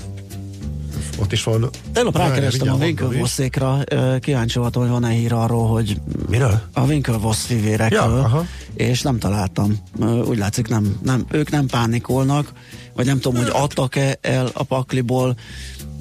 ott 1.19 1.33
is 1.33 1.45
van. 1.45 1.71
Tegnap 1.93 2.17
rákerestem 2.17 2.73
a 2.73 2.77
Winklevoss-ékra, 2.77 3.79
kíváncsi 4.21 4.59
voltam, 4.59 4.83
hogy 4.83 4.91
van-e 4.91 5.09
hír 5.09 5.33
arról, 5.33 5.69
hogy 5.69 6.01
Miről? 6.29 6.61
A 6.73 6.81
Winklevoss 6.81 7.45
fivérekről, 7.45 8.19
ja, 8.19 8.47
és 8.75 9.03
nem 9.03 9.19
találtam. 9.19 9.79
Úgy 10.25 10.39
látszik, 10.39 10.69
nem, 10.69 10.99
nem, 11.03 11.25
ők 11.31 11.51
nem 11.51 11.67
pánikolnak, 11.67 12.53
vagy 12.95 13.07
nem 13.07 13.21
tudom, 13.21 13.43
hogy 13.43 13.51
adtak-e 13.53 14.19
el 14.21 14.51
a 14.53 14.63
pakliból, 14.63 15.37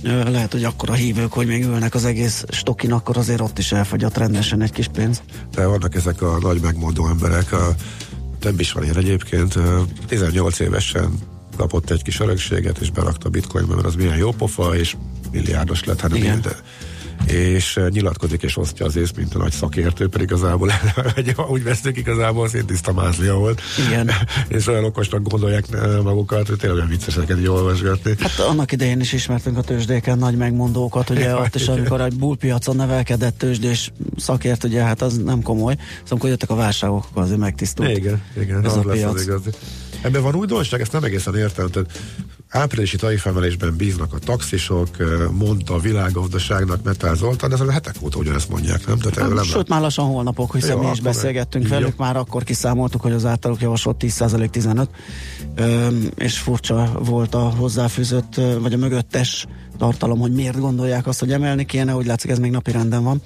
lehet, 0.04 0.52
hogy 0.52 0.64
akkor 0.64 0.90
a 0.90 0.94
hívők, 0.94 1.34
hogy 1.34 1.48
még 1.48 1.64
ülnek 1.64 1.96
az 1.96 2.06
egész 2.06 2.44
stokin, 2.50 2.92
akkor 2.92 3.18
azért 3.18 3.42
ott 3.42 3.58
is 3.58 3.72
elfogyott 3.72 4.18
rendesen 4.18 4.62
egy 4.62 4.72
kis 4.72 4.88
pénz. 4.88 5.22
De 5.52 5.66
vannak 5.66 5.96
ezek 5.96 6.22
a 6.22 6.38
nagy 6.42 6.62
megmondó 6.62 7.08
emberek, 7.08 7.52
a, 7.52 7.76
több 8.40 8.60
is 8.60 8.72
van 8.72 8.84
ilyen 8.84 8.98
egyébként, 8.98 9.58
18 10.08 10.60
évesen 10.60 11.14
kapott 11.58 11.90
egy 11.90 12.04
kis 12.04 12.20
örökséget, 12.20 12.78
és 12.78 12.92
berakta 12.92 13.28
a 13.28 13.30
bitcoinba, 13.30 13.76
mert 13.76 13.88
az 13.88 13.96
milyen 13.96 14.18
jó 14.18 14.32
pofa, 14.32 14.76
és 14.76 14.96
milliárdos 15.32 15.84
lett, 15.84 16.02
hát 16.02 16.16
Igen. 16.16 16.32
minden 16.32 16.56
és 17.28 17.80
nyilatkozik 17.90 18.44
és 18.44 18.58
osztja 18.58 18.86
az 18.86 18.96
ész, 18.96 19.12
mint 19.16 19.36
a 19.36 19.38
nagy 19.38 19.52
szakértő, 19.52 20.08
pedig 20.08 20.28
igazából 20.30 20.72
úgy 21.52 21.64
vesztük, 21.64 21.98
igazából 21.98 22.48
széntiszta 22.48 22.94
mázlia 22.94 23.36
volt. 23.36 23.62
Igen. 23.88 24.10
és 24.58 24.68
olyan 24.68 24.84
okosnak 24.84 25.22
gondolják 25.22 25.66
magukat, 26.04 26.48
hogy 26.48 26.58
tényleg 26.58 26.78
olyan 26.78 26.90
vicceseket 26.90 27.38
így 27.38 27.48
olvasgatni. 27.48 28.16
Hát 28.20 28.40
annak 28.40 28.72
idején 28.72 29.00
is 29.00 29.14
ismertünk 29.14 29.58
a 29.58 29.62
tőzsdéken 29.62 30.18
nagy 30.18 30.36
megmondókat, 30.36 31.10
ugye 31.10 31.26
ja, 31.26 31.40
ott 31.40 31.56
is, 31.56 31.68
amikor 31.68 32.02
egy 32.02 32.16
bullpiacon 32.16 32.76
nevelkedett 32.76 33.38
tőzsdés 33.38 33.92
szakért, 34.18 34.64
ugye 34.64 34.82
hát 34.82 35.02
az 35.02 35.18
nem 35.18 35.42
komoly, 35.42 35.74
szóval 35.74 36.08
amikor 36.10 36.30
jöttek 36.30 36.50
a 36.50 36.56
válságok, 36.56 37.06
akkor 37.10 37.24
azért 37.24 37.40
megtisztult. 37.40 37.98
Igen, 37.98 38.22
igen, 38.40 38.66
ez 38.66 38.72
az 38.72 38.86
a 38.86 38.88
lesz 38.88 38.98
piac. 38.98 39.14
az 39.14 39.22
igazi. 39.22 39.50
Ebben 40.02 40.22
van 40.22 40.36
újdonság, 40.36 40.82
ezt 40.82 40.92
nem 40.92 41.04
egészen 41.04 41.36
értem. 41.36 41.70
Tehát 41.70 42.00
áprilisi 42.52 42.98
tarifemelésben 42.98 43.76
bíznak 43.76 44.14
a 44.14 44.20
taxisok, 44.20 44.88
mondta 45.32 45.74
a 45.74 45.80
világgazdaságnak 45.80 46.84
Metál 46.84 47.16
Zoltán, 47.16 47.54
ezzel 47.54 47.68
hetek 47.68 47.96
óta 48.02 48.18
ugyanezt 48.18 48.50
mondják, 48.50 48.88
nem? 48.88 48.98
Tehát 48.98 49.34
nem 49.34 49.44
sőt, 49.44 49.68
már 49.68 49.82
lassan 49.82 50.06
holnapok, 50.06 50.54
hiszen 50.54 50.78
mi 50.78 50.90
is 50.92 51.00
beszélgettünk 51.00 51.68
velük, 51.68 51.88
jó. 51.88 52.06
már 52.06 52.18
akkor 52.18 52.44
kiszámoltuk, 52.44 53.02
hogy 53.02 53.12
az 53.12 53.26
általuk 53.26 53.62
javasolt 53.62 54.04
10% 54.04 54.50
15, 54.50 54.90
és 56.16 56.38
furcsa 56.38 56.92
volt 57.00 57.36
a 57.36 57.40
hozzáfűzött, 57.40 58.36
vagy 58.60 58.74
a 58.74 58.78
mögöttes 58.78 59.48
tartalom, 59.78 60.20
hogy 60.20 60.34
miért 60.34 60.60
gondolják 60.60 61.08
azt, 61.08 61.20
hogy 61.20 61.32
emelni 61.32 61.66
kéne, 61.66 61.96
úgy 61.96 62.06
látszik 62.06 62.30
ez 62.30 62.40
még 62.40 62.52
napi 62.52 62.72
renden 62.72 63.04
van. 63.04 63.22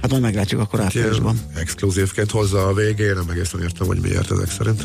Hát 0.00 0.10
majd 0.10 0.22
meglátjuk 0.22 0.60
akkor 0.60 0.80
áprilisban. 0.80 1.40
Exkluzívként 1.54 2.30
hozza 2.30 2.66
a 2.66 2.72
végén, 2.72 3.14
nem 3.14 3.30
egészen 3.30 3.60
értem, 3.60 3.86
hogy 3.86 4.00
miért 4.00 4.30
ezek 4.30 4.50
szerint. 4.50 4.84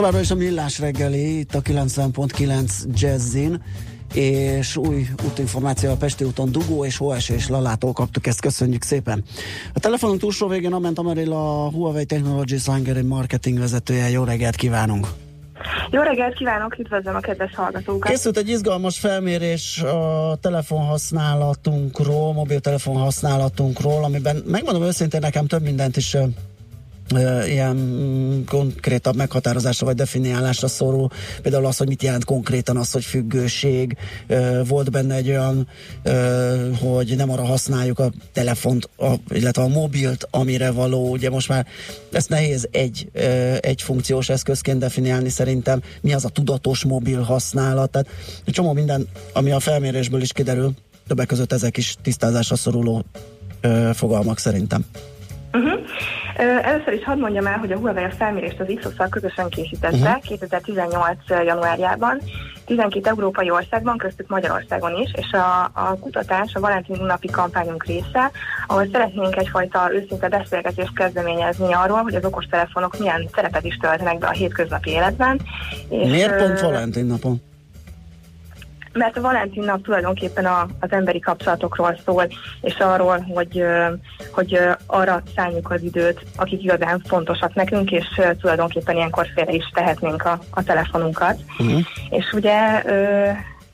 továbbra 0.00 0.20
is 0.20 0.30
a 0.30 0.34
Millás 0.34 0.78
reggeli, 0.78 1.38
itt 1.38 1.54
a 1.54 1.60
90.9 1.60 2.70
Jazzin, 2.94 3.62
és 4.14 4.76
új 4.76 5.06
útinformáció 5.24 5.90
a 5.90 5.96
Pesti 5.96 6.24
úton 6.24 6.52
Dugó 6.52 6.84
és 6.84 6.96
Hóeső 6.96 7.34
és 7.34 7.48
Lalától 7.48 7.92
kaptuk 7.92 8.26
ezt, 8.26 8.40
köszönjük 8.40 8.82
szépen. 8.82 9.24
A 9.74 9.80
telefonunk 9.80 10.20
túlsó 10.20 10.48
végén 10.48 10.72
Ament 10.72 10.98
Amarilla, 10.98 11.64
a 11.64 11.70
Huawei 11.70 12.04
Technologies 12.04 12.66
Hungary 12.66 13.02
marketing 13.02 13.58
vezetője, 13.58 14.08
jó 14.08 14.24
reggelt 14.24 14.56
kívánunk! 14.56 15.06
Jó 15.90 16.02
reggelt 16.02 16.34
kívánok, 16.34 16.78
üdvözlöm 16.78 17.14
a 17.14 17.20
kedves 17.20 17.54
hallgatókat. 17.54 18.10
Készült 18.10 18.36
egy 18.36 18.48
izgalmas 18.48 18.98
felmérés 18.98 19.82
a 19.82 20.36
telefonhasználatunkról, 20.40 22.32
mobiltelefon 22.32 22.96
használatunkról, 22.96 24.04
amiben 24.04 24.42
megmondom 24.46 24.82
őszintén 24.82 25.20
nekem 25.20 25.46
több 25.46 25.62
mindent 25.62 25.96
is 25.96 26.16
ilyen 27.46 28.44
konkrétabb 28.46 29.16
meghatározásra 29.16 29.86
vagy 29.86 29.94
definiálásra 29.94 30.68
szorul. 30.68 31.08
Például 31.42 31.66
az, 31.66 31.76
hogy 31.76 31.88
mit 31.88 32.02
jelent 32.02 32.24
konkrétan 32.24 32.76
az, 32.76 32.92
hogy 32.92 33.04
függőség. 33.04 33.96
Volt 34.66 34.90
benne 34.90 35.14
egy 35.14 35.28
olyan, 35.28 35.68
hogy 36.80 37.16
nem 37.16 37.30
arra 37.30 37.44
használjuk 37.44 37.98
a 37.98 38.10
telefont, 38.32 38.88
illetve 39.28 39.62
a 39.62 39.68
mobilt, 39.68 40.28
amire 40.30 40.70
való. 40.70 41.10
Ugye 41.10 41.30
most 41.30 41.48
már 41.48 41.66
ezt 42.12 42.28
nehéz 42.28 42.68
egy, 42.70 43.10
egy 43.60 43.82
funkciós 43.82 44.28
eszközként 44.28 44.78
definiálni 44.78 45.28
szerintem. 45.28 45.82
Mi 46.00 46.12
az 46.12 46.24
a 46.24 46.28
tudatos 46.28 46.84
mobil 46.84 47.20
használat? 47.20 47.90
Tehát 47.90 48.08
egy 48.44 48.54
csomó 48.54 48.72
minden, 48.72 49.08
ami 49.32 49.50
a 49.50 49.60
felmérésből 49.60 50.20
is 50.20 50.32
kiderül, 50.32 50.72
többek 51.06 51.26
között 51.26 51.52
ezek 51.52 51.76
is 51.76 51.96
tisztázásra 52.02 52.56
szoruló 52.56 53.04
fogalmak 53.92 54.38
szerintem. 54.38 54.84
Uh-huh. 55.52 55.80
Először 56.36 56.92
is 56.92 57.04
hadd 57.04 57.18
mondjam 57.18 57.46
el, 57.46 57.58
hogy 57.58 57.72
a 57.72 57.76
Huawei 57.76 58.04
a 58.04 58.10
felmérést 58.10 58.60
az 58.60 58.68
Ipsos-szal 58.68 59.08
közösen 59.08 59.48
készítette 59.48 59.96
Mhm. 59.96 60.06
uh-huh. 60.06 60.22
2018. 60.22 61.18
januárjában, 61.28 62.20
12 62.66 63.08
európai 63.08 63.50
országban, 63.50 63.98
köztük 63.98 64.28
Magyarországon 64.28 64.96
is, 64.96 65.10
és 65.14 65.32
a, 65.32 65.70
a 65.74 65.96
kutatás 66.00 66.54
a 66.54 66.60
Valentin 66.60 67.04
napi 67.04 67.28
kampányunk 67.28 67.84
része, 67.84 68.30
ahol 68.66 68.86
szeretnénk 68.92 69.36
egyfajta 69.36 69.88
őszinte 69.92 70.28
beszélgetést 70.28 70.94
kezdeményezni 70.94 71.72
arról, 71.72 71.98
hogy 72.02 72.14
az 72.14 72.24
okostelefonok 72.24 72.98
milyen 72.98 73.28
szerepet 73.34 73.64
is 73.64 73.76
töltenek 73.76 74.18
be 74.18 74.26
a 74.26 74.30
hétköznapi 74.30 74.90
életben. 74.90 75.40
És, 75.88 76.10
Miért 76.10 76.36
pont 76.36 76.60
Valentin 76.60 77.04
napon? 77.06 77.42
Mert 78.92 79.16
a 79.16 79.20
Valentin 79.20 79.64
nap 79.64 79.82
tulajdonképpen 79.82 80.44
a, 80.44 80.66
az 80.80 80.92
emberi 80.92 81.18
kapcsolatokról 81.18 81.98
szól, 82.04 82.26
és 82.60 82.74
arról, 82.78 83.26
hogy, 83.34 83.64
hogy 84.32 84.60
arra 84.86 85.22
szálljuk 85.36 85.70
az 85.70 85.82
időt, 85.82 86.24
akik 86.36 86.62
igazán 86.62 87.02
fontosak 87.06 87.54
nekünk, 87.54 87.90
és 87.90 88.06
tulajdonképpen 88.40 88.96
ilyenkor 88.96 89.26
félre 89.34 89.52
is 89.52 89.70
tehetnénk 89.74 90.24
a, 90.24 90.38
a 90.50 90.62
telefonunkat. 90.62 91.38
Uh-huh. 91.58 91.80
És 92.10 92.32
ugye 92.32 92.82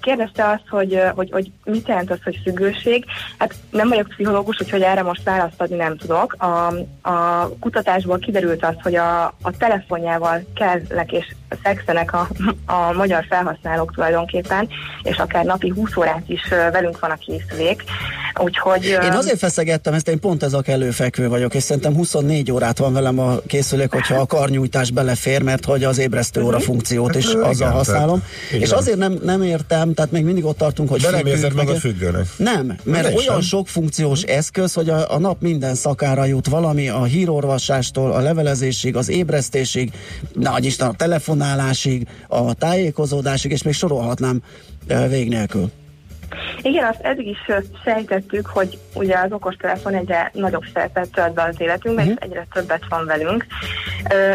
kérdezte 0.07 0.49
azt, 0.49 0.69
hogy, 0.69 1.01
hogy, 1.15 1.31
hogy 1.31 1.51
mit 1.65 1.89
jelent 1.89 2.11
az, 2.11 2.19
hogy 2.25 2.41
függőség. 2.43 3.05
Hát 3.39 3.55
nem 3.71 3.89
vagyok 3.89 4.09
pszichológus, 4.09 4.61
úgyhogy 4.61 4.83
erre 4.83 5.03
most 5.03 5.23
választ 5.23 5.61
adni 5.61 5.77
nem 5.77 5.97
tudok. 5.97 6.37
A, 6.39 6.75
a 7.11 7.49
kutatásból 7.61 8.19
kiderült 8.19 8.65
az, 8.65 8.75
hogy 8.83 8.97
a, 8.97 9.25
a 9.25 9.57
telefonjával 9.59 10.45
kellnek 10.55 11.13
és 11.13 11.35
szexenek 11.63 12.13
a, 12.13 12.29
a 12.67 12.93
magyar 12.93 13.25
felhasználók 13.29 13.95
tulajdonképpen, 13.95 14.69
és 15.03 15.17
akár 15.17 15.45
napi 15.45 15.69
20 15.69 15.97
órát 15.97 16.23
is 16.27 16.49
velünk 16.49 16.99
van 16.99 17.11
a 17.11 17.17
készülék. 17.17 17.83
Úgyhogy... 18.43 18.85
Én 18.85 19.13
azért 19.13 19.39
feszegettem 19.39 19.95
ezt, 19.95 20.09
én 20.09 20.21
pont 20.21 20.43
ez 20.43 20.53
a 20.53 20.61
kellőfekvő 20.61 21.29
vagyok, 21.29 21.55
és 21.55 21.63
szerintem 21.63 21.95
24 21.95 22.53
órát 22.53 22.79
van 22.79 22.93
velem 22.93 23.19
a 23.19 23.39
készülék, 23.47 23.93
hogyha 23.93 24.21
a 24.21 24.27
karnyújtás 24.27 24.91
belefér, 24.91 25.43
mert 25.43 25.65
hogy 25.65 25.85
az 25.85 25.99
ébresztő 25.99 26.43
óra 26.43 26.61
funkciót 26.61 27.15
is 27.15 27.25
Hát, 27.27 27.35
igen, 27.35 27.49
azzal 27.49 27.71
használom. 27.71 28.23
És 28.53 28.71
azért 28.71 28.99
nem, 28.99 29.19
nem 29.23 29.43
értem, 29.43 29.95
tehát 29.97 30.11
még 30.11 30.25
mindig 30.25 30.45
ott 30.45 30.57
tartunk, 30.59 30.89
hogy 30.89 31.01
De 31.01 31.11
nem 31.11 31.27
érzed 31.27 31.55
meg- 31.55 31.65
magad 31.65 31.81
függőnek. 31.81 32.27
Nem, 32.37 32.77
mert 32.83 33.09
én 33.09 33.17
olyan 33.17 33.33
sem. 33.33 33.41
sok 33.41 33.69
funkciós 33.69 34.23
eszköz, 34.23 34.75
hogy 34.75 34.89
a, 34.89 35.13
a 35.15 35.19
nap 35.19 35.41
minden 35.41 35.75
szakára 35.75 36.25
jut 36.25 36.47
valami, 36.49 36.89
a 36.89 37.05
hírorvasástól, 37.05 38.13
a 38.13 38.21
levelezésig, 38.21 38.97
az 38.97 39.09
ébresztésig, 39.09 39.93
nagy 40.33 40.65
Isten, 40.65 40.89
a 40.89 40.93
telefonálásig, 40.93 42.07
a 42.29 42.55
tájékozódásig, 42.55 43.51
és 43.51 43.63
még 43.63 43.75
sorolhatnám 43.75 44.43
vég 45.09 45.29
nélkül. 45.29 45.71
Igen, 46.63 46.85
azt 46.85 47.01
eddig 47.01 47.27
is 47.27 47.39
sejtettük, 47.85 48.47
hogy 48.47 48.79
ugye 48.97 49.19
az 49.19 49.33
okostelefon 49.33 49.95
egyre 49.95 50.31
nagyobb 50.35 50.65
szerepet 50.75 51.11
tölt 51.11 51.33
be 51.33 51.43
az 51.43 51.61
életünkben, 51.61 52.05
Mhm. 52.07 52.15
és 52.19 52.25
egyre 52.25 52.47
többet 52.53 52.83
van 52.89 53.07
velünk. 53.07 53.47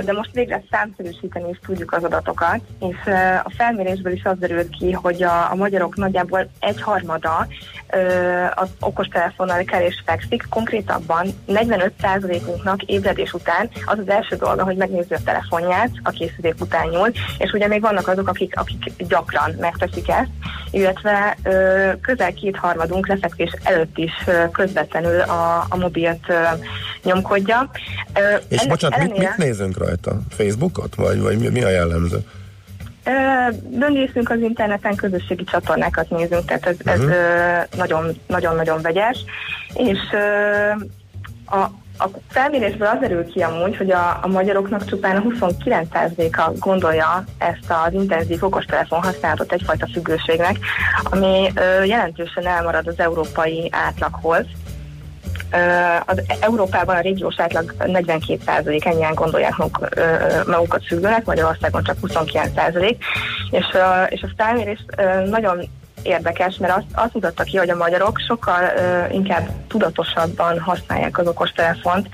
De 0.05 0.14
most 0.14 0.32
végre 0.34 0.64
számszerűsíteni 0.72 1.49
is 1.49 1.59
tudjuk 1.66 1.93
az 1.93 2.03
adatokat, 2.03 2.59
és 2.80 2.95
a 3.43 3.51
felmérésből 3.57 4.14
is 4.14 4.24
az 4.24 4.38
derült 4.39 4.70
ki, 4.80 4.91
hogy 4.91 5.24
a, 5.24 5.51
a 5.51 5.55
magyarok 5.55 5.95
nagyjából 5.95 6.49
egyharmada 6.59 7.47
az 8.55 8.70
okostelefonnal 8.80 9.64
kell 9.64 9.82
és 9.82 10.01
fekszik, 10.05 10.45
konkrétabban 10.49 11.28
45%-unknak 11.47 12.82
ébredés 12.84 13.34
után 13.34 13.70
az 13.86 13.99
az 13.99 14.09
első 14.09 14.36
dolga, 14.36 14.64
hogy 14.64 14.76
megnézi 14.76 15.14
a 15.14 15.18
telefonját, 15.26 15.89
a 16.03 16.09
készülék 16.09 16.55
után 16.59 16.88
nyúl, 16.88 17.12
és 17.38 17.51
ugye 17.51 17.68
még 17.68 17.82
vannak 17.82 18.07
azok, 18.07 18.28
akik, 18.28 18.59
akik 18.59 18.93
gyakran 19.07 19.55
megteszik 19.59 20.09
ezt, 20.09 20.30
illetve 20.72 21.38
ö, 21.43 21.89
közel 22.01 22.34
kétharmadunk 22.34 23.07
lefekvés 23.07 23.51
előtt 23.64 23.97
is 23.97 24.12
ö, 24.28 24.43
közvetlenül 24.52 25.20
a, 25.20 25.66
a 25.70 25.76
mobilt 25.78 26.26
nyomkodja. 27.04 27.70
És 28.47 28.58
ennek 28.58 28.70
bocsánat, 28.70 28.99
mit, 28.99 29.10
ellenére- 29.10 29.38
mit 29.38 29.47
nézünk 29.47 29.78
rajta? 29.78 30.20
Facebookot? 30.30 30.95
Vagy, 30.95 31.22
vagy 31.22 31.38
mi, 31.38 31.47
mi 31.47 31.64
a 31.64 31.70
jellemző? 31.70 32.26
Böngészünk 33.70 34.30
az 34.30 34.39
interneten, 34.39 34.95
közösségi 34.95 35.43
csatornákat 35.43 36.10
nézünk, 36.10 36.45
tehát 36.45 36.66
ez, 36.66 36.76
ez 36.86 36.99
ö, 36.99 37.78
nagyon, 37.78 38.20
nagyon-nagyon 38.28 38.82
vegyes. 38.82 39.18
És 39.74 39.99
a, 41.45 41.66
a 42.02 42.10
felmérésből 42.30 42.88
az 42.88 42.99
derül 42.99 43.26
ki 43.26 43.41
amúgy, 43.41 43.78
hogy 43.78 43.91
a, 43.91 44.20
a 44.22 44.28
magyaroknak 44.28 44.86
csupán 44.86 45.16
a 45.16 45.22
29%-a 45.22 46.52
gondolja 46.60 47.24
ezt 47.38 47.74
az 47.86 47.93
intenzív 47.93 48.43
okostelefon 48.43 49.04
használatot 49.04 49.52
egyfajta 49.52 49.88
függőségnek, 49.93 50.58
ami 51.04 51.52
ö, 51.56 51.84
jelentősen 51.84 52.47
elmarad 52.47 52.88
az 52.88 52.99
európai 52.99 53.70
átlaghoz. 53.72 54.45
Ö, 55.52 55.58
az 56.06 56.22
Európában 56.39 56.95
a 56.95 57.02
régiós 57.02 57.39
átlag 57.39 57.74
42% 57.80 58.86
ennyien 58.86 59.14
gondolják 59.14 59.58
maguk, 59.58 59.88
ö, 59.95 60.04
magukat 60.47 60.86
függőnek, 60.86 61.26
Magyarországon 61.26 61.84
csak 61.84 61.97
29%, 62.02 62.97
és, 63.52 63.66
ö, 63.74 64.04
és 64.04 64.22
a 64.22 64.30
felmérés 64.38 64.86
ö, 64.97 65.26
nagyon 65.26 65.70
érdekes, 66.04 66.56
mert 66.58 66.74
azt, 66.78 66.86
azt 66.93 67.14
mutatta 67.14 67.43
ki, 67.43 67.58
hogy 67.58 67.70
a 67.70 67.76
magyarok 67.76 68.20
sokkal 68.28 68.64
ö, 68.78 69.14
inkább 69.14 69.49
tudatosabban 69.68 70.60
használják 70.60 71.18
az 71.18 71.28
okostelefont, 71.28 72.08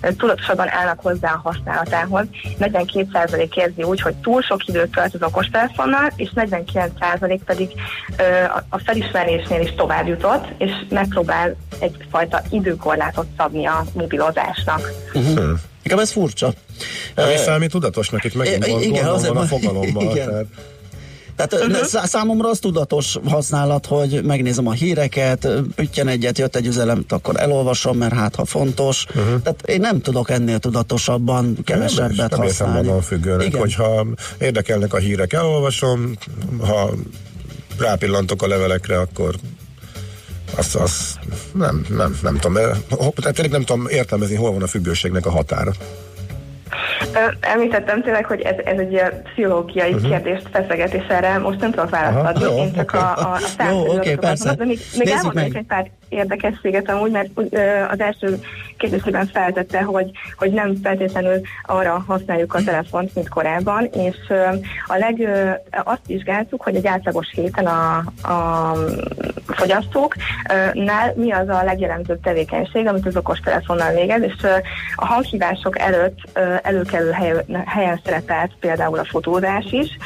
ö, 0.00 0.12
tudatosabban 0.12 0.68
állnak 0.70 1.00
hozzá 1.00 1.32
a 1.32 1.40
használatához. 1.48 2.24
42% 2.58 3.54
érzi 3.54 3.82
úgy, 3.82 4.00
hogy 4.00 4.14
túl 4.14 4.42
sok 4.42 4.66
időt 4.66 4.90
tölt 4.90 5.14
az 5.14 5.22
okostelefonnal, 5.22 6.12
és 6.16 6.30
49% 6.34 7.40
pedig 7.44 7.70
ö, 8.16 8.22
a- 8.44 8.64
a 8.68 8.78
felismerésnél 8.78 9.60
is 9.60 9.74
tovább 9.74 10.06
jutott, 10.06 10.44
és 10.58 10.70
megpróbál 10.88 11.56
egyfajta 11.78 12.42
időkorlátot 12.50 13.26
szabni 13.36 13.66
a 13.66 13.84
mobilozásnak. 13.92 14.92
Uh-huh. 15.14 15.58
Igen, 15.82 16.00
ez 16.00 16.10
furcsa. 16.12 16.52
Ami 17.14 17.36
számít 17.36 17.70
tudatosnak, 17.70 18.24
itt 18.24 18.34
megint 18.34 18.64
igen, 18.66 18.90
gondom 18.90 19.14
azért 19.14 19.32
van 19.34 19.42
a 19.42 19.46
van- 19.48 19.60
fogalommal. 19.60 20.02
igen. 20.02 20.28
Tehát, 20.28 20.44
Tehát 21.36 21.52
uh-huh. 21.52 21.86
szá- 21.86 22.06
számomra 22.06 22.48
az 22.48 22.58
tudatos 22.58 23.18
használat, 23.24 23.86
hogy 23.86 24.24
megnézem 24.24 24.66
a 24.66 24.72
híreket, 24.72 25.48
üttyen 25.76 26.08
egyet, 26.08 26.38
jött 26.38 26.56
egy 26.56 26.66
üzenet, 26.66 27.12
akkor 27.12 27.40
elolvasom, 27.40 27.96
mert 27.96 28.12
hát 28.12 28.34
ha 28.34 28.44
fontos. 28.44 29.06
Uh-huh. 29.08 29.42
Tehát 29.42 29.62
én 29.66 29.80
nem 29.80 30.00
tudok 30.00 30.30
ennél 30.30 30.58
tudatosabban 30.58 31.58
kevesebbet 31.64 32.16
nem 32.16 32.24
értem 32.24 32.40
használni. 32.40 32.86
magam 32.86 33.00
függőnek, 33.00 33.54
hogyha 33.54 34.06
érdekelnek 34.38 34.94
a 34.94 34.98
hírek, 34.98 35.32
elolvasom, 35.32 36.16
ha 36.60 36.90
rápillantok 37.78 38.42
a 38.42 38.46
levelekre, 38.46 38.98
akkor 38.98 39.34
azt, 40.56 40.74
azt 40.74 41.18
nem, 41.52 41.84
nem, 41.88 42.18
nem 42.22 42.38
tudom, 42.38 42.62
tényleg 43.22 43.50
nem 43.50 43.64
tudom 43.64 43.86
értelmezni, 43.88 44.34
hol 44.34 44.52
van 44.52 44.62
a 44.62 44.66
függőségnek 44.66 45.26
a 45.26 45.30
határa. 45.30 45.72
Említettem 47.40 48.02
tényleg, 48.02 48.24
hogy 48.24 48.40
ez, 48.40 48.54
ez 48.64 48.78
egy 48.78 49.02
pszichológiai 49.22 49.92
uh-huh. 49.92 50.08
kérdést 50.08 50.48
feszeget, 50.52 50.92
és 50.92 51.04
erre 51.08 51.38
most 51.38 51.60
nem 51.60 51.70
tudok 51.70 51.90
választ 51.90 52.16
Aha, 52.16 52.28
adni, 52.28 52.44
jó, 52.44 52.56
én 52.56 52.72
csak 52.74 52.92
oké. 52.92 52.96
a, 52.96 53.18
a, 53.18 53.38
a 53.58 53.68
Jó, 53.70 53.80
adatokat 53.80 54.18
persze. 54.18 54.54
de 54.54 54.64
még, 54.64 54.78
még 54.98 55.08
elmondanék 55.08 55.56
egy 55.56 55.66
pár 55.66 55.90
érdekességet 56.08 56.90
amúgy, 56.90 57.10
mert 57.10 57.28
az 57.90 58.00
első 58.00 58.38
kérdésében 58.76 59.26
feltette, 59.26 59.82
hogy, 59.82 60.10
hogy 60.36 60.52
nem 60.52 60.74
feltétlenül 60.82 61.40
arra 61.62 62.04
használjuk 62.06 62.54
a 62.54 62.62
telefont, 62.64 63.14
mint 63.14 63.28
korábban, 63.28 63.84
és 63.84 64.16
a 64.86 64.96
leg, 64.96 65.28
azt 65.84 66.06
vizsgáltuk, 66.06 66.62
hogy 66.62 66.76
egy 66.76 66.86
átlagos 66.86 67.30
héten 67.34 67.66
a, 67.66 67.96
a 68.28 68.72
fogyasztóknál 69.46 71.12
mi 71.14 71.32
az 71.32 71.48
a 71.48 71.64
legjellemzőbb 71.64 72.20
tevékenység, 72.20 72.86
amit 72.86 73.06
az 73.06 73.16
okostelefonnal 73.16 73.92
végez, 73.92 74.22
és 74.22 74.46
a 74.94 75.06
hanghívások 75.06 75.78
előtt 75.78 76.18
ö, 76.32 76.54
előkelő 76.94 77.10
hely, 77.10 77.64
helyen 77.66 78.00
szerepelt 78.04 78.52
például 78.60 78.98
a 78.98 79.04
fotózás 79.04 79.64
is, 79.70 79.96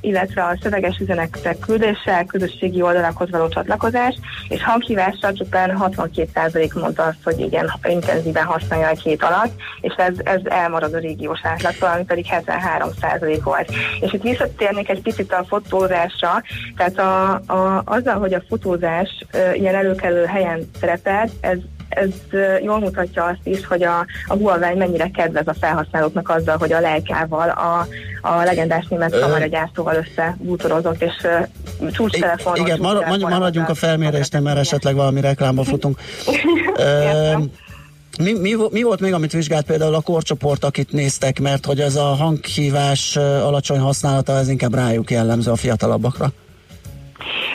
illetve 0.00 0.42
a 0.42 0.58
szöveges 0.62 0.98
üzenetek 0.98 1.58
küldése, 1.58 2.24
közösségi 2.26 2.82
oldalakhoz 2.82 3.30
való 3.30 3.48
csatlakozás, 3.48 4.14
és 4.48 4.62
hanghívással 4.62 5.32
csupán 5.32 5.78
62% 5.80 6.80
mondta 6.80 7.02
azt, 7.02 7.18
hogy 7.24 7.40
igen, 7.40 7.72
intenzíven 7.82 8.44
használja 8.44 8.88
egy 8.88 9.00
hét 9.00 9.22
alatt, 9.22 9.52
és 9.80 9.94
ez, 9.96 10.14
ez 10.24 10.40
elmarad 10.44 10.94
a 10.94 10.98
régiós 10.98 11.40
átlagtól, 11.42 11.88
ami 11.88 12.04
pedig 12.04 12.26
73% 12.30 13.40
volt. 13.44 13.72
És 14.00 14.12
itt 14.12 14.22
visszatérnék 14.22 14.88
egy 14.88 15.02
picit 15.02 15.32
a 15.32 15.44
fotózásra, 15.48 16.42
tehát 16.76 16.98
a, 16.98 17.32
a, 17.52 17.82
azzal, 17.84 18.18
hogy 18.18 18.34
a 18.34 18.42
fotózás 18.48 19.24
ilyen 19.54 19.74
előkelő 19.74 20.24
helyen 20.24 20.70
szerepelt, 20.80 21.30
ez 21.40 21.58
ez 21.94 22.38
jól 22.62 22.78
mutatja 22.78 23.24
azt 23.24 23.40
is, 23.42 23.66
hogy 23.66 23.82
a, 23.82 24.06
a 24.26 24.34
Huawei 24.34 24.74
mennyire 24.74 25.10
kedvez 25.10 25.46
a 25.46 25.54
felhasználóknak 25.60 26.28
azzal, 26.28 26.56
hogy 26.56 26.72
a 26.72 26.80
lejkával 26.80 27.48
a, 27.48 27.86
a 28.28 28.42
legendás 28.42 28.86
német 28.88 29.20
kameragyártóval 29.20 29.94
összebútorozott, 29.94 31.02
és 31.02 31.12
uh, 31.78 31.90
csúcstelefonon. 31.90 32.66
Igen, 32.66 32.78
mar- 32.80 33.06
mar- 33.06 33.30
maradjunk 33.30 33.68
a 33.68 33.74
felmérésnél, 33.74 34.40
mert 34.40 34.58
esetleg 34.58 34.94
valami 34.94 35.20
reklámba 35.20 35.64
futunk. 35.64 35.98
Mi, 38.18 38.32
mi, 38.32 38.54
mi 38.70 38.82
volt 38.82 39.00
még, 39.00 39.12
amit 39.12 39.32
vizsgált 39.32 39.66
például 39.66 39.94
a 39.94 40.00
korcsoport, 40.00 40.64
akit 40.64 40.92
néztek, 40.92 41.40
mert 41.40 41.66
hogy 41.66 41.80
ez 41.80 41.96
a 41.96 42.02
hanghívás 42.04 43.16
alacsony 43.16 43.78
használata, 43.78 44.32
ez 44.32 44.48
inkább 44.48 44.74
rájuk 44.74 45.10
jellemző 45.10 45.50
a 45.50 45.56
fiatalabbakra. 45.56 46.32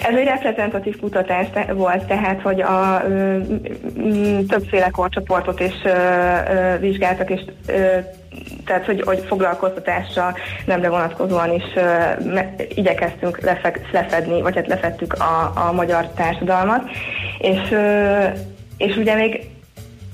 Ez 0.03 0.15
egy 0.15 0.25
reprezentatív 0.25 0.99
kutatás 0.99 1.47
volt, 1.73 2.05
tehát, 2.05 2.41
hogy 2.41 2.61
a 2.61 3.01
ö, 3.07 3.37
többféle 4.47 4.89
korcsoportot 4.89 5.59
is 5.59 5.73
ö, 5.83 5.89
ö, 5.89 6.77
vizsgáltak, 6.79 7.29
és 7.29 7.41
ö, 7.67 7.97
tehát, 8.65 8.85
hogy, 8.85 9.01
hogy 9.01 9.23
foglalkoztatásra 9.27 10.33
nemre 10.65 10.89
vonatkozóan 10.89 11.53
is 11.53 11.63
ö, 11.75 11.81
me, 12.33 12.53
igyekeztünk 12.75 13.39
lefeg, 13.39 13.87
lefedni, 13.91 14.41
vagy 14.41 14.55
hát 14.55 14.67
lefettük 14.67 15.13
a, 15.13 15.51
a 15.67 15.71
magyar 15.71 16.07
társadalmat, 16.07 16.89
és, 17.39 17.71
ö, 17.71 18.23
és 18.77 18.95
ugye 18.95 19.15
még 19.15 19.47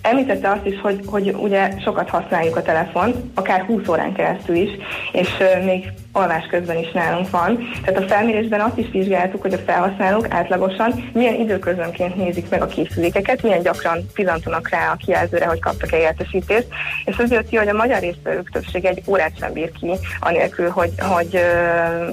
Említette 0.10 0.50
azt 0.50 0.66
is, 0.66 0.80
hogy, 0.82 1.00
hogy 1.06 1.36
ugye 1.38 1.70
sokat 1.84 2.10
használjuk 2.10 2.56
a 2.56 2.62
telefont, 2.62 3.16
akár 3.34 3.62
20 3.62 3.88
órán 3.88 4.14
keresztül 4.14 4.56
is, 4.56 4.70
és 5.12 5.30
még 5.66 5.92
alvás 6.16 6.46
közben 6.46 6.78
is 6.78 6.92
nálunk 6.92 7.30
van. 7.30 7.60
Tehát 7.84 8.04
a 8.04 8.08
felmérésben 8.08 8.60
azt 8.60 8.78
is 8.78 8.88
vizsgáltuk, 8.92 9.42
hogy 9.42 9.54
a 9.54 9.58
felhasználók 9.58 10.28
átlagosan 10.30 11.10
milyen 11.14 11.40
időközönként 11.40 12.16
nézik 12.16 12.50
meg 12.50 12.62
a 12.62 12.66
készülékeket, 12.66 13.42
milyen 13.42 13.62
gyakran 13.62 13.98
pillantanak 14.14 14.70
rá 14.70 14.92
a 14.92 14.96
kijelzőre, 14.96 15.46
hogy 15.46 15.60
kaptak-e 15.60 15.98
értesítést, 15.98 16.68
és 17.06 17.18
az 17.18 17.32
jött 17.32 17.50
ki, 17.50 17.56
hogy 17.56 17.68
a 17.68 17.74
magyar 17.74 18.00
résztvevők 18.00 18.50
többsége 18.50 18.90
egy 18.90 19.04
órát 19.08 19.38
sem 19.40 19.54
bír 19.54 19.72
ki, 19.72 19.92
anélkül, 20.20 20.70
hogy, 20.70 20.92
hogy 20.98 21.40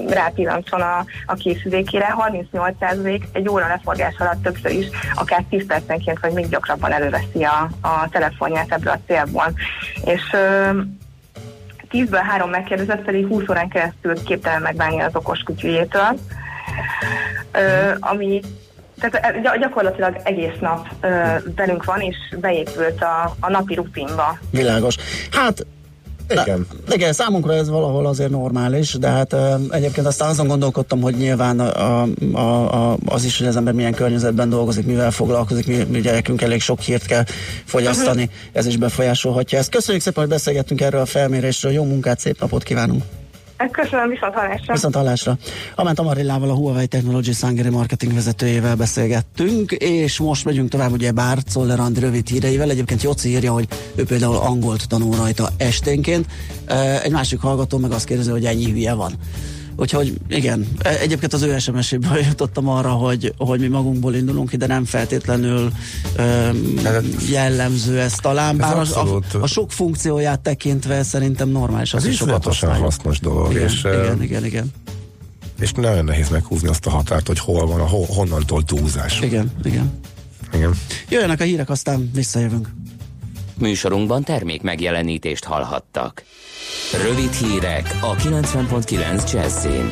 rápillantson 0.07 0.81
a, 0.81 1.05
a 1.25 1.33
készülékére. 1.33 2.15
38% 2.53 3.21
egy 3.33 3.49
óra 3.49 3.67
leforgás 3.67 4.15
alatt 4.19 4.43
többször 4.43 4.71
is, 4.71 4.87
akár 5.15 5.43
10 5.49 5.65
percenként, 5.65 6.19
vagy 6.19 6.33
még 6.33 6.49
gyakrabban 6.49 6.91
előveszi 6.91 7.43
a, 7.43 7.69
a 7.81 8.09
telefonját 8.09 8.71
ebből 8.71 8.93
a 8.93 8.99
célból. 9.07 9.53
És 10.05 10.35
10-ből 11.93 12.21
3 12.27 12.49
megkérdezett 12.49 13.03
pedig 13.03 13.27
20 13.27 13.49
órán 13.49 13.69
keresztül 13.69 14.23
képtelen 14.23 14.61
megválni 14.61 15.01
az 15.01 15.15
okos 15.15 15.39
kutyujétől, 15.39 16.19
ö, 17.51 17.91
ami 17.99 18.41
tehát 18.99 19.41
gy- 19.41 19.59
gyakorlatilag 19.59 20.21
egész 20.23 20.59
nap 20.59 20.87
ö, 21.01 21.07
velünk 21.55 21.83
van, 21.85 22.01
és 22.01 22.15
beépült 22.39 23.01
a, 23.01 23.35
a 23.39 23.49
napi 23.49 23.73
rutinba. 23.73 24.37
Világos. 24.51 24.95
Hát 25.31 25.65
igen. 26.29 26.67
De, 26.87 26.95
igen, 26.95 27.13
számunkra 27.13 27.53
ez 27.53 27.69
valahol 27.69 28.05
azért 28.05 28.29
normális, 28.29 28.93
de 28.93 29.07
hát 29.07 29.33
uh, 29.33 29.53
egyébként 29.69 30.07
aztán 30.07 30.29
azon 30.29 30.47
gondolkodtam, 30.47 31.01
hogy 31.01 31.15
nyilván 31.15 31.59
a, 31.59 32.01
a, 32.33 32.91
a, 32.91 32.97
az 33.05 33.23
is, 33.23 33.37
hogy 33.37 33.47
az 33.47 33.55
ember 33.55 33.73
milyen 33.73 33.93
környezetben 33.93 34.49
dolgozik, 34.49 34.85
mivel 34.85 35.11
foglalkozik, 35.11 35.67
mi, 35.67 35.83
mi 35.89 36.01
gyerekünk 36.01 36.41
elég 36.41 36.61
sok 36.61 36.79
hírt 36.79 37.05
kell 37.05 37.23
fogyasztani, 37.65 38.29
ez 38.51 38.65
is 38.65 38.77
befolyásolhatja 38.77 39.57
ezt. 39.57 39.69
Köszönjük 39.69 40.03
szépen, 40.03 40.23
hogy 40.23 40.31
beszélgettünk 40.31 40.81
erről 40.81 41.01
a 41.01 41.05
felmérésről, 41.05 41.71
jó 41.71 41.83
munkát, 41.83 42.19
szép 42.19 42.39
napot 42.39 42.63
kívánunk! 42.63 43.03
Hát 43.63 43.71
köszönöm, 43.71 44.09
viszont 44.09 44.33
hallásra. 44.33 44.73
Viszont 44.73 44.95
hallásra. 44.95 45.37
Amint 45.75 45.99
Amarillával, 45.99 46.49
a 46.49 46.53
Huawei 46.53 46.87
Technology 46.87 47.31
Hungary 47.41 47.69
marketing 47.69 48.13
vezetőjével 48.13 48.75
beszélgettünk, 48.75 49.71
és 49.71 50.19
most 50.19 50.45
megyünk 50.45 50.69
tovább 50.69 50.91
ugye 50.91 51.11
Bár 51.11 51.37
Czoller 51.43 51.79
Andi 51.79 51.99
rövid 51.99 52.27
híreivel. 52.27 52.69
Egyébként 52.69 53.01
Joci 53.01 53.29
írja, 53.29 53.51
hogy 53.51 53.67
ő 53.95 54.03
például 54.03 54.35
angolt 54.35 54.87
tanul 54.87 55.15
rajta 55.15 55.49
esténként. 55.57 56.25
Egy 57.03 57.11
másik 57.11 57.39
hallgató 57.39 57.77
meg 57.77 57.91
azt 57.91 58.05
kérdezi, 58.05 58.29
hogy 58.29 58.45
ennyi 58.45 58.71
hülye 58.71 58.93
van. 58.93 59.13
Úgyhogy 59.75 60.13
igen, 60.27 60.67
e, 60.81 60.89
egyébként 60.89 61.33
az 61.33 61.41
ő 61.41 61.59
SMS-éből 61.59 62.17
jutottam 62.29 62.67
arra, 62.69 62.89
hogy, 62.89 63.33
hogy 63.37 63.59
mi 63.59 63.67
magunkból 63.67 64.15
indulunk 64.15 64.49
ki, 64.49 64.57
de 64.57 64.67
nem 64.67 64.85
feltétlenül 64.85 65.71
um, 66.17 66.79
jellemző 67.29 67.99
ez 67.99 68.13
talán, 68.13 68.57
bár 68.57 68.77
ez 68.77 68.91
a, 68.91 69.15
a, 69.15 69.21
a 69.41 69.47
sok 69.47 69.71
funkcióját 69.71 70.39
tekintve 70.39 71.03
szerintem 71.03 71.49
normális. 71.49 71.93
Az, 71.93 72.05
is 72.05 72.15
sokat 72.15 72.55
hasznos 72.55 73.19
dolog. 73.19 73.51
Igen, 73.51 73.63
és, 73.63 73.79
igen, 73.79 74.21
igen, 74.21 74.45
igen. 74.45 74.71
És 75.59 75.71
nagyon 75.71 76.03
nehéz 76.03 76.29
meghúzni 76.29 76.67
azt 76.67 76.85
a 76.85 76.89
határt, 76.89 77.27
hogy 77.27 77.39
hol 77.39 77.67
van, 77.67 77.79
a, 77.79 77.87
honnantól 77.87 78.63
túlzás. 78.63 79.21
Igen, 79.21 79.51
igen. 79.63 79.91
Igen. 80.53 80.73
Jöjjenek 81.09 81.39
a 81.39 81.43
hírek, 81.43 81.69
aztán 81.69 82.11
visszajövünk. 82.13 82.69
Műsorunkban 83.63 84.23
termék 84.23 84.61
megjelenítést 84.61 85.43
hallhattak. 85.43 86.23
Rövid 87.07 87.31
hírek 87.31 87.97
a 88.01 88.15
90.9 88.15 89.31
Jazzin. 89.33 89.89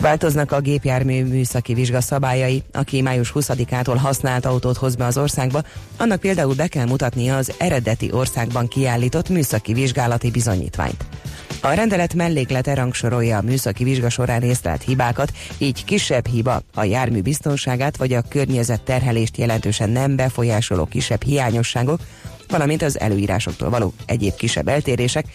Változnak 0.00 0.52
a 0.52 0.60
gépjármű 0.60 1.24
műszaki 1.24 1.74
vizsga 1.74 2.00
szabályai. 2.00 2.62
Aki 2.72 3.00
május 3.00 3.32
20-ától 3.34 3.96
használt 3.98 4.44
autót 4.44 4.76
hoz 4.76 4.94
be 4.94 5.04
az 5.04 5.18
országba, 5.18 5.62
annak 5.98 6.20
például 6.20 6.54
be 6.54 6.66
kell 6.66 6.86
mutatnia 6.86 7.36
az 7.36 7.52
eredeti 7.58 8.12
országban 8.12 8.68
kiállított 8.68 9.28
műszaki 9.28 9.72
vizsgálati 9.72 10.30
bizonyítványt. 10.30 11.04
A 11.62 11.72
rendelet 11.72 12.14
melléklete 12.14 12.74
rangsorolja 12.74 13.38
a 13.38 13.42
műszaki 13.42 13.84
vizsga 13.84 14.08
során 14.08 14.42
észlelt 14.42 14.82
hibákat, 14.82 15.32
így 15.58 15.84
kisebb 15.84 16.26
hiba 16.26 16.62
a 16.74 16.84
jármű 16.84 17.20
biztonságát 17.20 17.96
vagy 17.96 18.12
a 18.12 18.22
környezet 18.28 18.82
terhelést 18.82 19.36
jelentősen 19.36 19.90
nem 19.90 20.16
befolyásoló 20.16 20.84
kisebb 20.84 21.22
hiányosságok, 21.22 22.00
valamint 22.50 22.82
az 22.82 23.00
előírásoktól 23.00 23.70
való 23.70 23.92
egyéb 24.06 24.34
kisebb 24.34 24.68
eltérések, 24.68 25.26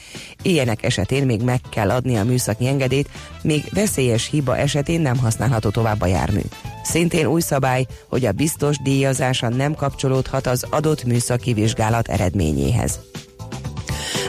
ilyenek 0.42 0.84
esetén 0.84 1.26
még 1.26 1.42
meg 1.42 1.60
kell 1.70 1.90
adni 1.90 2.18
a 2.18 2.24
műszaki 2.24 2.68
engedélyt, 2.68 3.10
még 3.42 3.64
veszélyes 3.72 4.30
hiba 4.30 4.58
esetén 4.58 5.02
nem 5.02 5.18
használható 5.18 5.70
tovább 5.70 6.02
a 6.02 6.06
jármű. 6.06 6.42
Szintén 6.84 7.26
új 7.26 7.42
szabály, 7.42 7.86
hogy 8.10 8.26
a 8.26 8.32
biztos 8.32 8.78
díjazása 8.78 9.50
nem 9.50 9.74
kapcsolódhat 9.74 10.48
az 10.48 10.66
adott 10.70 11.04
műszaki 11.04 11.54
vizsgálat 11.54 12.08
eredményéhez. 12.08 13.00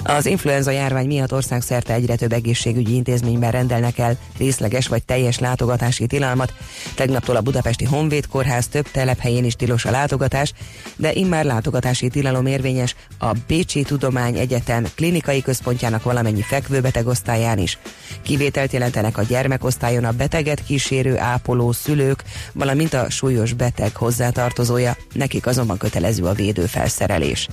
Az 0.02 0.26
influenza 0.26 0.70
járvány 0.70 1.06
miatt 1.06 1.32
országszerte 1.32 1.92
egyre 1.92 2.16
több 2.16 2.32
egészségügyi 2.32 2.94
intézményben 2.94 3.50
rendelnek 3.50 3.98
el 3.98 4.16
részleges 4.38 4.88
vagy 4.88 5.04
teljes 5.04 5.38
látogatási 5.38 6.06
tilalmat. 6.06 6.52
Tegnaptól 6.94 7.36
a 7.36 7.40
Budapesti 7.40 7.84
Honvéd 7.84 8.26
Kórház 8.26 8.68
több 8.68 8.90
telephelyén 8.90 9.44
is 9.44 9.54
tilos 9.54 9.84
a 9.84 9.90
látogatás, 9.90 10.52
de 10.96 11.12
immár 11.12 11.44
látogatási 11.44 12.08
tilalom 12.08 12.46
érvényes 12.46 12.94
a 13.18 13.32
Bécsi 13.46 13.82
Tudomány 13.82 14.38
Egyetem 14.38 14.86
klinikai 14.94 15.42
központjának 15.42 16.02
valamennyi 16.02 16.42
fekvőbeteg 16.42 17.06
osztályán 17.06 17.58
is. 17.58 17.78
Kivételt 18.22 18.72
jelentenek 18.72 19.18
a 19.18 19.22
gyermekosztályon 19.22 20.04
a 20.04 20.12
beteget 20.12 20.64
kísérő 20.64 21.18
ápoló 21.18 21.72
szülők, 21.72 22.22
valamint 22.52 22.94
a 22.94 23.10
súlyos 23.10 23.52
beteg 23.52 23.96
hozzátartozója, 23.96 24.96
nekik 25.12 25.46
azonban 25.46 25.78
kötelező 25.78 26.24
a 26.24 26.32
védőfelszerelés. 26.32 27.48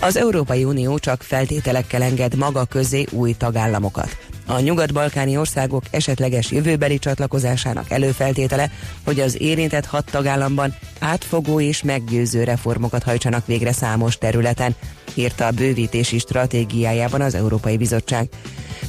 Az 0.00 0.16
Európai 0.16 0.64
Unió 0.64 0.98
csak 0.98 1.22
feltételekkel 1.22 2.02
enged 2.02 2.34
maga 2.36 2.64
közé 2.64 3.06
új 3.10 3.32
tagállamokat. 3.32 4.16
A 4.46 4.60
nyugat-balkáni 4.60 5.36
országok 5.36 5.82
esetleges 5.90 6.50
jövőbeli 6.50 6.98
csatlakozásának 6.98 7.90
előfeltétele, 7.90 8.70
hogy 9.04 9.20
az 9.20 9.40
érintett 9.40 9.86
hat 9.86 10.04
tagállamban 10.10 10.74
átfogó 10.98 11.60
és 11.60 11.82
meggyőző 11.82 12.44
reformokat 12.44 13.02
hajtsanak 13.02 13.46
végre 13.46 13.72
számos 13.72 14.18
területen, 14.18 14.74
írta 15.14 15.46
a 15.46 15.50
bővítési 15.50 16.18
stratégiájában 16.18 17.20
az 17.20 17.34
Európai 17.34 17.76
Bizottság. 17.76 18.28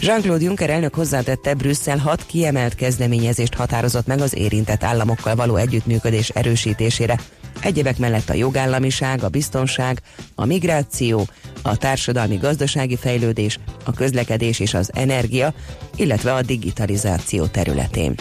Jean-Claude 0.01 0.43
Juncker 0.43 0.70
elnök 0.70 0.95
hozzátette, 0.95 1.53
Brüsszel 1.53 1.97
hat 1.97 2.26
kiemelt 2.26 2.76
kezdeményezést 2.76 3.53
határozott 3.53 4.08
meg 4.08 4.22
az 4.22 4.36
érintett 4.36 4.84
államokkal 4.84 5.36
való 5.36 5.55
együttműködés 5.55 6.30
erősítésére, 6.30 7.20
Egyebek 7.62 7.97
mellett 7.97 8.30
a 8.30 8.34
jogállamiság, 8.34 9.24
a 9.24 9.30
biztonság, 9.30 10.01
a 10.36 10.45
migráció, 10.45 11.28
a 11.62 11.78
társadalmi-gazdasági 11.78 12.95
fejlődés, 12.95 13.60
a 13.84 13.91
közlekedés 13.93 14.60
és 14.60 14.74
az 14.74 14.91
energia, 14.93 15.53
illetve 15.95 16.34
a 16.34 16.41
digitalizáció 16.41 17.45
területén. 17.45 18.16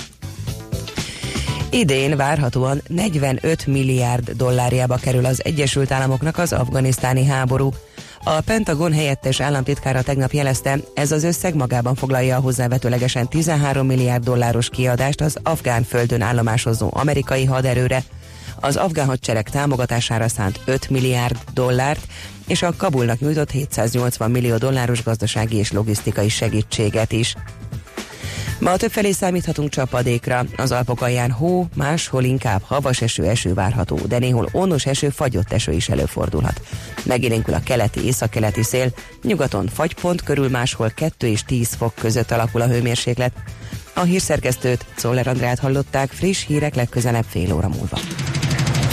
Idén 1.70 2.16
várhatóan 2.16 2.82
45 2.88 3.66
milliárd 3.66 4.30
dollárjába 4.30 4.96
kerül 4.96 5.24
az 5.24 5.44
Egyesült 5.44 5.90
Államoknak 5.90 6.38
az 6.38 6.52
afganisztáni 6.52 7.24
háború. 7.24 7.70
A 8.24 8.40
Pentagon 8.40 8.92
helyettes 8.92 9.40
államtitkára 9.40 10.02
tegnap 10.02 10.32
jelezte, 10.32 10.78
ez 10.94 11.12
az 11.12 11.24
összeg 11.24 11.54
magában 11.54 11.94
foglalja 11.94 12.36
a 12.36 12.40
hozzávetőlegesen 12.40 13.28
13 13.28 13.86
milliárd 13.86 14.24
dolláros 14.24 14.68
kiadást 14.68 15.20
az 15.20 15.38
afgán 15.42 15.82
földön 15.82 16.20
állomásozó 16.20 16.90
amerikai 16.92 17.44
haderőre, 17.44 18.04
az 18.60 18.76
afgán 18.76 19.06
hadsereg 19.06 19.50
támogatására 19.50 20.28
szánt 20.28 20.60
5 20.64 20.90
milliárd 20.90 21.36
dollárt, 21.52 22.06
és 22.46 22.62
a 22.62 22.76
Kabulnak 22.76 23.20
nyújtott 23.20 23.50
780 23.50 24.30
millió 24.30 24.56
dolláros 24.56 25.02
gazdasági 25.02 25.56
és 25.56 25.72
logisztikai 25.72 26.28
segítséget 26.28 27.12
is. 27.12 27.34
Ma 28.58 28.76
többfelé 28.76 29.10
számíthatunk 29.10 29.68
csapadékra. 29.68 30.44
Az 30.56 30.72
Alpok 30.72 31.00
alján 31.00 31.30
hó, 31.30 31.66
máshol 31.74 32.24
inkább 32.24 32.62
havas 32.62 33.00
eső, 33.00 33.24
eső 33.24 33.54
várható, 33.54 33.98
de 34.08 34.18
néhol 34.18 34.48
onos 34.52 34.86
eső, 34.86 35.08
fagyott 35.08 35.52
eső 35.52 35.72
is 35.72 35.88
előfordulhat. 35.88 36.60
Megélénkül 37.02 37.54
a 37.54 37.60
keleti, 37.64 38.04
északkeleti 38.04 38.62
szél, 38.62 38.92
nyugaton 39.22 39.68
fagypont 39.68 40.22
körül 40.22 40.48
máshol 40.48 40.90
2 40.90 41.26
és 41.26 41.42
10 41.42 41.74
fok 41.74 41.94
között 41.94 42.30
alakul 42.30 42.60
a 42.60 42.66
hőmérséklet. 42.66 43.32
A 43.94 44.02
hírszerkesztőt, 44.02 44.86
Szoller 44.96 45.26
Andrát 45.26 45.58
hallották, 45.58 46.10
friss 46.10 46.46
hírek 46.46 46.74
legközelebb 46.74 47.24
fél 47.28 47.54
óra 47.54 47.68
múlva. 47.68 47.98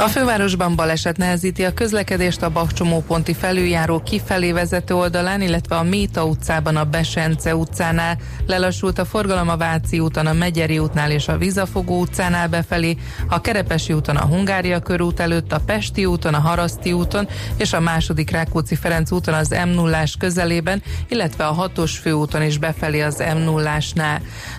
a 0.00 0.08
fővárosban 0.08 0.76
baleset 0.76 1.16
nehezíti 1.16 1.64
a 1.64 1.74
közlekedést 1.74 2.42
a 2.42 2.50
Bakcsomóponti 2.50 3.34
felüljáró 3.34 4.02
kifelé 4.02 4.52
vezető 4.52 4.94
oldalán, 4.94 5.40
illetve 5.42 5.76
a 5.76 5.82
Méta 5.82 6.24
utcában 6.24 6.76
a 6.76 6.84
Besence 6.84 7.56
utcánál. 7.56 8.18
Lelassult 8.46 8.98
a 8.98 9.04
forgalom 9.04 9.48
a 9.48 9.56
Váci 9.56 9.98
úton, 9.98 10.26
a 10.26 10.32
Megyeri 10.32 10.78
útnál 10.78 11.10
és 11.10 11.28
a 11.28 11.38
Vizafogó 11.38 12.00
utcánál 12.00 12.48
befelé, 12.48 12.96
a 13.28 13.40
Kerepesi 13.40 13.92
úton 13.92 14.16
a 14.16 14.26
Hungária 14.26 14.80
körút 14.80 15.20
előtt, 15.20 15.52
a 15.52 15.60
Pesti 15.66 16.04
úton, 16.04 16.34
a 16.34 16.40
Haraszti 16.40 16.92
úton 16.92 17.28
és 17.56 17.72
a 17.72 17.80
második 17.80 18.30
Rákóczi 18.30 18.74
Ferenc 18.74 19.10
úton 19.10 19.34
az 19.34 19.48
m 19.48 19.68
0 19.68 20.02
közelében, 20.18 20.82
illetve 21.08 21.46
a 21.46 21.52
hatos 21.52 21.98
főúton 21.98 22.42
is 22.42 22.58
befelé 22.58 23.00
az 23.00 23.22
m 23.34 23.38
0 23.38 23.78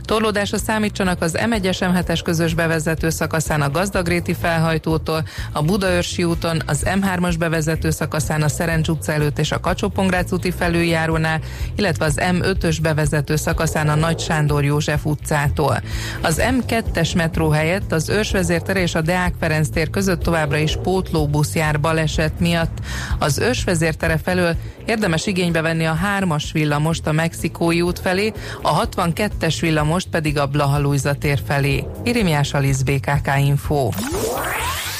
Torlódásra 0.06 0.58
számítsanak 0.58 1.22
az 1.22 1.38
M1-es 1.40 1.78
M7-es 1.80 2.20
közös 2.24 2.54
bevezető 2.54 3.10
szakaszán 3.10 3.62
a 3.62 3.70
Gazdagréti 3.70 4.34
felhajtótól, 4.34 5.24
a 5.52 5.62
Budaörsi 5.62 6.24
úton, 6.24 6.62
az 6.66 6.84
M3-as 6.86 7.36
bevezető 7.40 7.90
szakaszán 7.90 8.42
a 8.42 8.48
Szerencs 8.48 8.88
utca 8.88 9.12
előtt 9.12 9.40
és 9.40 9.52
a 9.52 9.60
kacsó 9.60 9.92
úti 10.30 10.52
felüljárónál, 10.52 11.40
illetve 11.76 12.06
az 12.06 12.18
M5-ös 12.18 12.78
bevezető 12.82 13.36
szakaszán 13.36 13.90
a 13.90 13.96
Nagy 13.96 14.20
Sándor 14.20 14.64
József 14.64 15.06
utcától. 15.06 15.82
Az 16.22 16.42
M2-es 16.44 17.16
metró 17.16 17.50
helyett 17.50 17.92
az 17.92 18.10
Ősvezértere 18.10 18.82
és 18.82 18.96
a 18.96 19.02
Deák 19.02 19.34
Ferenc 19.40 19.70
tér 19.70 19.90
között 19.90 20.22
továbbra 20.22 20.58
is 20.58 20.78
pótlóbusz 20.84 21.56
jár 21.56 21.80
baleset 21.80 22.40
miatt. 22.40 22.78
Az 23.20 23.40
Ősvezértere 23.40 24.18
felől 24.18 24.56
érdemes 24.86 25.26
igénybe 25.28 25.62
venni 25.62 25.86
a 25.86 25.98
3-as 26.20 26.44
villamost 26.54 27.08
a 27.08 27.12
Mexikói 27.12 27.82
út 27.82 28.00
felé, 28.00 28.34
a 28.62 28.88
62-es 28.88 29.58
villamost 29.62 30.08
pedig 30.08 30.40
a 30.40 30.48
Blahalújza 30.48 31.14
tér 31.14 31.40
felé. 31.48 31.84
Irimiás 32.04 32.54
Alisz 32.54 32.82
BKK 32.82 33.30
Info. 33.38 33.90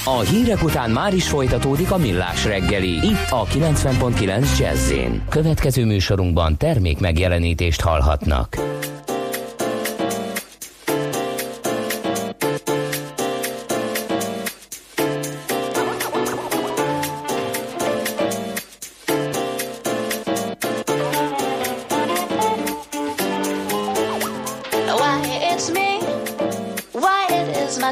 A 0.06 0.20
hírek 0.20 0.64
után 0.64 0.92
már 0.92 1.14
is 1.14 1.30
folytatódik 1.30 1.92
a 1.92 1.98
millás 1.98 2.46
reggeli. 2.46 2.90
Itt 2.90 3.30
a 3.30 3.46
90.9 3.46 4.58
jazz 4.60 4.94
Következő 5.30 5.86
műsorunkban 5.86 6.58
termék 6.58 7.00
megjelenítést 7.00 7.82
hallhatnak. 7.82 8.56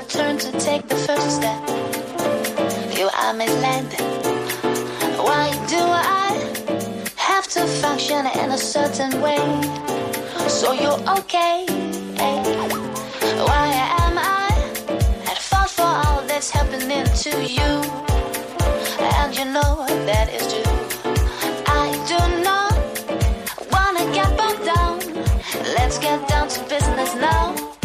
turn 0.07 0.37
to 0.37 0.51
take 0.59 0.87
the 0.87 0.95
first 0.95 1.35
step 1.37 1.98
are 3.29 3.33
misled. 3.35 3.85
Why 5.27 5.51
do 5.67 5.77
I 5.77 6.31
have 7.15 7.47
to 7.49 7.61
function 7.81 8.25
in 8.25 8.49
a 8.51 8.57
certain 8.57 9.21
way? 9.21 9.43
So 10.47 10.71
you're 10.73 11.01
okay. 11.19 11.65
Why 13.49 13.67
am 14.05 14.17
I 14.17 14.49
at 15.31 15.37
fault 15.37 15.69
for 15.69 15.91
all 16.03 16.21
that's 16.25 16.49
happening 16.49 17.05
to 17.23 17.31
you? 17.57 17.71
And 19.19 19.37
you 19.37 19.45
know 19.45 19.85
that 20.09 20.27
is 20.37 20.45
true. 20.51 20.73
I 21.81 21.87
do 22.11 22.19
not 22.49 22.73
wanna 23.73 24.05
get 24.11 24.29
bogged 24.37 24.65
down. 24.65 24.97
Let's 25.77 25.99
get 25.99 26.27
down 26.27 26.47
to 26.47 26.59
business 26.63 27.13
now. 27.13 27.78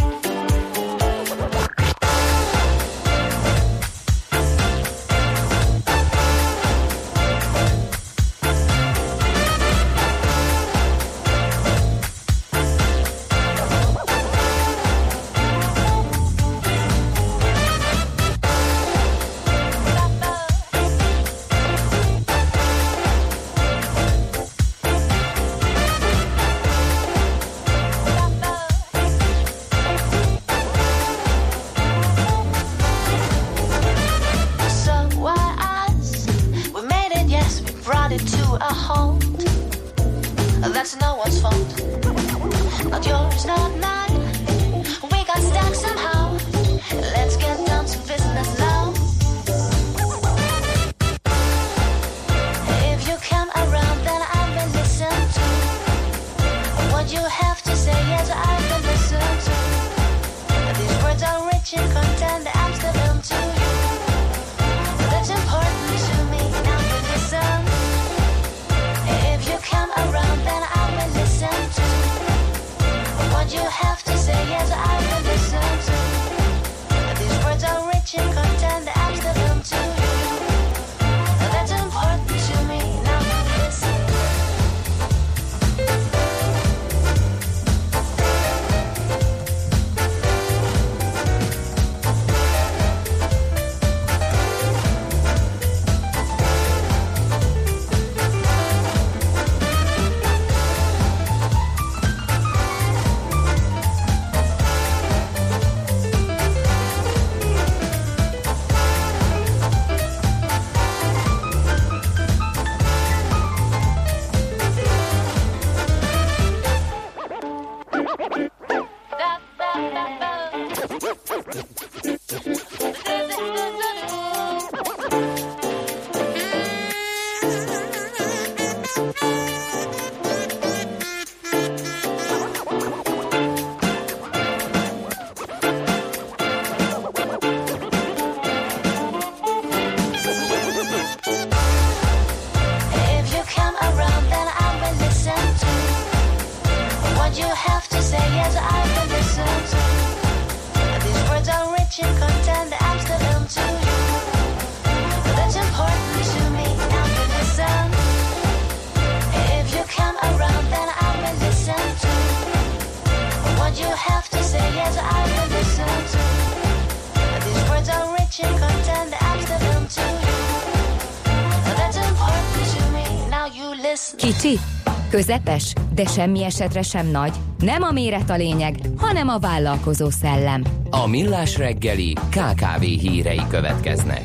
Közepes, 175.26 175.72
de 175.94 176.04
semmi 176.04 176.44
esetre 176.44 176.82
sem 176.82 177.06
nagy. 177.06 177.32
Nem 177.58 177.82
a 177.82 177.90
méret 177.90 178.30
a 178.30 178.36
lényeg, 178.36 178.80
hanem 178.96 179.28
a 179.28 179.38
vállalkozó 179.38 180.10
szellem. 180.10 180.62
A 180.90 181.06
Millás 181.06 181.56
reggeli 181.56 182.12
KKV 182.12 182.80
hírei 182.80 183.42
következnek. 183.48 184.24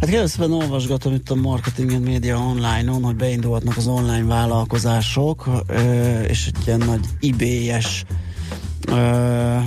Hát 0.00 0.08
kérdezően 0.10 0.52
olvasgatom 0.52 1.14
itt 1.14 1.30
a 1.30 1.34
Marketing 1.34 1.90
and 1.90 2.08
Media 2.08 2.38
online-on, 2.38 3.02
hogy 3.02 3.16
beindulhatnak 3.16 3.76
az 3.76 3.86
online 3.86 4.24
vállalkozások, 4.24 5.48
és 6.28 6.46
egy 6.46 6.66
ilyen 6.66 6.82
nagy 6.86 7.04
ibélyes 7.20 8.04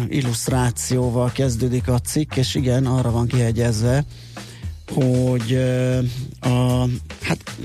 illusztrációval 0.07 1.31
kezdődik 1.31 1.87
a 1.87 1.99
cikk, 1.99 2.35
és 2.35 2.55
igen, 2.55 2.85
arra 2.85 3.11
van 3.11 3.27
kihegyezve, 3.27 4.05
hogy 4.93 5.57
a, 6.39 6.83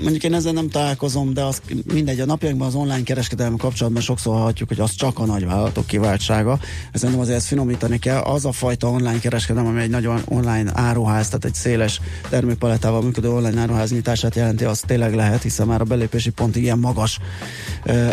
mondjuk 0.03 0.23
én 0.23 0.33
ezzel 0.33 0.51
nem 0.51 0.69
találkozom, 0.69 1.33
de 1.33 1.43
az 1.43 1.61
mindegy, 1.93 2.19
a 2.19 2.25
napjainkban 2.25 2.67
az 2.67 2.75
online 2.75 3.03
kereskedelmi 3.03 3.57
kapcsolatban 3.57 4.01
sokszor 4.01 4.33
hallhatjuk, 4.33 4.69
hogy 4.69 4.79
az 4.79 4.95
csak 4.95 5.19
a 5.19 5.25
nagyvállalatok 5.25 5.85
kiváltsága. 5.85 6.59
Ezen 6.91 7.11
nem 7.11 7.19
azért 7.19 7.37
ezt 7.37 7.47
finomítani 7.47 7.99
kell. 7.99 8.19
Az 8.19 8.45
a 8.45 8.51
fajta 8.51 8.89
online 8.89 9.19
kereskedelem, 9.19 9.67
ami 9.67 9.81
egy 9.81 9.89
nagyon 9.89 10.21
online 10.25 10.71
áruház, 10.73 11.25
tehát 11.27 11.45
egy 11.45 11.53
széles 11.53 11.99
termékpalettával 12.29 13.01
működő 13.01 13.29
online 13.29 13.61
áruház 13.61 13.91
nyitását 13.91 14.35
jelenti, 14.35 14.63
az 14.63 14.79
tényleg 14.79 15.15
lehet, 15.15 15.41
hiszen 15.41 15.67
már 15.67 15.81
a 15.81 15.83
belépési 15.83 16.29
pont 16.29 16.55
ilyen 16.55 16.79
magas 16.79 17.19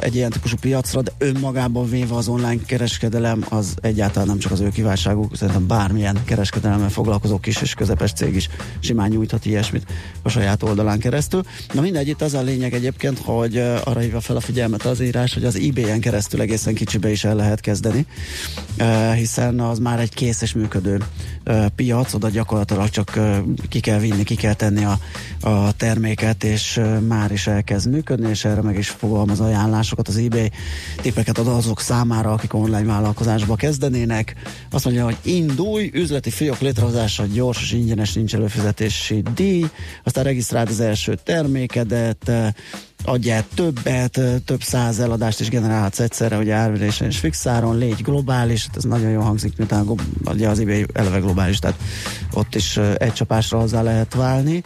egy 0.00 0.14
ilyen 0.14 0.30
típusú 0.30 0.56
piacra, 0.60 1.02
de 1.02 1.12
önmagában 1.18 1.88
véve 1.88 2.14
az 2.14 2.28
online 2.28 2.62
kereskedelem 2.66 3.44
az 3.48 3.74
egyáltalán 3.80 4.28
nem 4.28 4.38
csak 4.38 4.52
az 4.52 4.60
ő 4.60 4.68
kiváltságuk, 4.68 5.36
szerintem 5.36 5.66
bármilyen 5.66 6.24
kereskedelemmel 6.24 6.88
foglalkozó 6.88 7.38
kis 7.38 7.62
és 7.62 7.74
közepes 7.74 8.12
cég 8.12 8.34
is 8.34 8.48
simán 8.80 9.08
nyújthat 9.08 9.46
ilyesmit 9.46 9.86
a 10.22 10.28
saját 10.28 10.62
oldalán 10.62 10.98
keresztül. 10.98 11.42
Na 11.72 11.79
mindegy, 11.80 12.08
itt 12.08 12.22
az 12.22 12.34
a 12.34 12.42
lényeg 12.42 12.74
egyébként, 12.74 13.18
hogy 13.18 13.58
arra 13.58 14.00
hívja 14.00 14.20
fel 14.20 14.36
a 14.36 14.40
figyelmet 14.40 14.82
az 14.82 15.00
írás, 15.00 15.34
hogy 15.34 15.44
az 15.44 15.56
eBay-en 15.56 16.00
keresztül 16.00 16.40
egészen 16.40 16.74
kicsibe 16.74 17.10
is 17.10 17.24
el 17.24 17.34
lehet 17.34 17.60
kezdeni, 17.60 18.06
hiszen 19.14 19.60
az 19.60 19.78
már 19.78 20.00
egy 20.00 20.14
kész 20.14 20.42
és 20.42 20.52
működő 20.52 21.02
piac, 21.74 22.14
oda 22.14 22.28
gyakorlatilag 22.28 22.88
csak 22.88 23.18
ki 23.68 23.80
kell 23.80 23.98
vinni, 23.98 24.22
ki 24.22 24.34
kell 24.34 24.54
tenni 24.54 24.84
a, 24.84 24.98
a 25.40 25.72
terméket, 25.72 26.44
és 26.44 26.80
már 27.08 27.32
is 27.32 27.46
elkezd 27.46 27.90
működni, 27.90 28.28
és 28.28 28.44
erre 28.44 28.62
meg 28.62 28.78
is 28.78 28.88
fogalmaz 28.88 29.40
ajánlásokat 29.40 30.08
az 30.08 30.16
eBay, 30.16 30.50
tippeket 30.96 31.38
ad 31.38 31.46
azok 31.46 31.80
számára, 31.80 32.32
akik 32.32 32.54
online 32.54 32.84
vállalkozásba 32.84 33.54
kezdenének. 33.54 34.34
Azt 34.70 34.84
mondja, 34.84 35.04
hogy 35.04 35.16
indulj, 35.22 35.90
üzleti 35.92 36.30
fiók 36.30 36.58
létrehozása 36.60 37.26
gyors 37.32 37.62
és 37.62 37.72
ingyenes, 37.72 38.12
nincs 38.12 38.34
előfizetési 38.34 39.22
díj, 39.34 39.64
aztán 40.04 40.24
regisztráld 40.24 40.68
az 40.68 40.80
első 40.80 41.18
termékedet, 41.70 42.54
adjál 43.04 43.44
többet, 43.54 44.20
több 44.44 44.62
száz 44.62 44.98
eladást 44.98 45.40
is 45.40 45.48
generálhatsz 45.48 46.00
egyszerre, 46.00 46.36
hogy 46.36 46.50
árverésen 46.50 47.08
és 47.08 47.18
fixáron, 47.18 47.78
légy 47.78 48.02
globális, 48.02 48.66
hát 48.66 48.76
ez 48.76 48.84
nagyon 48.84 49.10
jól 49.10 49.22
hangzik, 49.22 49.56
miután 49.56 49.88
ugye 50.24 50.48
az 50.48 50.58
eBay 50.58 50.86
eleve 50.92 51.18
globális, 51.18 51.58
tehát 51.58 51.78
ott 52.32 52.54
is 52.54 52.76
egy 52.76 53.12
csapásra 53.12 53.58
hozzá 53.58 53.82
lehet 53.82 54.14
válni. 54.14 54.62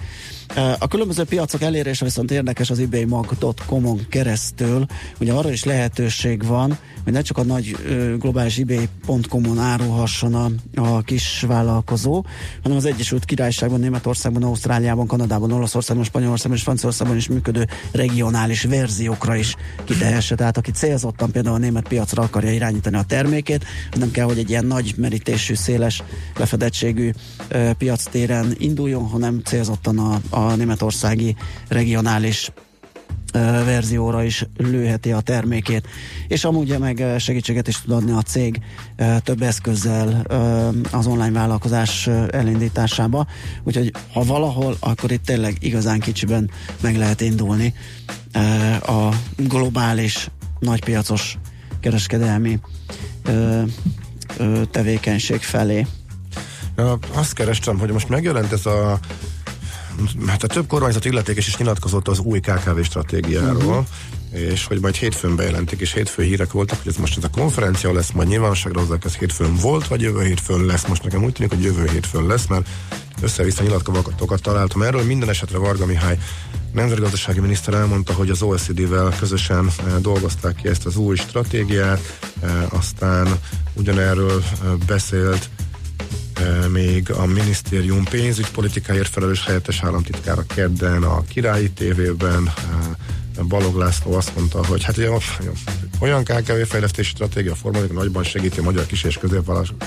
Ö, 0.56 0.72
A 0.78 0.88
különböző 0.88 1.24
piacok 1.24 1.62
elérése 1.62 2.04
viszont 2.04 2.30
érdekes 2.30 2.70
az 2.70 2.78
ebaymag.com-on 2.78 4.06
keresztül, 4.08 4.86
ugye 5.20 5.32
arra 5.32 5.50
is 5.50 5.64
lehetőség 5.64 6.46
van, 6.46 6.78
hogy 7.04 7.12
ne 7.12 7.20
csak 7.20 7.38
a 7.38 7.42
nagy 7.42 7.76
globális 8.18 8.58
ebay.com-on 8.58 9.58
árulhasson 9.58 10.34
a, 10.34 10.50
a 10.74 11.00
kis 11.00 11.44
vállalkozó, 11.48 12.24
hanem 12.62 12.78
az 12.78 12.84
Egyesült 12.84 13.24
Királyságban, 13.24 13.80
Németországban, 13.80 14.42
Ausztráliában, 14.42 15.06
Kanadában, 15.06 15.52
Olaszországban, 15.52 16.04
Spanyolországban 16.04 16.56
és 16.56 16.62
Franciaországban 16.62 17.16
is 17.16 17.28
működő 17.28 17.66
regionális 17.92 18.62
verziókra 18.62 19.36
is 19.36 19.56
kitehesse. 19.84 20.34
Tehát 20.34 20.56
aki 20.56 20.70
célzottan 20.70 21.30
például 21.30 21.54
a 21.54 21.58
német 21.58 21.88
piacra 21.88 22.22
akarja 22.22 22.52
irányítani 22.52 22.96
a 22.96 23.02
termékét, 23.02 23.64
nem 23.98 24.10
kell, 24.10 24.24
hogy 24.24 24.38
egy 24.38 24.50
ilyen 24.50 24.66
nagy 24.66 24.94
merítésű, 24.96 25.54
széles 25.54 26.02
lefedettségű 26.36 27.10
piactéren 27.78 28.54
induljon, 28.58 29.08
hanem 29.08 29.40
célzottan 29.44 29.98
a, 29.98 30.20
a 30.36 30.43
németországi 30.56 31.36
regionális 31.68 32.52
verzióra 33.64 34.22
is 34.22 34.46
lőheti 34.56 35.12
a 35.12 35.20
termékét. 35.20 35.86
És 36.28 36.44
amúgy 36.44 36.78
meg 36.78 37.04
segítséget 37.18 37.68
is 37.68 37.80
tud 37.80 37.90
adni 37.90 38.12
a 38.12 38.22
cég 38.22 38.60
több 39.22 39.42
eszközzel 39.42 40.20
az 40.90 41.06
online 41.06 41.30
vállalkozás 41.30 42.06
elindításába. 42.30 43.26
Úgyhogy 43.62 43.92
ha 44.12 44.24
valahol, 44.24 44.76
akkor 44.80 45.10
itt 45.12 45.24
tényleg 45.24 45.56
igazán 45.60 46.00
kicsiben 46.00 46.50
meg 46.80 46.96
lehet 46.96 47.20
indulni 47.20 47.74
a 48.86 49.08
globális 49.36 50.28
nagypiacos 50.58 51.38
kereskedelmi 51.80 52.58
tevékenység 54.70 55.40
felé. 55.40 55.86
Azt 57.12 57.32
kerestem, 57.32 57.78
hogy 57.78 57.90
most 57.90 58.08
megjelent 58.08 58.52
ez 58.52 58.66
a 58.66 58.98
hát 60.26 60.42
a 60.42 60.46
több 60.46 60.66
kormányzat 60.66 61.04
illetékes 61.04 61.46
is 61.46 61.56
nyilatkozott 61.56 62.08
az 62.08 62.18
új 62.18 62.40
KKV 62.40 62.80
stratégiáról, 62.80 63.86
uh-huh. 64.30 64.40
és 64.50 64.64
hogy 64.64 64.80
majd 64.80 64.94
hétfőn 64.94 65.36
bejelentik, 65.36 65.80
és 65.80 65.92
hétfő 65.92 66.22
hírek 66.22 66.52
voltak, 66.52 66.78
hogy 66.82 66.92
ez 66.92 66.98
most 66.98 67.16
ez 67.16 67.24
a 67.24 67.28
konferencia 67.28 67.92
lesz, 67.92 68.10
majd 68.10 68.28
nyilvánosságra 68.28 68.80
hozzák, 68.80 69.04
ez 69.04 69.16
hétfőn 69.16 69.54
volt, 69.54 69.86
vagy 69.86 70.00
jövő 70.00 70.22
hétfőn 70.22 70.64
lesz. 70.64 70.86
Most 70.86 71.02
nekem 71.02 71.24
úgy 71.24 71.32
tűnik, 71.32 71.52
hogy 71.52 71.62
jövő 71.62 71.88
hétfőn 71.92 72.26
lesz, 72.26 72.46
mert 72.46 72.68
össze-vissza 73.22 73.62
nyilatkozatokat 73.62 74.42
találtam 74.42 74.82
erről. 74.82 75.02
Minden 75.02 75.28
esetre 75.28 75.58
Varga 75.58 75.86
Mihály 75.86 76.18
nemzetgazdasági 76.74 77.40
miniszter 77.40 77.74
elmondta, 77.74 78.12
hogy 78.12 78.30
az 78.30 78.42
OECD-vel 78.42 79.14
közösen 79.18 79.70
eh, 79.78 79.94
dolgozták 80.00 80.54
ki 80.54 80.68
ezt 80.68 80.86
az 80.86 80.96
új 80.96 81.16
stratégiát, 81.16 82.18
eh, 82.40 82.74
aztán 82.74 83.28
ugyanerről 83.72 84.42
eh, 84.42 84.70
beszélt 84.86 85.48
még 86.68 87.10
a 87.10 87.26
minisztérium 87.26 88.04
pénzügypolitikáért 88.04 89.08
felelős 89.08 89.44
helyettes 89.44 89.82
államtitkára 89.82 90.44
kedden 90.54 91.02
a 91.02 91.22
Királyi 91.22 91.70
TV-ben 91.70 92.52
e, 93.36 93.42
Balog 93.42 93.76
László 93.76 94.12
azt 94.12 94.36
mondta, 94.36 94.66
hogy 94.66 94.82
hát 94.82 94.96
ugye, 94.96 95.08
olyan 96.00 96.24
KKV 96.24 96.52
fejlesztési 96.68 97.10
stratégia 97.10 97.54
formálik 97.54 97.92
nagyban 97.92 98.24
segíti 98.24 98.58
a 98.58 98.62
magyar 98.62 98.86
kis 98.86 99.04
és 99.04 99.18
középvállalatok 99.18 99.84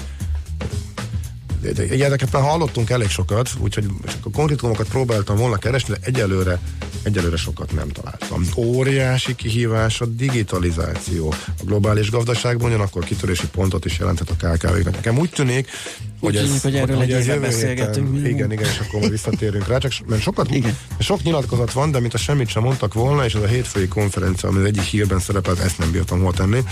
Ilyeneket 1.89 2.31
már 2.31 2.43
hallottunk 2.43 2.89
elég 2.89 3.09
sokat, 3.09 3.49
úgyhogy 3.59 3.85
a 4.23 4.29
konkrétumokat 4.33 4.87
próbáltam 4.87 5.37
volna 5.37 5.57
keresni, 5.57 5.93
de 5.93 5.99
egyelőre, 6.01 6.59
egyelőre 7.03 7.37
sokat 7.37 7.71
nem 7.71 7.89
találtam. 7.89 8.45
Óriási 8.55 9.35
kihívás 9.35 10.01
a 10.01 10.05
digitalizáció. 10.05 11.33
A 11.47 11.63
globális 11.63 12.11
gazdaságban 12.11 12.67
ugyanakkor 12.69 13.03
kitörési 13.03 13.47
pontot 13.47 13.85
is 13.85 13.99
jelenthet 13.99 14.29
a 14.29 14.33
KKV-knek. 14.33 14.95
Nekem 14.95 15.17
úgy 15.17 15.29
tűnik, 15.29 15.69
hogy, 16.19 16.35
ez, 16.35 16.45
tűnik, 16.45 16.61
hogy 16.61 16.75
erről 16.75 17.01
egy 17.01 17.09
éve 17.09 17.39
beszélgetünk. 17.39 18.15
Héten, 18.15 18.29
igen, 18.29 18.51
igen, 18.51 18.65
és 18.65 18.79
akkor 18.79 18.99
majd 18.99 19.11
visszatérünk 19.11 19.67
rá. 19.67 19.77
Csak 19.77 19.91
mert 20.07 20.21
sokat, 20.21 20.51
igen. 20.51 20.77
sok 20.99 21.23
nyilatkozat 21.23 21.71
van, 21.71 21.91
de 21.91 21.99
mint 21.99 22.13
a 22.13 22.17
semmit 22.17 22.47
sem 22.47 22.63
mondtak 22.63 22.93
volna, 22.93 23.25
és 23.25 23.35
az 23.35 23.41
a 23.43 23.47
hétfői 23.47 23.87
konferencia, 23.87 24.49
ami 24.49 24.59
az 24.59 24.65
egyik 24.65 24.83
hírben 24.83 25.19
szerepelt, 25.19 25.59
ezt 25.59 25.77
nem 25.77 25.91
bírtam 25.91 26.21
hol 26.21 26.33
tenni. 26.33 26.63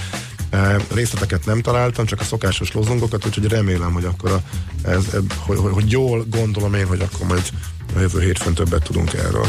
E, 0.56 0.78
részleteket 0.94 1.46
nem 1.46 1.62
találtam, 1.62 2.06
csak 2.06 2.20
a 2.20 2.24
szokásos 2.24 2.72
lozungokat, 2.72 3.26
úgyhogy 3.26 3.48
remélem, 3.48 3.92
hogy 3.92 4.06
akkor 4.06 4.32
a, 4.32 4.42
ez, 4.88 5.06
hogy, 5.38 5.58
hogy, 5.58 5.72
hogy 5.74 5.92
jól 5.92 6.26
gondolom 6.30 6.74
én, 6.74 6.86
hogy 6.86 7.02
akkor 7.02 7.28
majd 7.28 7.50
a 7.96 8.00
jövő 8.00 8.22
hétfőn 8.22 8.54
többet 8.54 8.84
tudunk 8.84 9.14
erről. 9.14 9.48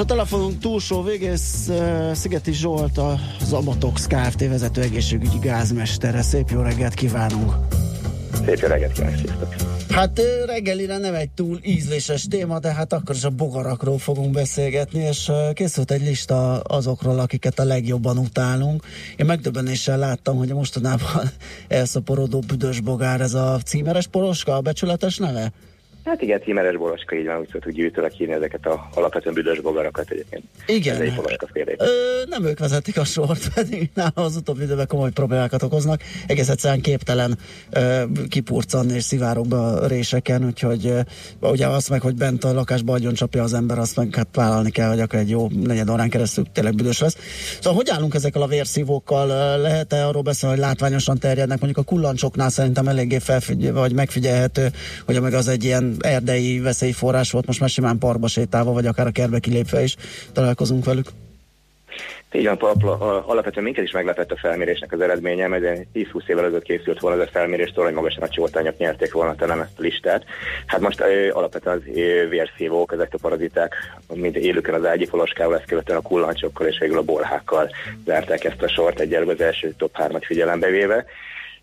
A 0.00 0.04
telefonunk 0.04 0.58
túlsó 0.58 1.02
végész 1.02 1.66
uh, 1.68 2.12
Szigeti 2.12 2.52
Zsolt, 2.52 2.98
az 3.40 3.52
Abatox 3.52 4.06
Kft. 4.06 4.48
vezető 4.48 4.82
egészségügyi 4.82 5.38
gázmestere. 5.40 6.22
Szép 6.22 6.50
jó 6.50 6.60
reggelt 6.60 6.94
kívánunk! 6.94 7.52
Szép 8.44 8.58
jó 8.58 8.68
reggelt 8.68 8.92
kívánok! 8.92 9.54
Hát 9.88 10.20
reggelire 10.46 10.98
nem 10.98 11.14
egy 11.14 11.30
túl 11.30 11.58
ízléses 11.62 12.26
téma, 12.28 12.58
de 12.58 12.72
hát 12.72 12.92
akkor 12.92 13.14
is 13.14 13.24
a 13.24 13.30
bogarakról 13.30 13.98
fogunk 13.98 14.32
beszélgetni, 14.32 15.02
és 15.02 15.30
készült 15.52 15.90
egy 15.90 16.02
lista 16.02 16.60
azokról, 16.60 17.18
akiket 17.18 17.58
a 17.58 17.64
legjobban 17.64 18.18
utálunk. 18.18 18.84
Én 19.16 19.26
megdöbbenéssel 19.26 19.98
láttam, 19.98 20.36
hogy 20.36 20.52
mostanában 20.52 21.30
elszaporodó 21.68 22.38
büdös 22.46 22.80
bogár, 22.80 23.20
ez 23.20 23.34
a 23.34 23.58
címeres 23.64 24.06
poroska, 24.06 24.54
a 24.54 24.60
becsületes 24.60 25.16
neve? 25.16 25.52
Hát 26.04 26.22
igen, 26.22 26.40
címeres 26.40 26.76
boroska, 26.76 27.16
így 27.16 27.26
van, 27.26 27.38
úgy 27.38 27.48
szoktuk 27.52 27.72
gyűjtőleg 27.72 28.10
hívni 28.10 28.34
ezeket 28.34 28.66
a 28.66 28.88
alapvetően 28.94 29.34
büdös 29.34 29.60
bogarakat 29.60 30.10
egyébként. 30.10 30.44
Igen. 30.66 30.94
Ez 30.94 31.00
egy 31.00 31.14
poloska 31.14 31.46
féle. 31.52 31.72
Ö, 31.78 31.84
nem 32.28 32.44
ők 32.44 32.58
vezetik 32.58 32.98
a 32.98 33.04
sort, 33.04 33.48
pedig 33.54 33.90
nála 33.94 34.12
az 34.14 34.36
utóbbi 34.36 34.62
időben 34.62 34.86
komoly 34.86 35.10
problémákat 35.10 35.62
okoznak. 35.62 36.00
Egész 36.26 36.48
egyszerűen 36.48 36.80
képtelen 36.80 37.38
ö, 37.70 38.02
kipurcanni 38.28 38.94
és 38.94 39.02
szivárogni 39.02 39.54
a 39.54 39.86
réseken, 39.86 40.44
úgyhogy 40.44 40.86
ö, 40.86 41.00
ugye 41.40 41.66
azt 41.66 41.90
meg, 41.90 42.00
hogy 42.00 42.14
bent 42.14 42.44
a 42.44 42.52
lakásban 42.52 42.94
agyon 42.94 43.14
csapja 43.14 43.42
az 43.42 43.54
ember, 43.54 43.78
azt 43.78 43.96
meg 43.96 44.14
hát 44.14 44.28
vállalni 44.34 44.70
kell, 44.70 44.88
hogy 44.88 45.00
akkor 45.00 45.18
egy 45.18 45.30
jó 45.30 45.48
negyed 45.62 45.90
órán 45.90 46.10
keresztül 46.10 46.44
tényleg 46.52 46.74
büdös 46.74 47.00
lesz. 47.00 47.16
Szóval 47.60 47.74
hogy 47.74 47.90
állunk 47.90 48.14
ezekkel 48.14 48.42
a 48.42 48.46
vérszívókkal? 48.46 49.26
Lehet-e 49.60 50.06
arról 50.06 50.22
beszélni, 50.22 50.54
hogy 50.56 50.64
látványosan 50.64 51.18
terjednek? 51.18 51.60
Mondjuk 51.60 51.86
a 51.86 51.88
kullancsoknál 51.90 52.50
szerintem 52.50 52.88
eléggé 52.88 53.18
felfigy- 53.18 53.72
vagy 53.72 53.92
megfigyelhető, 53.92 54.68
hogy 55.06 55.20
meg 55.20 55.34
az 55.34 55.48
egy 55.48 55.64
ilyen 55.64 55.90
erdei 56.02 56.60
veszélyforrás 56.60 57.30
volt, 57.30 57.46
most 57.46 57.60
már 57.60 57.68
simán 57.68 57.98
parkba 57.98 58.28
sétálva, 58.28 58.72
vagy 58.72 58.86
akár 58.86 59.06
a 59.06 59.10
kertbe 59.10 59.38
kilépve 59.38 59.82
is 59.82 59.96
találkozunk 60.32 60.84
velük. 60.84 61.06
Így 62.32 62.50
van, 62.58 63.00
alapvetően 63.26 63.64
minket 63.64 63.84
is 63.84 63.90
meglepett 63.90 64.32
a 64.32 64.36
felmérésnek 64.36 64.92
az 64.92 65.00
eredménye, 65.00 65.46
mert 65.46 65.64
egy 65.64 65.86
10-20 65.94 66.28
évvel 66.28 66.44
ezelőtt 66.44 66.62
készült 66.62 67.00
volna 67.00 67.20
ez 67.20 67.26
a 67.26 67.30
felmérés, 67.30 67.72
hogy 67.74 67.92
magasan 67.92 68.22
a 68.22 68.28
csoltányok 68.28 68.76
nyerték 68.76 69.12
volna 69.12 69.34
talán 69.34 69.60
ezt 69.60 69.78
a 69.78 69.82
listát. 69.82 70.24
Hát 70.66 70.80
most 70.80 71.00
ö, 71.00 71.30
alapvetően 71.32 71.76
az 71.76 71.96
ö, 71.96 72.28
vérszívók, 72.28 72.92
ezek 72.92 73.14
a 73.14 73.18
paraziták, 73.20 73.74
mint 74.14 74.36
élőken 74.36 74.74
az 74.74 74.84
ágyifoloskával, 74.84 75.56
ezt 75.56 75.66
követően 75.66 75.98
a 75.98 76.02
kullancsokkal 76.02 76.66
és 76.66 76.78
végül 76.78 76.98
a 76.98 77.02
bolhákkal 77.02 77.70
zárták 78.04 78.44
ezt 78.44 78.62
a 78.62 78.68
sort 78.68 79.00
egyelőre 79.00 79.32
az 79.32 79.40
első 79.40 79.74
top 79.76 79.96
3-at 79.98 80.22
figyelembe 80.24 80.68
véve. 80.68 81.04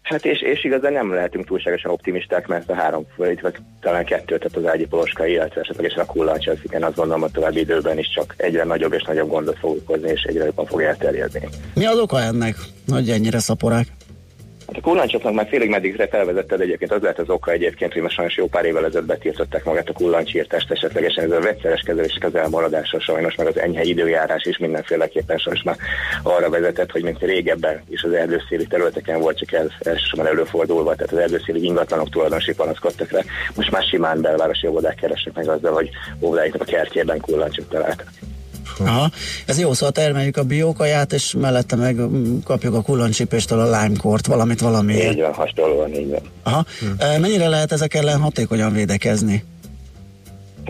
Hát 0.09 0.25
és, 0.25 0.41
és 0.41 0.63
igazán 0.63 0.93
nem 0.93 1.13
lehetünk 1.13 1.45
túlságosan 1.45 1.91
optimisták, 1.91 2.47
mert 2.47 2.69
a 2.69 2.75
három, 2.75 3.05
vagy 3.15 3.41
vagy 3.41 3.55
talán 3.81 4.05
kettő, 4.05 4.37
tehát 4.37 4.57
az 4.57 4.65
ágyi 4.65 4.85
poloska, 4.85 5.25
illetve 5.25 5.61
esetlegesen 5.61 5.99
a 5.99 6.05
kullancs, 6.05 6.47
az 6.47 6.57
igen 6.63 6.83
azt 6.83 6.95
gondolom, 6.95 7.21
hogy 7.21 7.31
további 7.31 7.59
időben 7.59 7.97
is 7.97 8.09
csak 8.15 8.33
egyre 8.37 8.63
nagyobb 8.63 8.93
és 8.93 9.03
nagyobb 9.03 9.29
gondot 9.29 9.57
fog 9.57 9.77
okozni, 9.77 10.09
és 10.09 10.21
egyre 10.21 10.45
jobban 10.45 10.65
fog 10.65 10.81
elterjedni. 10.81 11.49
Mi 11.73 11.85
az 11.85 11.99
oka 11.99 12.21
ennek, 12.21 12.55
hogy 12.87 13.09
ennyire 13.09 13.39
szaporák? 13.39 13.96
Hát 14.67 14.77
a 14.77 14.81
kullancsoknak 14.81 15.33
már 15.33 15.47
félig 15.47 15.69
meddig 15.69 16.07
felvezetted 16.09 16.61
egyébként, 16.61 16.91
az 16.91 17.01
lehet 17.01 17.19
az 17.19 17.29
oka 17.29 17.51
egyébként, 17.51 17.93
hogy 17.93 18.01
most 18.01 18.15
sajnos 18.15 18.37
jó 18.37 18.47
pár 18.47 18.65
évvel 18.65 18.85
ezelőtt 18.85 19.07
betiltották 19.07 19.63
magát 19.63 19.89
a 19.89 19.93
kullancsírtást, 19.93 20.71
esetlegesen 20.71 21.23
ez 21.23 21.31
a 21.31 21.39
vegyszeres 21.39 21.81
kezelések 21.81 22.23
az 22.23 22.35
elmaradása 22.35 22.99
sajnos, 22.99 23.35
meg 23.35 23.47
az 23.47 23.59
enyhe 23.59 23.83
időjárás 23.83 24.45
is 24.45 24.57
mindenféleképpen 24.57 25.37
sajnos 25.37 25.63
már 25.63 25.77
arra 26.23 26.49
vezetett, 26.49 26.91
hogy 26.91 27.03
mint 27.03 27.19
régebben 27.19 27.83
is 27.89 28.03
az 28.03 28.11
erdőszéli 28.11 28.67
területeken 28.67 29.19
volt 29.19 29.37
csak 29.37 29.51
ez 29.51 29.67
elsősorban 29.79 30.27
előfordulva, 30.27 30.95
tehát 30.95 31.11
az 31.11 31.17
erdőszéli 31.17 31.63
ingatlanok 31.63 32.09
tulajdonosi 32.09 32.53
panaszkodtak 32.53 33.11
rá. 33.11 33.21
Most 33.55 33.71
már 33.71 33.83
simán 33.83 34.21
belvárosi 34.21 34.67
óvodák 34.67 34.95
keresnek 34.95 35.33
meg 35.33 35.49
azzal, 35.49 35.73
hogy 35.73 35.89
óvodáiknak 36.19 36.61
a 36.61 36.65
kertjében 36.65 37.19
kullancsot 37.19 37.69
találtak. 37.69 38.07
Aha. 38.79 39.11
Ez 39.45 39.59
jó, 39.59 39.73
szóval 39.73 39.91
termeljük 39.91 40.37
a 40.37 40.43
biókaját, 40.43 41.13
és 41.13 41.35
mellette 41.39 41.75
meg 41.75 41.99
kapjuk 42.43 42.73
a 42.73 42.81
kullancsipéstől 42.81 43.59
a 43.59 43.81
limekort, 43.81 44.25
valamit 44.27 44.59
valamiért. 44.59 45.13
Így 45.13 45.21
van, 45.21 45.33
hasonlóan, 45.33 45.93
így 45.93 46.09
van. 46.09 46.21
Aha. 46.43 46.65
Hm. 46.79 47.21
Mennyire 47.21 47.47
lehet 47.47 47.71
ezek 47.71 47.93
ellen 47.93 48.19
hatékonyan 48.19 48.73
védekezni? 48.73 49.43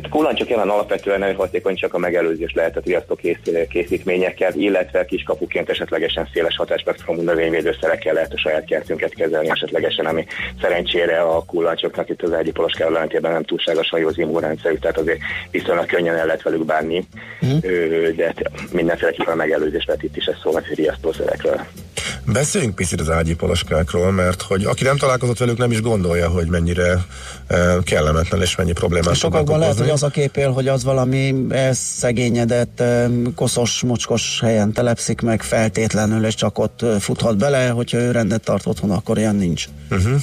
Hát 0.01 0.09
kullancsok 0.09 0.49
jelen 0.49 0.69
alapvetően 0.69 1.19
nagyon 1.19 1.35
hatékony 1.35 1.75
csak 1.75 1.93
a 1.93 1.97
megelőzés 1.97 2.53
lehet 2.53 2.77
a 2.77 2.81
riasztó 2.83 3.15
kész- 3.15 3.67
készítményekkel, 3.69 4.53
illetve 4.53 5.05
kiskapuként 5.05 5.69
esetlegesen 5.69 6.29
széles 6.33 6.55
hatásspektrumú 6.55 7.21
növényvédőszerekkel 7.21 8.13
lehet 8.13 8.33
a 8.33 8.37
saját 8.37 8.65
kertünket 8.65 9.13
kezelni, 9.13 9.49
esetlegesen, 9.49 10.05
ami 10.05 10.25
szerencsére 10.61 11.19
a 11.21 11.43
kullancsoknak 11.45 12.09
itt 12.09 12.21
az 12.21 12.31
egyi 12.31 12.51
poloskával 12.51 12.95
ellentétben 12.95 13.31
nem 13.31 13.43
túlságosan 13.43 13.99
jó 13.99 14.07
az 14.07 14.17
immunrendszerük, 14.17 14.79
tehát 14.79 14.97
azért 14.97 15.19
viszonylag 15.51 15.85
könnyen 15.85 16.15
el 16.15 16.25
lehet 16.25 16.41
velük 16.41 16.65
bánni, 16.65 17.07
Ö, 17.61 18.09
de 18.15 18.25
hát 18.25 18.51
mindenféleképpen 18.71 19.33
a 19.33 19.35
megelőzés 19.35 19.85
lehet 19.85 20.03
itt 20.03 20.17
is 20.17 20.25
ez 20.25 20.35
szó, 20.43 20.51
hogy 20.51 20.63
riasztószerekről. 20.75 21.61
Beszéljünk 22.33 22.75
picit 22.75 22.99
az 22.99 23.09
ágyi 23.09 23.35
poloskákról, 23.35 24.11
mert 24.11 24.41
hogy 24.41 24.63
aki 24.63 24.83
nem 24.83 24.97
találkozott 24.97 25.37
velük, 25.37 25.57
nem 25.57 25.71
is 25.71 25.81
gondolja, 25.81 26.29
hogy 26.29 26.47
mennyire 26.47 27.05
kellemetlen 27.83 28.41
és 28.41 28.55
mennyi 28.55 28.71
problémát 28.71 29.15
Sokakban 29.15 29.59
lehet, 29.59 29.77
hogy 29.77 29.89
az 29.89 30.03
a 30.03 30.09
kép 30.09 30.37
él, 30.37 30.51
hogy 30.51 30.67
az 30.67 30.83
valami 30.83 31.35
szegényedett, 31.71 32.79
em, 32.79 33.33
koszos, 33.35 33.81
mocskos 33.81 34.39
helyen 34.41 34.71
telepszik 34.71 35.21
meg 35.21 35.41
feltétlenül, 35.41 36.25
és 36.25 36.35
csak 36.35 36.59
ott 36.59 36.81
ö, 36.81 36.95
futhat 36.99 37.37
bele, 37.37 37.69
hogyha 37.69 37.97
ő 37.97 38.11
rendet 38.11 38.43
tart 38.43 38.65
otthon, 38.65 38.91
akkor 38.91 39.17
ilyen 39.17 39.35
nincs. 39.35 39.65
Uh-huh. 39.91 40.21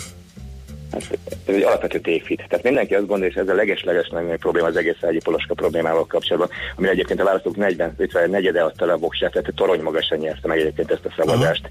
Ez 1.46 1.54
egy 1.54 1.62
alapvető 1.62 1.98
tévhit. 1.98 2.44
Tehát 2.48 2.64
mindenki 2.64 2.94
azt 2.94 3.06
gondolja, 3.06 3.32
és 3.32 3.40
ez 3.40 3.48
a 3.48 3.54
leges-leges 3.54 4.08
legnagyobb 4.10 4.38
probléma 4.38 4.66
az 4.66 4.76
egész 4.76 5.02
ágyi 5.02 5.18
poloska 5.18 5.54
problémával 5.54 6.06
kapcsolatban, 6.06 6.50
amire 6.76 6.92
egyébként 6.92 7.20
a 7.20 7.24
választók 7.24 7.56
40, 7.56 7.94
50 7.96 8.30
negyede 8.30 8.62
adta 8.62 8.86
le 8.86 8.92
a 8.92 8.98
voksát, 8.98 9.32
tehát 9.32 9.52
torony 9.54 9.80
magasan 9.80 10.18
nyerte 10.18 10.48
meg 10.48 10.58
egyébként 10.58 10.90
ezt 10.90 11.04
a 11.04 11.14
szavazást, 11.16 11.68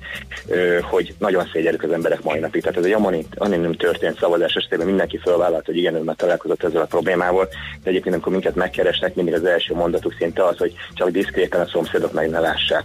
ö, 0.47 0.78
hogy 0.82 1.13
nagyon 1.17 1.49
szégyelik 1.53 1.84
az 1.84 1.91
emberek 1.91 2.24
mai 2.24 2.39
napig. 2.39 2.61
Tehát 2.61 2.78
ez 2.78 2.86
egy 2.86 2.91
anonim, 3.38 3.74
történt 3.74 4.19
szavazás 4.19 4.53
esetében 4.53 4.86
mindenki 4.88 5.17
felvállalt, 5.17 5.65
hogy 5.65 5.78
igen, 5.78 5.95
ő 5.95 6.01
már 6.01 6.15
találkozott 6.15 6.63
ezzel 6.63 6.82
a 6.82 6.86
problémával, 6.86 7.47
de 7.84 7.89
egyébként 7.89 8.13
amikor 8.13 8.32
minket 8.32 8.55
megkeresnek, 8.55 9.16
mindig 9.16 9.33
az 9.33 9.45
első 9.45 9.74
mondatuk 9.74 10.16
szinte 10.17 10.45
az, 10.45 10.58
hogy 10.58 10.74
csak 10.93 11.09
diszkréten 11.09 11.62
a 11.62 11.67
szomszédok 11.67 12.13
meg 12.13 12.29
ne 12.29 12.39
lássák. 12.39 12.83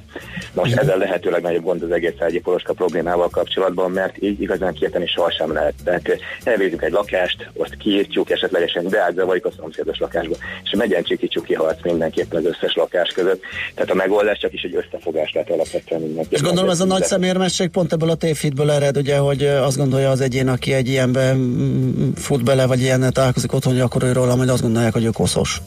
Most 0.52 0.76
ez 0.76 0.88
a 0.88 0.96
lehető 0.96 1.30
legnagyobb 1.30 1.62
gond 1.62 1.82
az 1.82 1.90
egész 1.90 2.20
ágyi 2.20 2.40
poloska 2.40 2.72
problémával 2.72 3.28
kapcsolatban, 3.28 3.90
mert 3.90 4.22
így 4.22 4.40
igazán 4.40 4.74
kiérteni 4.74 5.06
sohasem 5.06 5.52
lehet. 5.52 5.74
Tehát 5.84 6.18
elvédünk 6.44 6.82
egy 6.82 6.92
lakást, 6.92 7.50
azt 7.56 7.76
kiírtjuk, 7.76 8.30
esetlegesen 8.30 8.88
beátzavarik 8.88 9.44
a 9.44 9.50
szomszédos 9.56 9.98
lakásba, 9.98 10.36
és 10.64 10.70
megyen 10.76 11.02
csiki 11.02 11.28
ki 11.28 11.54
harc 11.54 11.82
mindenképpen 11.82 12.38
az 12.38 12.44
összes 12.44 12.74
lakás 12.74 13.12
között. 13.14 13.40
Tehát 13.74 13.90
a 13.90 13.94
megoldás 13.94 14.38
csak 14.38 14.52
is 14.52 14.62
egy 14.62 14.74
összefogás 14.74 15.32
lehet 15.32 15.50
alapvetően 15.50 16.00
mindenki. 16.00 16.34
És 16.34 16.42
gondolom 16.42 16.70
ez 16.70 16.80
a 16.80 16.84
nagy 16.84 17.04
szemérmesség 17.04 17.68
pont 17.68 17.92
ebből 17.92 18.10
a 18.10 18.14
tévhitből 18.14 18.70
ered, 18.70 18.96
ugye, 18.96 19.16
hogy 19.16 19.44
azt 19.44 19.76
gondolja 19.76 20.10
az 20.10 20.20
egyén, 20.20 20.48
aki 20.48 20.72
egy 20.72 20.88
ilyenbe 20.88 21.34
mm, 21.34 22.10
fut 22.14 22.44
bele, 22.44 22.66
vagy 22.66 22.80
ilyennel 22.80 23.12
találkozik 23.12 23.52
otthon, 23.52 23.72
hogy 23.72 23.82
akkor 23.82 24.02
ő 24.02 24.12
róla 24.12 24.36
majd 24.36 24.48
azt 24.48 24.62
gondolják, 24.62 24.92
hogy 24.92 25.04
ő 25.04 25.10
koszos. 25.10 25.60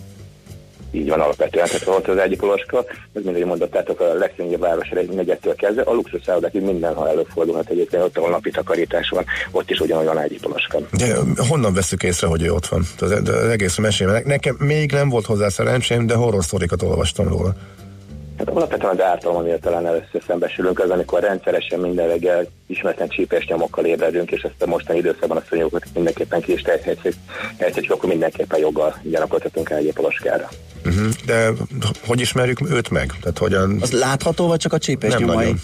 Így 0.92 1.10
van 1.10 1.20
alapvetően, 1.20 1.68
tehát 1.68 1.88
ott 1.88 2.08
az 2.08 2.18
egyik 2.18 2.40
poloska, 2.40 2.86
ez 3.14 3.24
mindig 3.24 3.46
mondottátok 3.46 4.00
a 4.00 4.14
legszínűbb 4.14 4.60
város 4.60 4.90
egy 4.90 5.10
negyedtől 5.10 5.56
kezdve, 5.56 5.82
a 5.82 5.94
luxus 5.94 6.22
szállodák 6.26 6.54
mindenhol 6.54 7.08
előfordulhat 7.08 7.70
egyébként, 7.70 8.04
ott 8.04 8.18
ahol 8.18 8.30
napi 8.30 8.52
takarítás 8.52 9.10
van, 9.10 9.26
ott 9.52 9.70
is 9.70 9.80
ugyanolyan 9.80 10.20
egy 10.20 10.40
poloska. 10.42 10.80
De 10.92 11.16
honnan 11.48 11.74
veszük 11.74 12.04
észre, 12.04 12.28
hogy 12.28 12.44
ő 12.44 12.52
ott 12.52 12.66
van? 12.66 12.84
Az, 13.00 13.12
az 13.12 13.30
egész 13.30 13.78
mesélem. 13.78 14.22
Nekem 14.26 14.56
még 14.60 14.92
nem 14.92 15.10
volt 15.10 15.26
hozzá 15.26 15.50
szerencsém, 15.50 16.08
de 16.08 16.14
horror 16.14 16.44
olvastam 16.84 17.28
róla. 17.28 17.56
Hát 18.46 18.56
alapvetően 18.56 18.94
az 18.94 19.02
ártalom, 19.02 19.38
amivel 19.38 19.60
talán 19.60 19.86
először 19.86 20.22
szembesülünk, 20.28 20.80
az, 20.80 20.90
amikor 20.90 21.20
rendszeresen 21.20 21.80
minden 21.80 22.08
reggel 22.08 22.48
ismeretlen 22.68 23.08
csípes 23.08 23.46
nyomokkal 23.46 23.86
ébredünk, 23.86 24.32
és 24.32 24.42
ezt 24.42 24.62
a 24.62 24.66
mostani 24.66 24.98
időszakban 24.98 25.38
a 25.38 25.44
szonyogokat 25.50 25.84
mindenképpen 25.94 26.42
ki 26.42 26.52
is 26.52 26.62
tehetjük, 26.62 27.92
akkor 27.92 28.10
mindenképpen 28.10 28.60
joggal 28.60 28.96
gyanakodhatunk 29.04 29.70
egy 29.70 29.94
poloskára. 29.94 30.50
Uh-huh. 30.86 31.10
De 31.26 31.50
hogy 32.06 32.20
ismerjük 32.20 32.72
őt 32.72 32.90
meg? 32.90 33.14
Tehát 33.22 33.38
hogyan... 33.38 33.78
Az 33.82 33.92
látható, 33.92 34.48
vagy 34.48 34.60
csak 34.60 34.74
a 34.74 34.78
csípés 34.78 35.12
Nem 35.12 35.22
nyomai? 35.22 35.36
nagyon. 35.36 35.60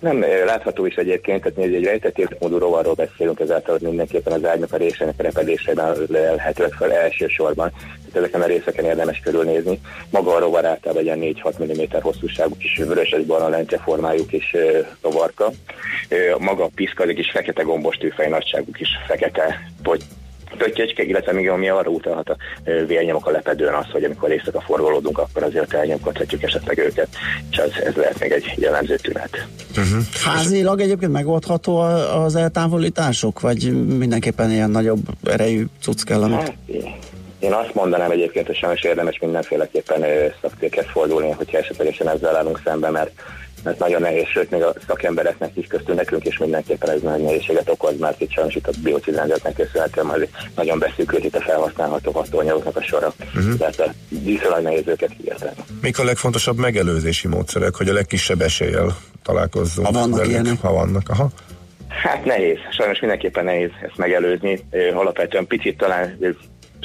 Nem 0.00 0.24
látható 0.44 0.86
is 0.86 0.94
egyébként, 0.94 1.42
tehát 1.42 1.56
mi 1.56 1.76
egy 1.76 1.84
rejtett 1.84 2.18
életmódú 2.18 2.58
rovarról 2.58 2.94
beszélünk, 2.94 3.40
ezáltal 3.40 3.78
hogy 3.78 3.88
mindenképpen 3.88 4.32
az 4.32 4.44
ágynak 4.44 4.72
a 4.72 4.76
résének 4.76 5.14
a 5.18 5.22
repedésében 5.22 5.96
lehetőleg 6.08 6.72
fel 6.72 6.92
elsősorban. 6.92 7.70
Tehát 7.70 8.28
ezeken 8.28 8.42
a 8.42 8.46
részeken 8.46 8.84
érdemes 8.84 9.20
körülnézni. 9.24 9.80
Maga 10.10 10.34
a 10.34 10.38
rovar 10.38 10.64
általában 10.64 11.22
egy 11.22 11.40
4-6 11.44 11.64
mm 11.64 12.00
hosszúságú 12.00 12.56
kis 12.56 12.76
vöröses 12.76 13.22
barna 13.22 13.48
lentje 13.48 13.78
formájú 13.78 14.26
kis 14.26 14.56
rovarka. 15.02 15.50
Maga 16.38 16.64
a 16.64 16.70
piszka, 16.74 17.04
egy 17.04 17.14
kis 17.14 17.30
fekete 17.30 17.62
gombos 17.62 17.96
tűfej 17.96 18.28
nagyságú 18.28 18.70
kis 18.72 18.88
fekete 19.06 19.70
poty 19.82 20.04
pöttyecske, 20.56 21.02
illetve 21.02 21.32
még 21.32 21.48
ami 21.48 21.68
arra 21.68 21.90
utalhat 21.90 22.28
a 22.28 22.36
vérnyomok 22.86 23.26
a 23.26 23.30
lepedőn 23.30 23.74
az, 23.74 23.86
hogy 23.92 24.04
amikor 24.04 24.30
éjszaka 24.30 24.60
forgolódunk, 24.60 25.18
akkor 25.18 25.42
azért 25.42 25.74
elnyomkodhatjuk 25.74 26.42
esetleg 26.42 26.78
őket, 26.78 27.08
és 27.50 27.56
ez, 27.56 27.70
ez 27.84 27.94
lehet 27.94 28.20
még 28.20 28.30
egy 28.30 28.52
jellemző 28.56 28.96
tünet. 28.96 29.46
Uh-huh. 29.70 30.04
Házilag 30.24 30.80
egyébként 30.80 31.12
megoldható 31.12 31.76
az 32.24 32.36
eltávolítások, 32.36 33.40
vagy 33.40 33.86
mindenképpen 33.98 34.50
ilyen 34.50 34.70
nagyobb 34.70 35.00
erejű 35.24 35.64
cucc 35.80 36.02
kell, 36.02 36.22
amit... 36.22 36.36
Hát, 36.36 36.54
Én 37.38 37.52
azt 37.52 37.74
mondanám 37.74 38.10
egyébként, 38.10 38.46
hogy 38.46 38.56
sajnos 38.56 38.82
érdemes 38.82 39.18
mindenféleképpen 39.18 40.02
ö, 40.02 40.26
szaktéket 40.40 40.86
fordulni, 40.86 41.30
hogyha 41.30 41.58
esetlegesen 41.58 42.08
ezzel 42.08 42.36
állunk 42.36 42.60
szembe, 42.64 42.90
mert 42.90 43.10
mert 43.62 43.78
nagyon 43.78 44.00
nehéz, 44.00 44.26
sőt 44.26 44.50
még 44.50 44.62
a 44.62 44.74
szakembereknek 44.86 45.56
is 45.56 45.66
köztünk 45.66 45.98
nekünk 45.98 46.26
is 46.26 46.38
mindenképpen 46.38 46.90
ez 46.90 47.00
nagy 47.00 47.22
nehézséget 47.22 47.68
okoz, 47.68 47.98
mert 47.98 48.20
itt 48.20 48.30
sajnos 48.30 48.54
itt 48.54 48.66
a 48.66 48.70
biocizenzetnek 48.82 49.54
köszönhetően 49.54 50.06
az 50.06 50.20
nagyon 50.54 50.78
beszűkült 50.78 51.24
itt 51.24 51.36
a 51.36 51.40
felhasználható 51.40 52.10
hatóanyagoknak 52.10 52.76
a 52.76 52.82
sora. 52.82 53.12
Uh-huh. 53.34 53.56
Tehát 53.56 53.80
a 53.80 53.92
viszonylag 54.08 54.62
nehéz 54.62 54.86
őket 54.86 55.10
kiérteni. 55.16 55.52
Mik 55.80 55.98
a 55.98 56.04
legfontosabb 56.04 56.56
megelőzési 56.56 57.28
módszerek, 57.28 57.74
hogy 57.74 57.88
a 57.88 57.92
legkisebb 57.92 58.40
eséllyel 58.40 58.96
találkozzunk? 59.22 59.86
Ha 59.86 59.92
vannak 59.92 60.16
velük? 60.16 60.30
ilyenek. 60.30 60.60
Ha 60.60 60.72
vannak, 60.72 61.08
aha. 61.08 61.30
Hát 61.88 62.24
nehéz, 62.24 62.58
sajnos 62.76 63.00
mindenképpen 63.00 63.44
nehéz 63.44 63.70
ezt 63.82 63.96
megelőzni. 63.96 64.60
Alapvetően 64.94 65.46
picit 65.46 65.76
talán 65.76 66.18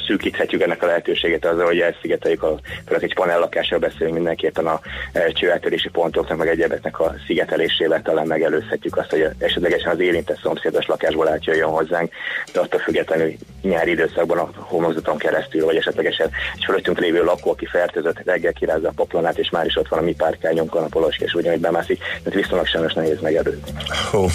szűkíthetjük 0.08 0.62
ennek 0.62 0.82
a 0.82 0.86
lehetőséget 0.86 1.44
azzal, 1.44 1.66
hogy 1.66 1.80
elszigeteljük, 1.80 2.42
a, 2.42 2.60
például 2.84 3.08
egy 3.08 3.14
panellakásról 3.14 3.78
beszélünk 3.78 4.14
mindenképpen 4.14 4.66
a 4.66 4.80
e, 5.12 5.32
csőeltörési 5.32 5.88
pontoknak, 5.88 6.38
meg 6.38 6.48
egyebeknek 6.48 7.00
a 7.00 7.14
szigetelésével 7.26 8.02
talán 8.02 8.26
megelőzhetjük 8.26 8.96
azt, 8.96 9.10
hogy 9.10 9.28
esetlegesen 9.38 9.92
az 9.92 10.00
érintett 10.00 10.40
szomszédos 10.42 10.86
lakásból 10.86 11.28
átjöjjön 11.28 11.68
hozzánk, 11.68 12.12
de 12.52 12.60
attól 12.60 12.80
függetlenül 12.80 13.32
nyári 13.62 13.90
időszakban 13.90 14.38
a 14.38 14.50
homlokzaton 14.54 15.18
keresztül, 15.18 15.64
vagy 15.64 15.76
esetlegesen 15.76 16.30
egy 16.54 16.64
fölöttünk 16.64 16.98
lévő 16.98 17.24
lakó, 17.24 17.50
aki 17.50 17.66
fertőzött, 17.66 18.22
reggel 18.24 18.52
kirázza 18.52 18.88
a 18.88 18.92
poplonát, 18.96 19.38
és 19.38 19.50
már 19.50 19.66
is 19.66 19.76
ott 19.76 19.88
van 19.88 19.98
a 19.98 20.02
mi 20.02 20.14
párkányunkon 20.14 20.82
a 20.82 20.86
polosk, 20.86 21.20
és 21.20 21.34
ugyanúgy 21.34 21.60
bemászik, 21.60 21.98
tehát 21.98 22.40
viszonylag 22.40 22.66
sajnos 22.66 22.92
nehéz 22.92 23.20
megelőzni. 23.20 23.70
Hó, 24.10 24.26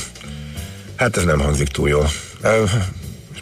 hát 0.95 1.18
ez 1.18 1.24
nem 1.24 1.40
hangzik 1.40 1.68
túl 1.68 1.90
jól. 1.90 2.08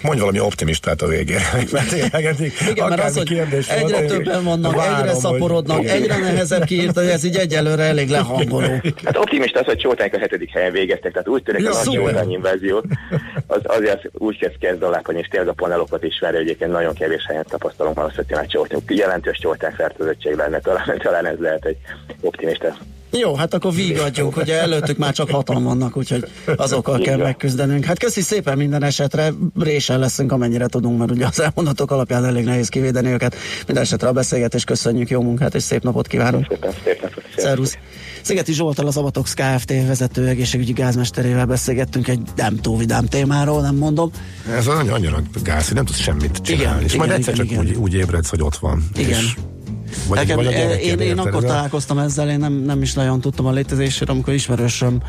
Mondj 0.02 0.20
valami 0.20 0.40
optimistát 0.40 1.02
a 1.02 1.08
végére. 1.08 1.42
Mert 1.72 1.90
tényleg 1.90 2.26
eddig 2.26 2.54
Igen, 2.70 2.88
mert 2.90 3.04
az, 3.04 3.18
hogy 3.18 3.28
kérdés 3.28 3.68
volt, 3.68 3.80
egyre 3.80 4.02
én 4.02 4.08
többen 4.08 4.44
vannak, 4.44 4.76
várom, 4.76 4.96
egyre 4.96 5.12
hogy- 5.12 5.20
szaporodnak, 5.20 5.82
Igen. 5.82 5.96
egyre 5.96 6.18
nehezebb 6.18 6.64
kiírtani, 6.64 7.10
ez 7.12 7.24
így 7.24 7.36
egyelőre 7.36 7.84
elég 7.84 8.10
lehangoló. 8.10 8.68
Hát 9.04 9.18
optimista 9.18 9.60
az, 9.60 9.66
hogy 9.66 9.78
Csótánk 9.78 10.14
a 10.14 10.20
hetedik 10.20 10.52
helyen 10.52 10.72
végeztek, 10.72 11.12
tehát 11.12 11.28
úgy 11.28 11.44
tűnik, 11.44 11.62
Ja, 11.62 11.70
hogy 11.70 11.96
a 11.96 12.02
nagy. 12.02 12.12
Csótány 12.12 12.32
invázió 12.32 12.84
az 13.48 13.60
azért 13.64 14.10
úgy 14.14 14.38
kezd 14.38 14.58
kezd 14.60 14.84
alákony, 14.84 15.16
és 15.16 15.28
tényleg 15.28 15.50
a 15.50 15.54
panelokat 15.54 16.04
ismerő, 16.04 16.38
egyébként 16.38 16.72
nagyon 16.72 16.94
kevés 16.94 17.26
helyen 17.28 17.46
tapasztalunk 17.50 17.98
azt, 17.98 18.16
hogy 18.16 18.26
tényleg 18.26 18.48
Csótánk, 18.48 18.84
jelentős 18.88 19.38
Csótánk 19.38 19.76
fertőzöttség 19.76 20.36
lenne, 20.36 20.60
talán, 20.60 21.00
talán 21.04 21.26
ez 21.26 21.38
lehet 21.40 21.66
egy 21.66 21.78
optimista 22.22 22.78
Jó, 23.12 23.36
hát 23.36 23.54
akkor 23.54 23.74
vígadjunk, 23.74 24.38
ugye 24.38 24.62
előttük 24.62 24.98
már 24.98 25.14
csak 25.14 25.30
hatan 25.30 25.64
vannak, 25.64 25.98
úgyhogy 25.98 26.26
azokkal 26.56 27.00
kell 27.00 27.18
megküzdenünk. 27.18 27.86
Hát 27.86 28.00
köszi 28.00 28.22
szépen 28.22 28.58
minden 28.58 28.84
esetre, 28.84 29.34
résen 29.60 30.00
leszünk 30.00 30.32
amennyire 30.32 30.68
tudunk, 30.68 31.00
mert 31.00 31.12
ugye 31.12 31.26
az 31.26 31.40
elmondatok 31.40 31.92
alapján 31.92 32.26
elég 32.26 32.46
nehéz 32.46 32.68
kivédeni 32.68 33.10
őket. 33.10 33.36
Minden 33.66 33.84
esetre 33.84 34.08
a 34.08 34.12
beszélgetést 34.12 34.66
köszönjük, 34.66 35.10
jó 35.10 35.22
munkát 35.22 35.56
és 35.56 35.64
szép 35.64 35.84
napot 35.84 36.08
kívánunk. 36.08 36.46
Szépen, 36.50 36.72
szép 36.84 37.02
napot. 37.02 37.24
Szervusz. 37.38 37.78
Szigeti 38.22 38.54
Zsoltal 38.54 38.88
az 38.88 38.98
Abatox 38.98 39.34
Kft. 39.34 39.70
vezető 39.88 40.28
egészségügyi 40.28 40.72
gázmesterével 40.72 41.46
beszélgettünk 41.46 42.08
egy 42.08 42.22
nem 42.36 42.56
túl 42.56 42.78
vidám 42.78 43.06
témáról, 43.06 43.62
nem 43.62 43.76
mondom. 43.76 44.12
Ez 44.52 44.68
az 44.68 44.76
annyira, 44.76 44.94
annyira 44.94 45.22
gáz, 45.44 45.66
hogy 45.66 45.76
nem 45.76 45.86
tudsz 45.86 46.00
semmit 46.00 46.38
csinálni. 46.38 46.70
Igen, 46.70 46.84
és 46.84 46.96
majd 46.96 47.10
igen, 47.10 47.20
egyszer 47.20 47.34
igen, 47.34 47.48
csak 47.48 47.56
igen. 47.56 47.66
Úgy, 47.66 47.82
úgy 47.82 47.94
ébredsz, 47.94 48.30
hogy 48.30 48.42
ott 48.42 48.56
van. 48.56 48.84
Igen. 48.96 49.10
És 49.10 49.34
vagy, 50.08 50.18
Nekem, 50.18 50.36
vagy 50.36 50.52
én, 50.52 50.70
én 50.70 51.00
érted, 51.00 51.18
akkor 51.18 51.44
találkoztam 51.44 51.98
ezzel, 51.98 52.30
én 52.30 52.40
nem, 52.40 52.54
nem 52.54 52.82
is 52.82 52.94
nagyon 52.94 53.22
tudtam 53.22 53.46
a 53.46 53.52
létezésről, 53.52 54.10
amikor 54.10 54.34
ismerősöm, 54.34 55.02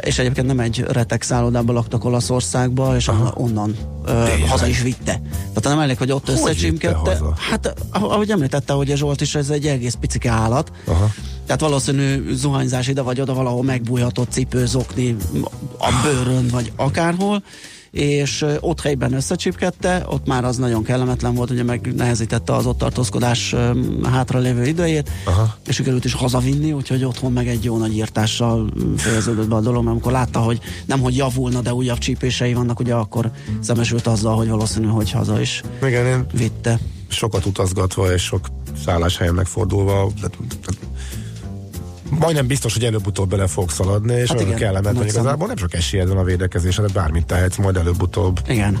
és 0.00 0.18
egyébként 0.18 0.46
nem 0.46 0.60
egy 0.60 0.84
retek 0.88 1.22
szállodában 1.22 1.74
laktak 1.74 2.04
Olaszországba, 2.04 2.96
és 2.96 3.08
Aha. 3.08 3.32
onnan 3.36 3.76
eh, 4.06 4.40
haza 4.48 4.66
is 4.66 4.82
vitte. 4.82 5.20
Tehát 5.30 5.62
nem 5.62 5.78
elég, 5.78 5.98
hogy 5.98 6.12
ott 6.12 6.26
Hogy 6.26 6.34
összecsimkedte. 6.34 7.18
Hát, 7.50 7.74
ah- 7.90 8.02
ahogy 8.02 8.30
említette, 8.30 8.72
hogy 8.72 8.90
a 8.90 8.96
Zsolt 8.96 9.20
is, 9.20 9.34
ez 9.34 9.50
egy 9.50 9.66
egész 9.66 9.94
picike 10.00 10.30
állat. 10.30 10.72
Aha. 10.84 11.10
Tehát 11.46 11.60
valószínű 11.60 12.34
zuhanyzás 12.34 12.88
ide 12.88 13.02
vagy 13.02 13.20
oda 13.20 13.34
valahol 13.34 13.62
megbújhatott 13.62 14.30
cipő, 14.30 14.66
zokni 14.66 15.16
a 15.78 15.88
bőrön, 16.02 16.48
vagy 16.48 16.72
akárhol, 16.76 17.42
és 17.94 18.44
ott 18.60 18.80
helyben 18.80 19.12
összecsipkedte, 19.12 20.04
ott 20.08 20.26
már 20.26 20.44
az 20.44 20.56
nagyon 20.56 20.82
kellemetlen 20.82 21.34
volt, 21.34 21.50
ugye 21.50 21.62
megnehezítette 21.62 22.54
az 22.54 22.66
ott 22.66 22.78
tartózkodás 22.78 23.54
hátralévő 24.02 24.66
idejét, 24.66 25.10
Aha. 25.24 25.56
és 25.66 25.74
sikerült 25.74 26.04
is 26.04 26.12
hazavinni, 26.12 26.72
úgyhogy 26.72 27.04
otthon 27.04 27.32
meg 27.32 27.48
egy 27.48 27.64
jó 27.64 27.78
nagy 27.78 27.96
írtással 27.96 28.72
fejeződött 28.96 29.48
be 29.48 29.54
a 29.54 29.60
dolog, 29.60 29.82
mert 29.82 29.90
amikor 29.90 30.12
látta, 30.12 30.38
hogy 30.38 30.60
nem 30.86 31.00
hogy 31.00 31.16
javulna, 31.16 31.60
de 31.60 31.74
újabb 31.74 31.98
csípései 31.98 32.54
vannak, 32.54 32.80
ugye 32.80 32.94
akkor 32.94 33.30
szembesült 33.60 34.06
azzal, 34.06 34.36
hogy 34.36 34.48
valószínű, 34.48 34.86
hogy 34.86 35.10
haza 35.10 35.40
is 35.40 35.62
Igen, 35.82 36.06
én 36.06 36.26
vitte. 36.32 36.78
sokat 37.08 37.46
utazgatva 37.46 38.12
és 38.12 38.22
sok 38.22 38.46
szálláshelyen 38.84 39.34
megfordulva, 39.34 39.92
tehát, 39.92 40.36
tehát 40.60 40.80
majdnem 42.18 42.46
biztos, 42.46 42.72
hogy 42.72 42.84
előbb-utóbb 42.84 43.28
bele 43.30 43.46
fog 43.46 43.70
szaladni, 43.70 44.14
és 44.14 44.28
Hát 44.28 44.40
olyan 44.40 44.54
kellemetlen, 44.54 45.06
igazából 45.06 45.46
nem 45.46 45.56
sok 45.56 45.74
esélyed 45.74 46.08
van 46.08 46.16
a 46.18 46.22
védekezésre, 46.24 46.82
de 46.82 46.92
bármit 46.92 47.26
tehetsz, 47.26 47.56
majd 47.56 47.76
előbb-utóbb. 47.76 48.40
Igen. 48.48 48.78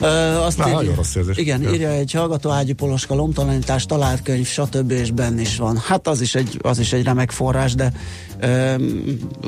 Ö, 0.00 0.06
azt 0.36 0.58
így- 0.58 0.72
nagyon 0.72 0.94
rossz 0.94 1.14
érzés. 1.14 1.36
Igen, 1.36 1.62
Ja. 1.62 1.72
írja 1.72 1.90
egy 1.90 2.12
hallgató 2.12 2.50
ágyi 2.50 2.72
poloska, 2.72 3.14
lomtalanítás, 3.14 3.86
talált 3.86 4.22
könyv, 4.22 4.46
stb. 4.46 4.90
és 4.90 5.10
benne 5.10 5.40
is 5.40 5.56
van. 5.56 5.76
Hát 5.86 6.08
az 6.08 6.20
is 6.20 6.34
egy, 6.34 6.58
az 6.62 6.78
is 6.78 6.92
egy 6.92 7.04
remek 7.04 7.30
forrás, 7.30 7.74
de 7.74 7.92
ö, 8.40 8.74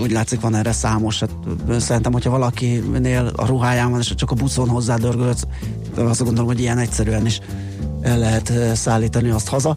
úgy 0.00 0.10
látszik 0.10 0.40
van 0.40 0.54
erre 0.54 0.72
számos. 0.72 1.20
Hát, 1.20 1.30
szerintem, 1.78 2.12
hogyha 2.12 2.30
valakinél 2.30 3.32
a 3.36 3.46
ruháján 3.46 3.90
van, 3.90 4.00
és 4.00 4.14
csak 4.14 4.30
a 4.30 4.34
buszon 4.34 4.68
hozzá 4.68 4.96
dörgölsz, 4.96 5.42
azt 5.96 6.22
gondolom, 6.22 6.46
hogy 6.46 6.60
ilyen 6.60 6.78
egyszerűen 6.78 7.26
is 7.26 7.40
el 8.02 8.18
lehet 8.18 8.52
szállítani 8.74 9.30
azt 9.30 9.48
haza. 9.48 9.76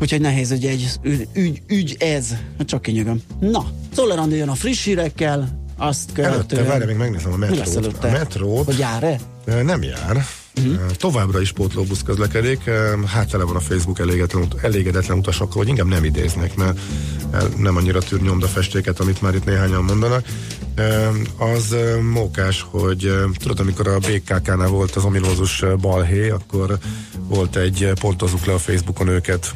Úgyhogy 0.00 0.20
nehéz 0.20 0.50
ügy, 0.50 0.64
egy, 0.66 0.90
ügy, 1.02 1.28
ügy, 1.34 1.62
ügy 1.66 1.96
ez. 1.98 2.34
Csak 2.64 2.82
kinyögöm. 2.82 3.22
Na, 3.40 3.66
Szoller 3.94 4.18
Andi 4.18 4.36
jön 4.36 4.48
a 4.48 4.54
friss 4.54 4.84
hírekkel, 4.84 5.58
azt 5.76 6.10
Előtte, 6.18 6.42
követően... 6.42 6.66
várj, 6.66 6.84
még 6.84 6.96
megnézem 6.96 7.32
a 7.32 7.36
metrót. 7.36 7.76
előtte? 7.76 8.08
A 8.08 8.10
metrót 8.10 8.64
Hogy 8.64 8.78
jár-e? 8.78 9.20
Nem 9.62 9.82
jár. 9.82 10.24
Uh-huh. 10.56 10.90
Továbbra 10.96 11.40
is 11.40 11.52
pótlóbusz 11.52 12.02
közlekedik, 12.02 12.60
Ö, 12.64 12.94
hát 13.06 13.30
tele 13.30 13.44
van 13.44 13.56
a 13.56 13.60
Facebook 13.60 13.98
elégedetlen, 13.98 14.48
elégedetlen 14.62 15.18
utasokkal, 15.18 15.56
hogy 15.56 15.68
inkább 15.68 15.86
nem 15.86 16.04
idéznek, 16.04 16.56
mert 16.56 16.78
nem 17.56 17.76
annyira 17.76 17.98
tűr 18.00 18.20
nyomdafestéket, 18.20 19.00
amit 19.00 19.22
már 19.22 19.34
itt 19.34 19.44
néhányan 19.44 19.84
mondanak. 19.84 20.24
Az 21.38 21.76
mókás, 22.12 22.66
hogy 22.70 23.12
tudod, 23.36 23.60
amikor 23.60 23.88
a 23.88 23.98
BKK-nál 23.98 24.68
volt 24.68 24.96
az 24.96 25.04
ominózus 25.04 25.64
balhé, 25.80 26.30
akkor 26.30 26.78
volt 27.28 27.56
egy 27.56 27.82
ö, 27.82 27.92
pontozzuk 28.00 28.44
le 28.44 28.52
a 28.52 28.58
Facebookon 28.58 29.08
őket 29.08 29.54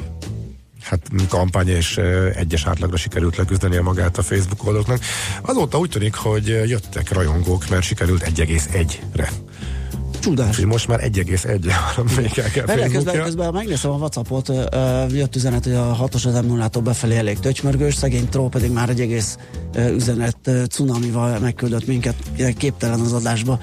hát 0.85 1.01
kampány 1.29 1.69
és 1.69 1.97
egyes 2.35 2.67
átlagra 2.67 2.97
sikerült 2.97 3.37
leküzdenie 3.37 3.81
magát 3.81 4.19
a 4.19 4.23
Facebook 4.23 4.67
oldaloknak. 4.67 5.01
Azóta 5.43 5.79
úgy 5.79 5.91
tűnik, 5.91 6.15
hogy 6.15 6.47
jöttek 6.47 7.13
rajongók, 7.13 7.69
mert 7.69 7.83
sikerült 7.83 8.23
1,1-re. 8.23 9.31
Csodás. 10.21 10.49
Úgyhogy 10.49 10.65
most 10.65 10.89
már 10.89 11.01
1,1 11.01 11.73
van 11.97 12.07
a 12.07 12.21
BKK 12.21 12.67
Várjál, 12.67 12.89
közben, 12.89 13.23
közben 13.23 13.53
megnézem 13.53 13.91
a 13.91 13.95
Whatsappot, 13.95 14.53
jött 15.11 15.37
üzenet, 15.37 15.65
hogy 15.65 15.73
a 15.73 15.97
6-os 16.01 16.27
az 16.27 16.45
m 16.45 16.47
0 16.47 16.69
befelé 16.69 17.17
elég 17.17 17.39
töcsmörgős, 17.39 17.95
szegény 17.95 18.29
troll 18.29 18.49
pedig 18.49 18.71
már 18.71 18.89
egy 18.89 19.01
egész 19.01 19.37
üzenet 19.77 20.51
cunamival 20.71 21.39
megküldött 21.39 21.87
minket, 21.87 22.15
képtelen 22.57 23.01
az 23.01 23.13
adásba 23.13 23.59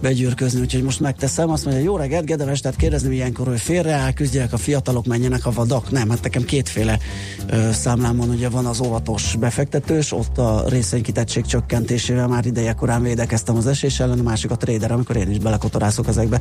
begyűrközni, 0.00 0.60
úgyhogy 0.60 0.82
most 0.82 1.00
megteszem, 1.00 1.50
azt 1.50 1.64
mondja, 1.64 1.82
jó 1.82 1.96
reggelt, 1.96 2.24
Gedeves, 2.24 2.60
tehát 2.60 2.76
kérdezni 2.76 3.14
ilyenkor, 3.14 3.46
hogy 3.46 3.60
félreáll, 3.60 4.12
küzdjenek 4.12 4.52
a 4.52 4.56
fiatalok, 4.56 5.06
menjenek 5.06 5.46
a 5.46 5.50
vadak. 5.50 5.90
Nem, 5.90 6.10
hát 6.10 6.22
nekem 6.22 6.44
kétféle 6.44 6.98
ö, 7.46 7.70
számlám 7.72 8.16
van, 8.16 8.28
ugye 8.28 8.48
van 8.48 8.66
az 8.66 8.80
óvatos 8.80 9.36
befektetős, 9.36 10.12
ott 10.12 10.38
a 10.38 10.64
részvénykitettség 10.68 11.44
csökkentésével 11.46 12.28
már 12.28 12.46
ideje 12.46 12.72
korán 12.72 13.02
védekeztem 13.02 13.56
az 13.56 13.66
esés 13.66 14.00
ellen, 14.00 14.18
a 14.18 14.22
másik 14.22 14.50
a 14.50 14.56
trader, 14.56 14.92
amikor 14.92 15.16
én 15.16 15.30
is 15.30 15.38
belekotorászok 15.38 16.08
ezekbe. 16.08 16.40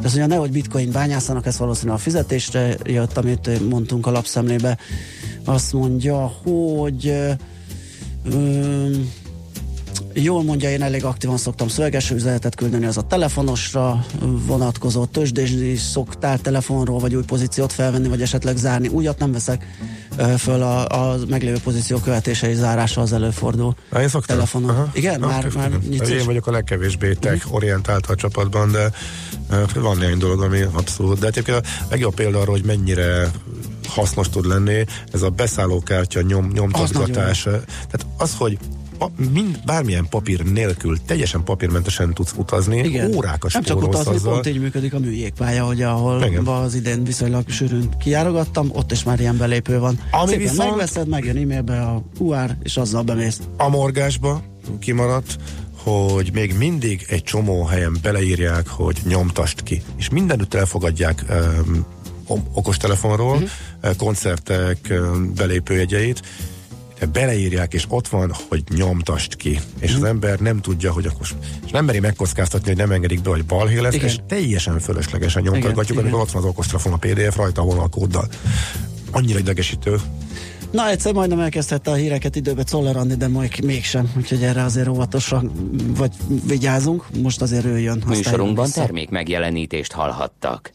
De 0.00 0.06
azt 0.06 0.16
mondja, 0.16 0.26
nehogy 0.26 0.50
bitcoin 0.50 0.90
bányászanak, 0.90 1.46
ez 1.46 1.58
valószínűleg 1.58 1.98
a 1.98 2.02
fizetésre 2.02 2.76
jött, 2.84 3.16
amit 3.16 3.68
mondtunk 3.68 4.06
a 4.06 4.10
lapszemlébe. 4.10 4.78
Azt 5.44 5.72
mondja, 5.72 6.32
hogy 6.42 7.06
ö, 7.06 7.30
ö, 8.24 8.90
Jól 10.14 10.42
mondja, 10.42 10.70
én 10.70 10.82
elég 10.82 11.04
aktívan 11.04 11.36
szoktam 11.36 11.68
szöveges 11.68 12.10
üzenetet 12.10 12.54
küldeni, 12.54 12.86
az 12.86 12.96
a 12.96 13.02
telefonosra 13.02 14.06
vonatkozó 14.46 15.04
tőzsdésni 15.04 15.76
szoktál 15.76 16.38
telefonról, 16.38 16.98
vagy 16.98 17.14
új 17.14 17.22
pozíciót 17.22 17.72
felvenni, 17.72 18.08
vagy 18.08 18.22
esetleg 18.22 18.56
zárni. 18.56 18.88
Újat 18.88 19.18
nem 19.18 19.32
veszek 19.32 19.66
föl 20.38 20.62
a, 20.62 20.86
a 21.12 21.18
meglévő 21.28 21.58
pozíció 21.64 21.98
követése 21.98 22.50
és 22.50 22.56
zárása 22.56 23.00
az 23.00 23.12
előfordul. 23.12 23.74
Na, 23.90 24.00
én 24.00 24.08
szoktam. 24.08 24.36
Telefonon. 24.36 24.70
Aha. 24.70 24.90
Igen, 24.92 25.20
Na, 25.20 25.26
már, 25.26 25.48
már 25.54 25.70
nyitsz 25.88 26.08
Én 26.08 26.24
vagyok 26.24 26.46
a 26.46 26.50
legkevésbé 26.50 27.12
tech 27.12 27.54
orientált 27.54 28.06
a 28.06 28.14
csapatban, 28.14 28.72
de 28.72 28.90
van 29.74 29.96
néhány 29.96 30.18
dolog, 30.18 30.42
ami 30.42 30.60
abszolút. 30.72 31.18
De 31.18 31.26
egyébként 31.26 31.58
a 31.58 31.62
legjobb 31.90 32.14
példa 32.14 32.40
arra, 32.40 32.50
hogy 32.50 32.64
mennyire 32.64 33.30
hasznos 33.88 34.28
tud 34.28 34.46
lenni, 34.46 34.84
ez 35.12 35.22
a 35.22 35.28
beszállókártya 35.28 36.20
nyom, 36.20 36.50
nyomtatgatás. 36.54 37.42
Tehát 37.42 38.06
az, 38.16 38.34
hogy 38.38 38.58
pa, 39.02 39.10
mind, 39.32 39.58
bármilyen 39.64 40.06
papír 40.08 40.44
nélkül, 40.44 40.98
teljesen 41.06 41.44
papírmentesen 41.44 42.14
tudsz 42.14 42.34
utazni, 42.36 42.78
Igen. 42.78 43.14
órákat 43.14 43.52
Nem 43.52 43.62
csak 43.62 43.82
utazni, 43.82 44.14
azzal. 44.14 44.32
pont 44.32 44.46
így 44.46 44.60
működik 44.60 44.94
a 44.94 44.98
műjégpálya, 44.98 45.64
hogy 45.64 45.82
ahol 45.82 46.22
Igen. 46.22 46.46
az 46.46 46.74
idén 46.74 47.04
viszonylag 47.04 47.48
sűrűn 47.48 47.88
kiárogattam, 47.98 48.70
ott 48.72 48.92
is 48.92 49.02
már 49.02 49.20
ilyen 49.20 49.36
belépő 49.36 49.78
van. 49.78 49.98
Ami 50.10 50.30
Szépen 50.30 50.48
viszont- 50.48 50.68
megveszed, 50.68 51.08
megjön 51.08 51.36
e-mailbe 51.36 51.80
a 51.80 52.02
QR, 52.18 52.56
és 52.62 52.76
azzal 52.76 53.02
bemész. 53.02 53.40
A 53.56 53.68
morgásba 53.68 54.42
kimaradt, 54.78 55.36
hogy 55.76 56.30
még 56.32 56.54
mindig 56.54 57.06
egy 57.08 57.22
csomó 57.22 57.64
helyen 57.64 57.98
beleírják, 58.02 58.68
hogy 58.68 58.98
nyomtast 59.04 59.62
ki. 59.62 59.82
És 59.96 60.08
mindenütt 60.08 60.54
elfogadják 60.54 61.24
um, 61.66 61.86
okostelefonról, 62.54 63.36
uh-huh. 63.36 63.96
koncertek 63.96 64.78
um, 64.90 65.34
belépőjegyeit, 65.34 66.22
beleírják, 67.06 67.74
és 67.74 67.84
ott 67.88 68.08
van, 68.08 68.32
hogy 68.48 68.62
nyomtast 68.74 69.34
ki. 69.36 69.60
És 69.78 69.92
Mhm. 69.92 70.02
az 70.02 70.08
ember 70.08 70.38
nem 70.38 70.60
tudja, 70.60 70.92
hogy 70.92 71.06
akkor, 71.06 71.26
és 71.64 71.70
nem 71.70 71.84
meri 71.84 71.98
megkockáztatni, 72.00 72.68
hogy 72.68 72.76
nem 72.76 72.90
engedik 72.90 73.22
be, 73.22 73.30
hogy 73.30 73.44
balhé 73.44 73.78
lesz, 73.78 73.94
Igen. 73.94 74.06
és 74.08 74.16
teljesen 74.28 74.78
fölöslegesen 74.78 75.42
nyomtatgatjuk, 75.42 75.98
Igen, 75.98 76.02
amikor 76.02 76.18
igen. 76.18 76.26
ott 76.26 76.30
van 76.30 76.42
az 76.42 76.48
okostelefon, 76.48 76.92
a 76.92 76.96
PDF 76.96 77.36
rajta 77.36 77.60
a 77.62 77.64
vonalkóddal. 77.64 78.28
Annyira 79.10 79.38
idegesítő. 79.38 79.96
Na, 80.70 80.88
egyszer 80.88 81.12
majdnem 81.12 81.38
elkezdhette 81.40 81.90
a 81.90 81.94
híreket 81.94 82.36
időbe 82.36 82.62
Czoller 82.62 82.96
Andi, 82.96 83.14
de 83.14 83.28
majd 83.28 83.64
mégsem, 83.64 84.12
úgyhogy 84.16 84.42
erre 84.42 84.62
azért 84.62 84.88
óvatosan 84.88 85.52
vagy 85.96 86.10
vigyázunk. 86.46 87.06
Most 87.22 87.40
azért 87.42 87.64
ő 87.64 87.78
jön. 87.78 88.02
Műsorunkban 88.06 88.70
termék 88.70 89.10
megjelenítést 89.10 89.92
hallhattak. 89.92 90.70